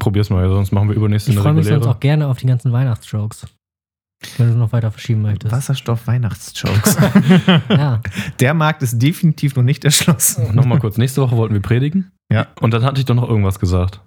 [0.00, 2.72] probier's mal, sonst machen wir übernächste Ich freue mich sonst auch gerne auf die ganzen
[2.72, 3.46] Weihnachtsjokes.
[4.38, 5.52] Wenn du noch weiter verschieben möchtest.
[5.54, 6.96] Wasserstoff-Weihnachtsjokes.
[7.68, 8.00] Ja.
[8.40, 10.54] der Markt ist definitiv noch nicht erschlossen.
[10.54, 12.10] Nochmal kurz, nächste Woche wollten wir predigen.
[12.32, 12.46] Ja.
[12.60, 14.00] Und dann hatte ich doch noch irgendwas gesagt.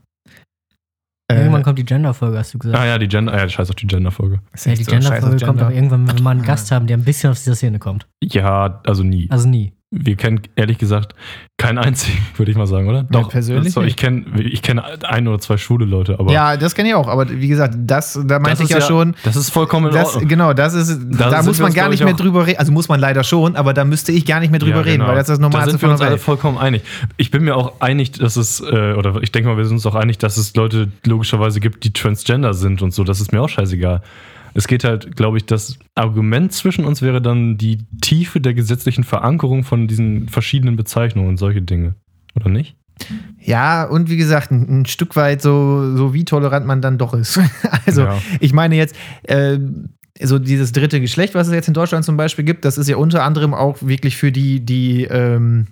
[1.32, 2.78] Irgendwann Äh, kommt die Gender-Folge, hast du gesagt.
[2.80, 4.40] Ah ja, die Gender, ah, ja, scheiß auf die Gender-Folge.
[4.66, 5.66] ja, die Gender-Folge kommt Gender.
[5.68, 8.08] aber irgendwann, wenn wir mal einen Gast haben, der ein bisschen aus dieser Szene kommt.
[8.24, 9.30] Ja, also nie.
[9.30, 9.74] Also nie.
[9.92, 11.16] Wir kennen ehrlich gesagt
[11.58, 13.08] keinen einzigen, würde ich mal sagen, oder?
[13.12, 16.76] Ja, persönlich So, ich kenne ich kenn ein oder zwei schwule Leute, aber Ja, das
[16.76, 17.08] kenne ich auch.
[17.08, 19.16] Aber wie gesagt, das, da meinte ich ist ja, schon.
[19.24, 20.28] Das ist vollkommen in Das, Ordnung.
[20.30, 22.60] genau, das ist, da sind muss man gar nicht ich, mehr drüber reden.
[22.60, 25.00] Also muss man leider schon, aber da müsste ich gar nicht mehr drüber Ja, reden,
[25.00, 25.08] genau.
[25.10, 26.18] weil das ist das Da Normalste sind für wir uns alle.
[26.20, 26.84] vollkommen einig.
[27.18, 29.86] Ich bin mir auch einig, dass es, äh, oder ich denke mal, wir sind uns
[29.88, 33.04] auch einig, dass es Leute logischerweise gibt, die transgender sind und so.
[33.04, 34.04] Das ist mir auch scheißegal.
[34.60, 39.06] Es geht halt, glaube ich, das Argument zwischen uns wäre dann die Tiefe der gesetzlichen
[39.06, 41.96] Verankerung von diesen verschiedenen Bezeichnungen und solche Dinge.
[42.36, 42.76] Oder nicht?
[43.40, 47.14] Ja, und wie gesagt, ein, ein Stück weit so, so wie tolerant man dann doch
[47.14, 47.40] ist.
[47.86, 48.22] also, Ja.
[48.42, 49.60] ich meine jetzt, äh,
[50.22, 52.98] so dieses dritte Geschlecht, was es jetzt in Deutschland zum Beispiel gibt, das ist ja
[52.98, 55.68] unter anderem auch wirklich für die, die ähm,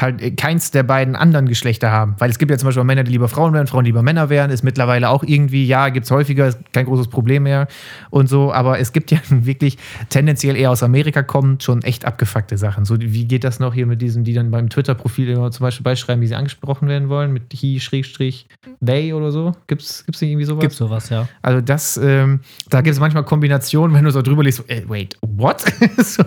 [0.00, 2.14] halt keins der beiden anderen Geschlechter haben.
[2.18, 4.28] Weil es gibt ja zum Beispiel Männer, die lieber Frauen wären, Frauen die lieber Männer
[4.28, 7.68] wären, ist mittlerweile auch irgendwie, ja, gibt es häufiger, ist kein großes Problem mehr
[8.10, 9.78] und so, aber es gibt ja wirklich
[10.08, 12.84] tendenziell eher aus Amerika kommend schon echt abgefuckte Sachen.
[12.84, 15.84] So, wie geht das noch hier mit diesen, die dann beim Twitter-Profil immer zum Beispiel
[15.84, 18.46] beischreiben, wie sie angesprochen werden wollen, mit he, Schrägstrich,
[18.84, 19.52] they oder so?
[19.66, 20.62] Gibt's, gibt's nicht irgendwie sowas?
[20.62, 21.28] Gibt sowas, ja.
[21.42, 24.82] Also das, ähm, da gibt es manchmal Kombinationen, wenn du so drüber liest, so, äh,
[24.86, 25.64] wait, what?
[25.98, 26.22] so,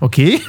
[0.00, 0.40] okay,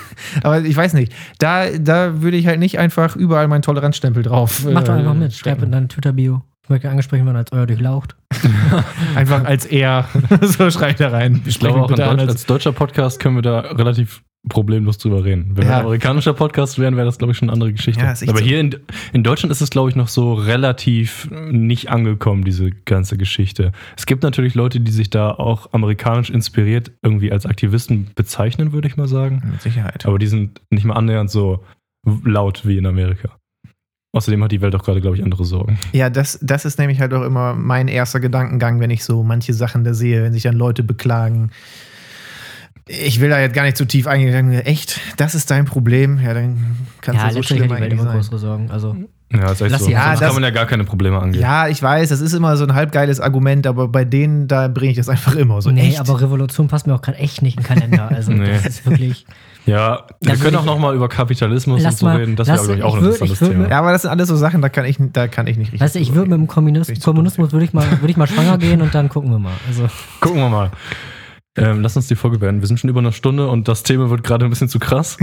[0.43, 1.13] aber ich weiß nicht.
[1.39, 4.65] Da, da würde ich halt nicht einfach überall meinen Toleranzstempel drauf.
[4.71, 5.33] Mach doch äh, einfach mit.
[5.33, 6.41] Schreib in deine Twitter-Bio.
[6.63, 8.15] Ich möchte angesprochen werden als euer Durchlaucht.
[9.15, 10.07] Einfach als er.
[10.41, 11.41] so schreibt er rein.
[11.45, 15.51] Ich glaube, auch in Deutsch, als deutscher Podcast können wir da relativ problemlos drüber reden.
[15.55, 15.77] Wenn wir Ja.
[15.77, 18.01] ein amerikanischer Podcast wären, wäre das, glaube ich, schon eine andere Geschichte.
[18.03, 18.43] Ja, Aber so.
[18.43, 18.75] hier in,
[19.13, 23.71] in Deutschland ist es, glaube ich, noch so relativ nicht angekommen, diese ganze Geschichte.
[23.97, 28.87] Es gibt natürlich Leute, die sich da auch amerikanisch inspiriert irgendwie als Aktivisten bezeichnen, würde
[28.87, 29.41] ich mal sagen.
[29.51, 30.05] Mit Sicherheit.
[30.05, 31.63] Aber die sind nicht mal annähernd so
[32.25, 33.29] laut wie in Amerika.
[34.13, 35.77] Außerdem hat die Welt auch gerade, glaube ich, andere Sorgen.
[35.93, 39.53] Ja, das, das ist nämlich halt auch immer mein erster Gedankengang, wenn ich so manche
[39.53, 41.51] Sachen da sehe, wenn sich dann Leute beklagen.
[42.87, 44.51] Ich will da jetzt gar nicht zu tief eingehen.
[44.51, 44.99] Echt?
[45.15, 46.19] Das ist dein Problem?
[46.19, 46.57] Ja, dann
[46.99, 48.13] kannst Ja, du so schlimm hat die Welt eigentlich immer sein.
[48.15, 48.71] größere Sorgen.
[48.71, 48.95] Also,
[49.31, 49.89] Ja, ist echt Lass so.
[49.89, 51.41] Ja, das- kann man ja gar keine Probleme angehen.
[51.41, 54.91] Ja, ich weiß, das ist immer so ein halbgeiles Argument, aber bei denen, da bringe
[54.91, 55.71] ich das einfach immer so.
[55.71, 55.99] nee, echt?
[56.01, 58.09] aber Revolution passt mir auch gerade echt nicht in den Kalender.
[58.09, 58.51] Also, Nee.
[58.51, 59.25] das ist wirklich.
[59.65, 62.35] Ja, wir Da können würd auch ich- noch mal über Kapitalismus und so mal- reden.
[62.35, 63.69] Das wäre, glaube ich, auch ich ein würd- interessantes würd Thema.
[63.69, 65.81] Ja, aber das sind alles so Sachen, da kann ich, da kann ich nicht richtig.
[65.81, 68.17] Weißt du, ich würde mit dem Kommunis Richtig zu Kommunismus würde ich, mal, würde ich
[68.17, 69.53] mal schwanger gehen und dann gucken wir mal.
[69.67, 69.87] Also,
[70.19, 70.71] Gucken wir mal.
[71.57, 72.61] Ähm, lass uns die Folge beenden.
[72.61, 75.17] Wir sind schon über eine Stunde und das Thema wird gerade ein bisschen zu krass.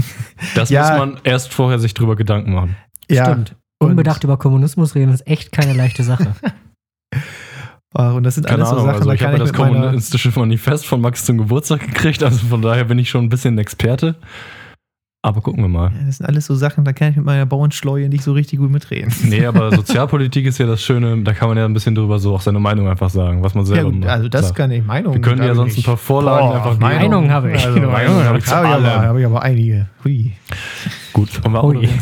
[0.55, 0.83] Das Ja.
[0.91, 2.77] muss man erst vorher sich drüber Gedanken machen.
[3.11, 3.57] ja, stimmt.
[3.81, 6.33] und- Unbedacht über Kommunismus reden ist echt keine leichte Sache.
[7.95, 8.87] Und das sind Keine alles so Ahnung.
[8.87, 11.81] Sachen, also da ich kann habe ich ja das kommunistische Manifest von Max zum Geburtstag
[11.81, 12.23] gekriegt.
[12.23, 14.17] Also von daher bin ich schon ein bisschen ein Experte.
[15.21, 15.91] Aber gucken wir mal.
[15.99, 18.61] Ja, das sind alles so Sachen, da kann ich mit meiner Bauernschleue nicht so richtig
[18.61, 19.13] gut mitreden.
[19.25, 22.35] Nee, aber Sozialpolitik ist ja das Schöne, da kann man ja ein bisschen drüber so
[22.37, 24.11] auch seine Meinung einfach sagen, was man Ja, selber gut, macht.
[24.11, 24.59] also das sagt.
[24.59, 25.15] kann ich Meinung.
[25.15, 26.83] Wir können ja sonst ein ich- paar Vorlagen Boah, einfach geben.
[26.83, 27.65] Meinung habe ich.
[27.67, 28.85] Also, Meinung habe ich ich, aber, allem.
[28.87, 29.89] habe ich aber einige.
[30.05, 30.33] Hui.
[31.19, 31.89] Gut, wollen wir Oh je.
[31.89, 32.01] abmoderieren?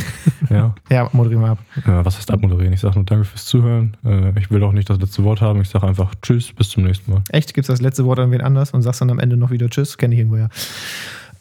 [0.50, 0.74] Ja.
[0.90, 1.58] Ja, moderieren wir ab.
[1.86, 2.04] ja.
[2.04, 2.72] Was heißt abmoderieren?
[2.72, 3.96] Ich sage nur danke fürs Zuhören.
[4.04, 5.60] Äh, Ich will auch nicht das letzte Wort haben.
[5.62, 7.22] Ich sage einfach Tschüss, bis zum nächsten Mal.
[7.30, 9.68] Echt, gibt's das letzte Wort an wen anders und sagst dann am Ende noch wieder
[9.70, 9.96] Tschüss?
[9.98, 10.48] Kenne ich irgendwoher.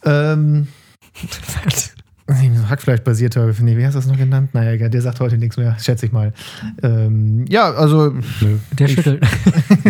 [0.06, 0.68] Ähm,
[2.70, 4.50] Hackfleischbasierter, nee, wie hast du das noch genannt?
[4.54, 6.34] Naja, egal, der sagt heute nichts mehr, schätze ich mal.
[6.82, 8.10] Ähm, ja, also,
[8.42, 8.58] Nö.
[8.72, 9.24] Der schüttelt.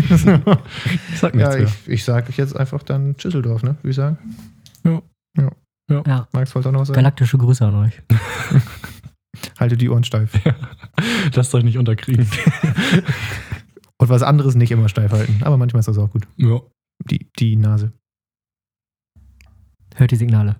[0.09, 0.21] Ich
[1.19, 1.63] sag ja, nichts mehr.
[1.63, 3.75] ich, ich sage jetzt einfach dann Schüsseldorf, ne?
[3.81, 4.17] Würde ich sagen.
[4.83, 5.01] Ja,
[6.33, 6.95] Max wollte auch noch was sagen.
[6.95, 8.01] galaktische Grüße an euch.
[9.59, 10.33] Haltet die Ohren steif.
[11.33, 12.27] Lasst euch nicht unterkriegen.
[13.97, 15.41] Und was anderes nicht immer steif halten.
[15.43, 16.27] Aber manchmal ist das auch gut.
[16.37, 16.59] ja.
[17.09, 17.91] Die, die Nase.
[19.95, 20.55] Hört die Signale.